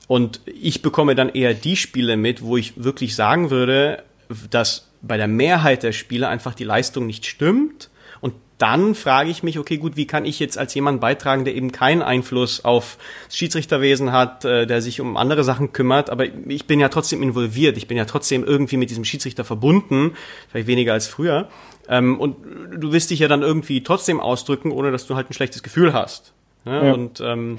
Und 0.08 0.40
ich 0.46 0.82
bekomme 0.82 1.14
dann 1.14 1.28
eher 1.28 1.54
die 1.54 1.76
Spiele 1.76 2.16
mit, 2.16 2.42
wo 2.42 2.56
ich 2.56 2.82
wirklich 2.82 3.16
sagen 3.16 3.50
würde, 3.50 4.02
dass 4.50 4.88
bei 5.02 5.16
der 5.16 5.28
Mehrheit 5.28 5.82
der 5.82 5.92
Spieler 5.92 6.28
einfach 6.28 6.54
die 6.54 6.64
Leistung 6.64 7.06
nicht 7.06 7.26
stimmt. 7.26 7.90
Und 8.20 8.34
dann 8.58 8.94
frage 8.94 9.30
ich 9.30 9.42
mich, 9.42 9.58
okay, 9.58 9.78
gut, 9.78 9.96
wie 9.96 10.06
kann 10.06 10.24
ich 10.24 10.38
jetzt 10.38 10.58
als 10.58 10.74
jemand 10.74 11.00
beitragen, 11.00 11.44
der 11.44 11.54
eben 11.54 11.72
keinen 11.72 12.02
Einfluss 12.02 12.64
auf 12.64 12.98
das 13.26 13.36
Schiedsrichterwesen 13.36 14.12
hat, 14.12 14.44
äh, 14.44 14.66
der 14.66 14.80
sich 14.80 15.00
um 15.00 15.16
andere 15.16 15.44
Sachen 15.44 15.72
kümmert, 15.72 16.08
aber 16.08 16.24
ich 16.24 16.66
bin 16.66 16.80
ja 16.80 16.88
trotzdem 16.88 17.22
involviert, 17.22 17.76
ich 17.76 17.88
bin 17.88 17.96
ja 17.96 18.04
trotzdem 18.04 18.44
irgendwie 18.44 18.78
mit 18.78 18.90
diesem 18.90 19.04
Schiedsrichter 19.04 19.44
verbunden, 19.44 20.12
vielleicht 20.48 20.66
weniger 20.66 20.94
als 20.94 21.06
früher. 21.06 21.48
Ähm, 21.88 22.18
und 22.18 22.36
du 22.76 22.92
wirst 22.92 23.10
dich 23.10 23.20
ja 23.20 23.28
dann 23.28 23.42
irgendwie 23.42 23.82
trotzdem 23.82 24.20
ausdrücken, 24.20 24.72
ohne 24.72 24.90
dass 24.90 25.06
du 25.06 25.14
halt 25.14 25.30
ein 25.30 25.34
schlechtes 25.34 25.62
Gefühl 25.62 25.92
hast. 25.92 26.32
Ja. 26.64 26.92
Und 26.92 27.20
ähm, 27.20 27.58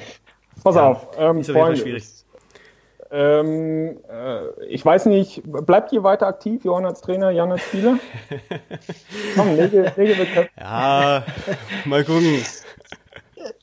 Pass 0.64 0.76
ja, 0.76 0.88
auf, 0.88 1.08
ähm, 1.18 1.40
ist 1.40 1.52
Freunde, 1.52 1.78
schwierig. 1.78 2.04
Ähm, 3.10 4.00
äh, 4.10 4.66
ich 4.66 4.84
weiß 4.84 5.06
nicht, 5.06 5.44
bleibt 5.46 5.94
ihr 5.94 6.04
weiter 6.04 6.28
aktiv, 6.28 6.64
Johann 6.66 6.86
als 6.86 7.02
Trainer, 7.02 7.32
Jan 7.32 7.52
als 7.52 7.62
Spieler? 7.64 8.00
Komm, 9.36 9.56
lege, 9.56 9.92
lege 9.96 10.50
Ja, 10.60 11.24
mal 11.86 12.04
gucken. 12.04 12.42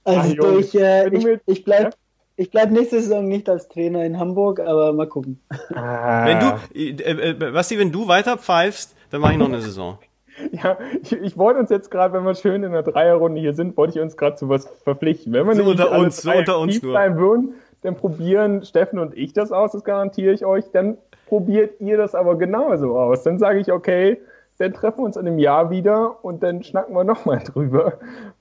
Also 0.05 0.35
Ach, 0.43 0.59
ich, 0.59 0.75
äh, 0.75 1.09
ich, 1.09 1.27
ich 1.47 1.65
bleib, 1.65 1.85
ja? 1.85 1.91
ich 2.37 2.51
bleib 2.51 2.71
nächste 2.71 3.01
Saison 3.01 3.27
nicht 3.29 3.49
als 3.49 3.69
Trainer 3.69 4.05
in 4.05 4.19
Hamburg, 4.19 4.61
aber 4.61 4.93
mal 4.93 5.09
gucken. 5.09 5.41
Ah. 5.75 6.25
Wenn 6.25 6.41
du, 6.41 7.05
äh, 7.05 7.31
äh, 7.31 7.35
Basti, 7.35 7.79
wenn 7.79 7.93
du 7.93 8.09
weiter 8.09 8.39
pfeifst, 8.39 8.95
dann 9.11 9.21
mache 9.21 9.33
ich 9.33 9.39
noch 9.39 9.49
eine 9.49 9.61
Saison. 9.61 9.99
Ja, 10.51 10.79
ich, 11.01 11.13
ich 11.13 11.39
wollte 11.39 11.61
uns 11.61 11.71
jetzt 11.71 11.93
gerade, 11.93 12.13
wenn 12.13 12.25
wir 12.25 12.35
schön 12.35 12.65
in 12.65 12.73
der 12.73 12.83
Dreierrunde 12.83 13.41
hier 13.41 13.55
sind, 13.55 13.77
wollte 13.77 13.99
ich 13.99 14.03
uns 14.03 14.17
gerade 14.17 14.35
zu 14.35 14.49
was 14.49 14.67
verpflichten. 14.83 15.33
Wenn 15.33 15.47
wir 15.47 15.55
so 15.55 15.63
unter 15.63 15.93
uns, 15.93 16.23
so 16.23 16.33
unter 16.33 16.59
uns 16.59 16.83
nur. 16.83 16.93
Sein 16.93 17.17
würden, 17.17 17.55
dann 17.85 17.97
probieren 17.97 18.65
Steffen 18.65 18.99
und 18.99 19.17
ich 19.17 19.33
das 19.33 19.53
aus, 19.53 19.73
das 19.73 19.85
garantiere 19.85 20.33
ich 20.33 20.45
euch. 20.45 20.65
Dann 20.73 20.97
probiert 21.27 21.81
ihr 21.81 21.97
das 21.97 22.15
aber 22.15 22.37
genauso 22.37 22.99
aus. 22.99 23.23
Dann 23.23 23.39
sage 23.39 23.61
ich, 23.61 23.71
okay, 23.71 24.19
dann 24.59 24.73
treffen 24.73 25.01
wir 25.01 25.05
uns 25.05 25.17
in 25.17 25.27
einem 25.27 25.39
Jahr 25.39 25.71
wieder 25.71 26.25
und 26.25 26.43
dann 26.43 26.63
schnacken 26.63 26.95
wir 26.95 27.05
nochmal 27.05 27.39
drüber, 27.45 27.95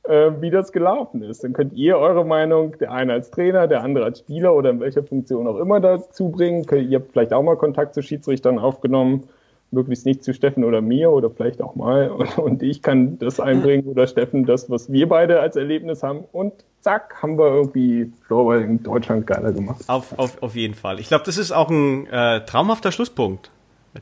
äh, 0.03 0.31
wie 0.39 0.49
das 0.49 0.71
gelaufen 0.71 1.23
ist. 1.23 1.43
Dann 1.43 1.53
könnt 1.53 1.73
ihr 1.73 1.97
eure 1.97 2.25
Meinung, 2.25 2.77
der 2.77 2.91
eine 2.91 3.13
als 3.13 3.31
Trainer, 3.31 3.67
der 3.67 3.83
andere 3.83 4.05
als 4.05 4.19
Spieler 4.19 4.55
oder 4.55 4.69
in 4.69 4.79
welcher 4.79 5.03
Funktion 5.03 5.47
auch 5.47 5.57
immer 5.57 5.79
dazu 5.79 6.29
bringen. 6.29 6.65
Ihr 6.71 6.99
habt 6.99 7.11
vielleicht 7.11 7.33
auch 7.33 7.43
mal 7.43 7.57
Kontakt 7.57 7.95
zu 7.95 8.01
Schiedsrichtern 8.01 8.59
aufgenommen, 8.59 9.23
möglichst 9.71 10.05
nicht 10.05 10.23
zu 10.23 10.33
Steffen 10.33 10.63
oder 10.63 10.81
mir 10.81 11.11
oder 11.11 11.29
vielleicht 11.29 11.61
auch 11.61 11.75
mal. 11.75 12.11
Und 12.37 12.63
ich 12.63 12.81
kann 12.81 13.17
das 13.17 13.39
einbringen 13.39 13.87
oder 13.87 14.07
Steffen 14.07 14.45
das, 14.45 14.69
was 14.69 14.91
wir 14.91 15.09
beide 15.09 15.39
als 15.39 15.55
Erlebnis 15.55 16.03
haben. 16.03 16.25
Und 16.31 16.53
zack, 16.83 17.15
haben 17.21 17.37
wir 17.37 17.47
irgendwie 17.47 18.11
Floorball 18.27 18.61
in 18.61 18.83
Deutschland 18.83 19.25
geiler 19.25 19.51
gemacht. 19.51 19.83
Auf, 19.87 20.17
auf, 20.17 20.41
auf 20.43 20.55
jeden 20.55 20.75
Fall. 20.75 20.99
Ich 20.99 21.07
glaube, 21.07 21.23
das 21.25 21.37
ist 21.37 21.51
auch 21.51 21.69
ein 21.69 22.07
äh, 22.07 22.45
traumhafter 22.45 22.91
Schlusspunkt 22.91 23.49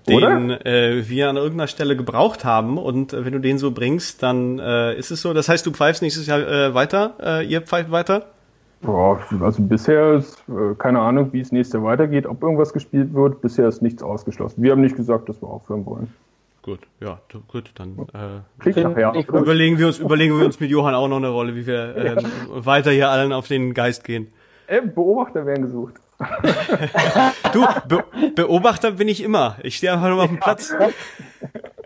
den 0.07 0.51
äh, 0.51 1.03
wir 1.07 1.29
an 1.29 1.36
irgendeiner 1.36 1.67
Stelle 1.67 1.97
gebraucht 1.97 2.45
haben. 2.45 2.77
Und 2.77 3.13
äh, 3.13 3.25
wenn 3.25 3.34
du 3.34 3.39
den 3.39 3.57
so 3.57 3.71
bringst, 3.71 4.23
dann 4.23 4.59
äh, 4.59 4.97
ist 4.97 5.11
es 5.11 5.21
so. 5.21 5.34
Das 5.34 5.49
heißt, 5.49 5.65
du 5.65 5.71
pfeifst 5.71 6.01
nächstes 6.01 6.27
Jahr 6.27 6.39
äh, 6.39 6.73
weiter, 6.73 7.13
äh, 7.21 7.45
ihr 7.45 7.61
pfeift 7.61 7.91
weiter? 7.91 8.27
Boah, 8.82 9.19
also 9.41 9.61
bisher 9.61 10.13
ist 10.13 10.41
keine 10.79 11.01
Ahnung, 11.01 11.32
wie 11.34 11.39
es 11.39 11.51
nächstes 11.51 11.73
Jahr 11.73 11.84
weitergeht, 11.84 12.25
ob 12.25 12.41
irgendwas 12.41 12.73
gespielt 12.73 13.13
wird. 13.13 13.41
Bisher 13.41 13.67
ist 13.67 13.84
nichts 13.84 14.01
ausgeschlossen. 14.01 14.63
Wir 14.63 14.71
haben 14.71 14.82
nicht 14.82 14.95
gesagt, 14.95 15.29
dass 15.29 15.39
wir 15.39 15.47
aufhören 15.47 15.86
wollen. 15.86 16.11
Gut, 16.62 16.80
ja, 16.99 17.20
gut, 17.47 17.72
dann 17.74 17.97
äh, 18.14 18.72
nachher, 18.82 19.16
überlegen 19.16 19.80
wir 19.80 19.88
uns, 19.88 19.97
überlegen 19.97 20.38
wir 20.38 20.45
uns 20.45 20.59
mit 20.59 20.70
Johann 20.70 20.93
auch 20.93 21.07
noch 21.07 21.18
eine 21.18 21.30
Rolle, 21.30 21.55
wie 21.55 21.66
wir 21.66 21.95
äh, 21.97 22.16
ja. 22.16 22.22
weiter 22.49 22.91
hier 22.91 23.09
allen 23.09 23.34
auf 23.34 23.47
den 23.47 23.74
Geist 23.74 24.03
gehen. 24.03 24.28
Äh, 24.68 24.82
Beobachter 24.82 25.45
werden 25.45 25.64
gesucht 25.64 25.95
du, 27.53 27.66
Be 27.88 28.03
Beobachter 28.36 28.91
bin 28.91 29.07
ich 29.07 29.24
immer. 29.24 29.57
Ich 29.64 29.78
stehe 29.78 29.91
einfach 29.91 30.09
nur 30.09 30.22
auf 30.22 30.30
dem 30.30 30.39
Platz. 30.39 30.72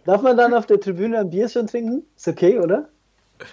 Darf 0.05 0.21
man 0.21 0.36
dann 0.36 0.53
auf 0.53 0.65
der 0.65 0.82
Tribüne 0.82 1.19
ein 1.19 1.30
Bier 1.30 1.47
schon 1.47 1.67
trinken? 1.67 2.03
Ist 2.17 2.28
okay, 2.28 2.59
oder? 2.59 2.89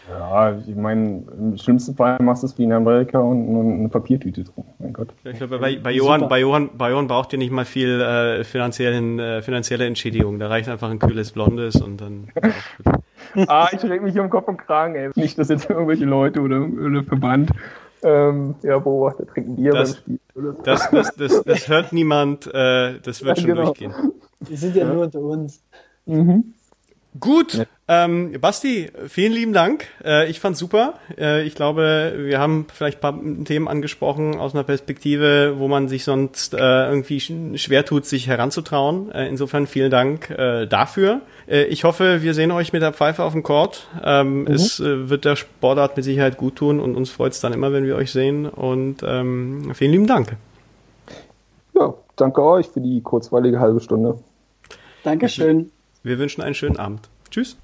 Ja, 0.09 0.57
ich 0.66 0.76
meine, 0.76 1.24
im 1.39 1.57
schlimmsten 1.59 1.97
Fall 1.97 2.18
machst 2.20 2.43
du 2.43 2.47
es 2.47 2.57
wie 2.59 2.64
in 2.64 2.72
Amerika 2.72 3.18
und 3.18 3.49
eine 3.49 3.89
Papiertüte 3.89 4.45
drin. 4.45 4.64
Mein 4.78 4.93
Gott. 4.93 5.09
Ich 5.24 5.39
glaube, 5.39 5.59
bei, 5.59 5.76
bei, 5.76 5.93
Johann, 5.93 6.28
bei, 6.28 6.41
Johann, 6.41 6.70
bei 6.76 6.91
Johann 6.91 7.09
braucht 7.09 7.33
ihr 7.33 7.39
nicht 7.39 7.51
mal 7.51 7.64
viel 7.64 8.01
äh, 8.01 8.45
finanziellen, 8.45 9.18
äh, 9.18 9.43
finanzielle 9.43 9.87
Entschädigung. 9.87 10.39
Da 10.39 10.49
reicht 10.49 10.68
einfach 10.68 10.91
ein 10.91 10.99
kühles 10.99 11.33
Blondes 11.33 11.76
und 11.76 12.01
dann. 12.01 12.28
ah, 13.49 13.68
ich 13.72 13.83
reg 13.83 14.03
mich 14.03 14.18
um 14.18 14.30
Kopf 14.30 14.49
und 14.49 14.59
Kragen, 14.59 14.95
ey. 14.95 15.11
Nicht, 15.16 15.39
dass 15.39 15.49
jetzt 15.49 15.68
irgendwelche 15.68 16.05
Leute 16.05 16.41
oder, 16.41 16.61
oder 16.61 17.03
Verband 17.03 17.51
ähm, 18.03 18.55
ja, 18.62 18.78
Beobachter 18.78 19.26
trinken 19.26 19.57
Bier 19.57 19.72
das, 19.72 19.95
beim 19.95 20.01
Spiel. 20.03 20.18
Oder 20.35 20.53
so. 20.53 20.62
Das, 20.62 20.91
das, 20.91 21.14
das, 21.14 21.43
das, 21.45 21.68
hört 21.68 21.93
niemand, 21.93 22.47
äh, 22.53 22.99
das 23.01 23.24
wird 23.24 23.39
ja, 23.39 23.43
schon 23.43 23.51
genau. 23.51 23.64
durchgehen. 23.66 23.95
Wir 24.41 24.57
sind 24.57 24.76
ja, 24.76 24.85
ja, 24.85 24.93
nur 24.93 25.05
unter 25.05 25.20
uns. 25.20 25.62
Mhm. 26.07 26.55
Gut, 27.20 27.55
ja. 27.55 27.64
Ähm, 27.93 28.40
Basti, 28.40 28.90
vielen 29.09 29.32
lieben 29.32 29.53
Dank. 29.53 29.86
Äh, 30.03 30.30
ich 30.30 30.40
fand's 30.40 30.59
super. 30.59 30.95
Äh, 31.18 31.43
ich 31.43 31.55
glaube, 31.55 32.14
wir 32.16 32.38
haben 32.38 32.66
vielleicht 32.72 32.99
ein 32.99 33.01
paar 33.01 33.45
Themen 33.45 33.68
angesprochen 33.68 34.38
aus 34.38 34.55
einer 34.55 34.64
Perspektive, 34.64 35.55
wo 35.59 35.68
man 35.68 35.88
sich 35.88 36.05
sonst 36.05 36.55
äh, 36.55 36.59
irgendwie 36.59 37.20
schwer 37.59 37.84
tut, 37.84 38.07
sich 38.07 38.28
heranzutrauen. 38.28 39.12
Äh, 39.12 39.28
insofern 39.28 39.66
vielen 39.66 39.90
Dank 39.90 40.30
äh, 40.30 40.66
dafür. 40.66 41.20
Äh, 41.47 41.64
ich 41.64 41.84
hoffe, 41.84 42.22
wir 42.22 42.32
sehen 42.32 42.51
euch 42.51 42.72
mit 42.72 42.80
der 42.80 42.95
Pfeife 42.95 43.24
auf 43.24 43.32
dem 43.32 43.43
Court. 43.43 43.86
Ähm, 44.03 44.43
mhm. 44.43 44.47
Es 44.47 44.80
wird 44.80 45.26
der 45.26 45.36
Sportart 45.36 45.97
mit 45.97 46.05
Sicherheit 46.05 46.38
gut 46.38 46.57
tun 46.57 46.80
und 46.80 46.97
uns 46.97 47.11
freut's 47.11 47.40
dann 47.40 47.53
immer, 47.53 47.72
wenn 47.72 47.84
wir 47.84 47.97
euch 47.97 48.11
sehen. 48.11 48.49
Und 48.49 49.03
ähm, 49.05 49.72
vielen 49.74 49.93
lieben 49.93 50.07
Dank. 50.07 50.36
Ja, 51.74 51.93
danke 52.16 52.43
euch 52.43 52.68
für 52.68 52.80
die 52.80 53.03
kurzweilige 53.03 53.61
halbe 53.61 53.80
Stunde. 53.80 54.18
Dankeschön. 55.05 55.70
Wir 56.03 56.18
wünschen 56.18 56.43
einen 56.43 56.55
schönen 56.55 56.78
Abend. 56.78 57.09
Tschüss. 57.30 57.57